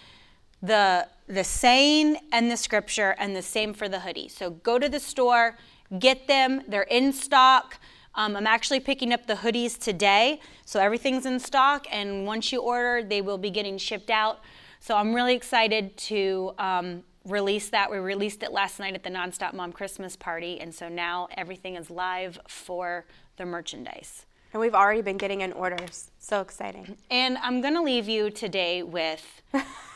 the 0.62 1.08
the 1.28 1.44
saying 1.44 2.18
and 2.32 2.52
the 2.52 2.58
scripture 2.58 3.16
and 3.18 3.36
the 3.36 3.42
same 3.42 3.74
for 3.74 3.88
the 3.90 4.02
hoodie. 4.02 4.28
So 4.28 4.50
go 4.52 4.78
to 4.78 4.88
the 4.90 5.00
store, 5.00 5.58
get 5.98 6.28
them. 6.28 6.62
They're 6.68 6.84
in 6.84 7.14
stock. 7.14 7.80
Um, 8.16 8.36
I'm 8.36 8.48
actually 8.48 8.80
picking 8.80 9.12
up 9.14 9.28
the 9.28 9.36
hoodies 9.36 9.78
today, 9.78 10.40
so 10.64 10.80
everything's 10.80 11.26
in 11.26 11.40
stock. 11.40 11.86
And 11.92 12.26
once 12.26 12.52
you 12.52 12.62
order, 12.62 13.04
they 13.04 13.22
will 13.22 13.38
be 13.38 13.50
getting 13.50 13.78
shipped 13.78 14.10
out. 14.10 14.40
So 14.80 14.96
I'm 14.96 15.14
really 15.14 15.36
excited 15.36 15.98
to 15.98 16.54
um, 16.58 17.04
release 17.26 17.70
that. 17.70 17.92
We 17.92 17.98
released 17.98 18.44
it 18.44 18.52
last 18.52 18.80
night 18.80 18.94
at 18.94 19.04
the 19.04 19.10
Nonstop 19.10 19.54
Mom 19.54 19.74
Christmas 19.74 20.16
party, 20.16 20.60
and 20.60 20.74
so 20.74 20.88
now 20.88 21.28
everything 21.36 21.76
is 21.76 21.90
live 21.90 22.40
for 22.48 23.06
the 23.38 23.46
merchandise. 23.46 24.26
And 24.54 24.62
we've 24.62 24.76
already 24.76 25.02
been 25.02 25.18
getting 25.18 25.42
in 25.42 25.52
orders. 25.52 26.12
So 26.18 26.40
exciting. 26.40 26.98
And 27.12 27.38
I'm 27.40 27.60
going 27.60 27.74
to 27.74 27.82
leave 27.82 28.08
you 28.08 28.30
today 28.30 28.84
with 28.84 29.42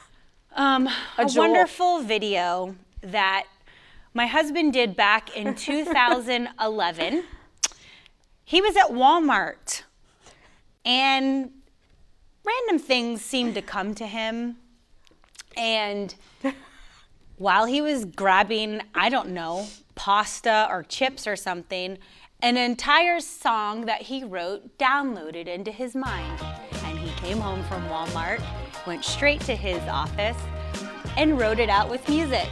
um, 0.56 0.90
a, 1.18 1.26
jewel. 1.26 1.48
wonderful 1.48 2.02
video 2.02 2.76
that 3.02 3.46
my 4.14 4.26
husband 4.26 4.74
did 4.74 4.98
back 4.98 5.38
in 5.38 5.56
2011. 5.56 7.24
He 8.50 8.62
was 8.62 8.76
at 8.76 8.88
Walmart 8.88 9.84
and 10.84 11.52
random 12.44 12.80
things 12.80 13.22
seemed 13.22 13.54
to 13.54 13.62
come 13.62 13.94
to 13.94 14.08
him. 14.08 14.58
And 15.56 16.16
while 17.38 17.66
he 17.66 17.80
was 17.80 18.06
grabbing, 18.06 18.82
I 18.96 19.10
don't 19.10 19.30
know, 19.30 19.68
pasta 19.94 20.66
or 20.68 20.82
chips 20.82 21.28
or 21.28 21.36
something, 21.36 22.00
an 22.42 22.58
entire 22.58 23.20
song 23.20 23.86
that 23.86 24.02
he 24.02 24.24
wrote 24.24 24.80
downloaded 24.80 25.46
into 25.46 25.72
his 25.72 25.96
mind. 25.96 26.42
And 26.86 26.98
he 26.98 27.12
came 27.22 27.40
home 27.40 27.64
from 27.66 27.84
Walmart, 27.84 28.42
went 28.88 29.06
straight 29.06 29.42
to 29.42 29.56
his 29.56 29.78
office, 29.88 30.38
and 31.18 31.40
wrote 31.40 31.60
it 31.60 31.70
out 31.70 31.88
with 31.88 32.10
music. 32.10 32.50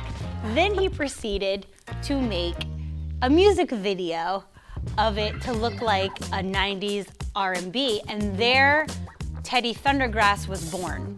Then 0.53 0.75
he 0.75 0.89
proceeded 0.89 1.65
to 2.03 2.21
make 2.21 2.67
a 3.23 3.29
music 3.31 3.71
video 3.71 4.43
of 4.97 5.17
it 5.17 5.39
to 5.41 5.53
look 5.53 5.81
like 5.81 6.11
a 6.31 6.41
90s 6.43 7.07
R&B 7.35 8.01
and 8.07 8.37
there 8.37 8.87
Teddy 9.43 9.73
Thundergrass 9.73 10.47
was 10.47 10.69
born. 10.69 11.17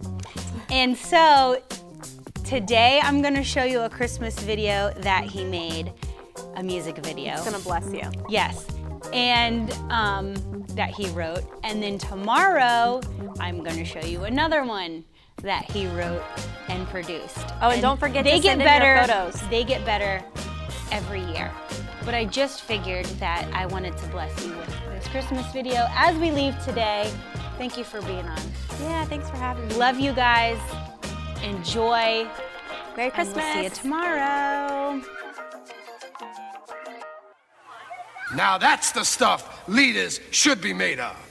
And 0.70 0.96
so 0.96 1.64
today 2.46 3.00
I'm 3.02 3.22
going 3.22 3.34
to 3.34 3.44
show 3.44 3.64
you 3.64 3.82
a 3.82 3.90
Christmas 3.90 4.38
video 4.40 4.94
that 4.98 5.24
he 5.24 5.44
made, 5.44 5.92
a 6.56 6.62
music 6.62 6.98
video. 6.98 7.34
It's 7.34 7.46
gonna 7.46 7.60
bless 7.60 7.92
you. 7.92 8.10
Yes, 8.30 8.68
and 9.14 9.72
um, 9.90 10.36
that 10.76 10.92
he 10.92 11.08
wrote. 11.10 11.44
And 11.64 11.82
then 11.82 11.98
tomorrow, 11.98 13.02
I'm 13.40 13.64
going 13.64 13.78
to 13.78 13.86
show 13.86 14.02
you 14.02 14.26
another 14.26 14.64
one 14.64 15.04
that 15.42 15.70
he 15.72 15.88
wrote 15.88 16.22
and 16.68 16.88
produced. 16.88 17.38
Oh, 17.62 17.70
and 17.70 17.82
don't 17.82 18.00
forget 18.00 18.24
they 18.24 18.38
to 18.38 18.44
get 18.44 18.60
send 18.60 18.62
in 18.62 18.68
your 18.68 18.96
better. 18.96 19.12
photos. 19.12 19.50
They 19.50 19.64
get 19.64 19.84
better 19.86 20.24
every 20.92 21.24
year. 21.24 21.52
But 22.06 22.16
I 22.16 22.26
just 22.26 22.62
figured 22.62 23.06
that 23.20 23.48
I 23.54 23.66
wanted 23.66 23.98
to 23.98 24.08
bless 24.08 24.44
you 24.46 24.56
with 24.56 24.68
this 24.92 25.08
Christmas 25.10 25.52
video 25.52 25.86
as 25.92 26.18
we 26.18 26.32
leave 26.32 26.58
today. 26.64 27.12
Thank 27.58 27.78
you 27.78 27.84
for 27.84 28.02
being 28.02 28.26
on. 28.26 28.40
Yeah, 28.82 29.06
thanks 29.06 29.30
for 29.30 29.36
having 29.36 29.68
me. 29.68 29.76
Love 29.76 30.00
you 30.00 30.14
guys. 30.14 30.58
Enjoy. 31.44 32.28
Merry 32.96 33.06
And 33.06 33.14
Christmas. 33.14 33.36
we'll 33.36 33.54
see 33.54 33.64
you 33.64 33.70
tomorrow. 33.70 35.02
Now 38.36 38.58
that's 38.58 38.92
the 38.92 39.04
stuff 39.04 39.68
leaders 39.68 40.20
should 40.32 40.62
be 40.62 40.74
made 40.74 41.00
of. 41.00 41.29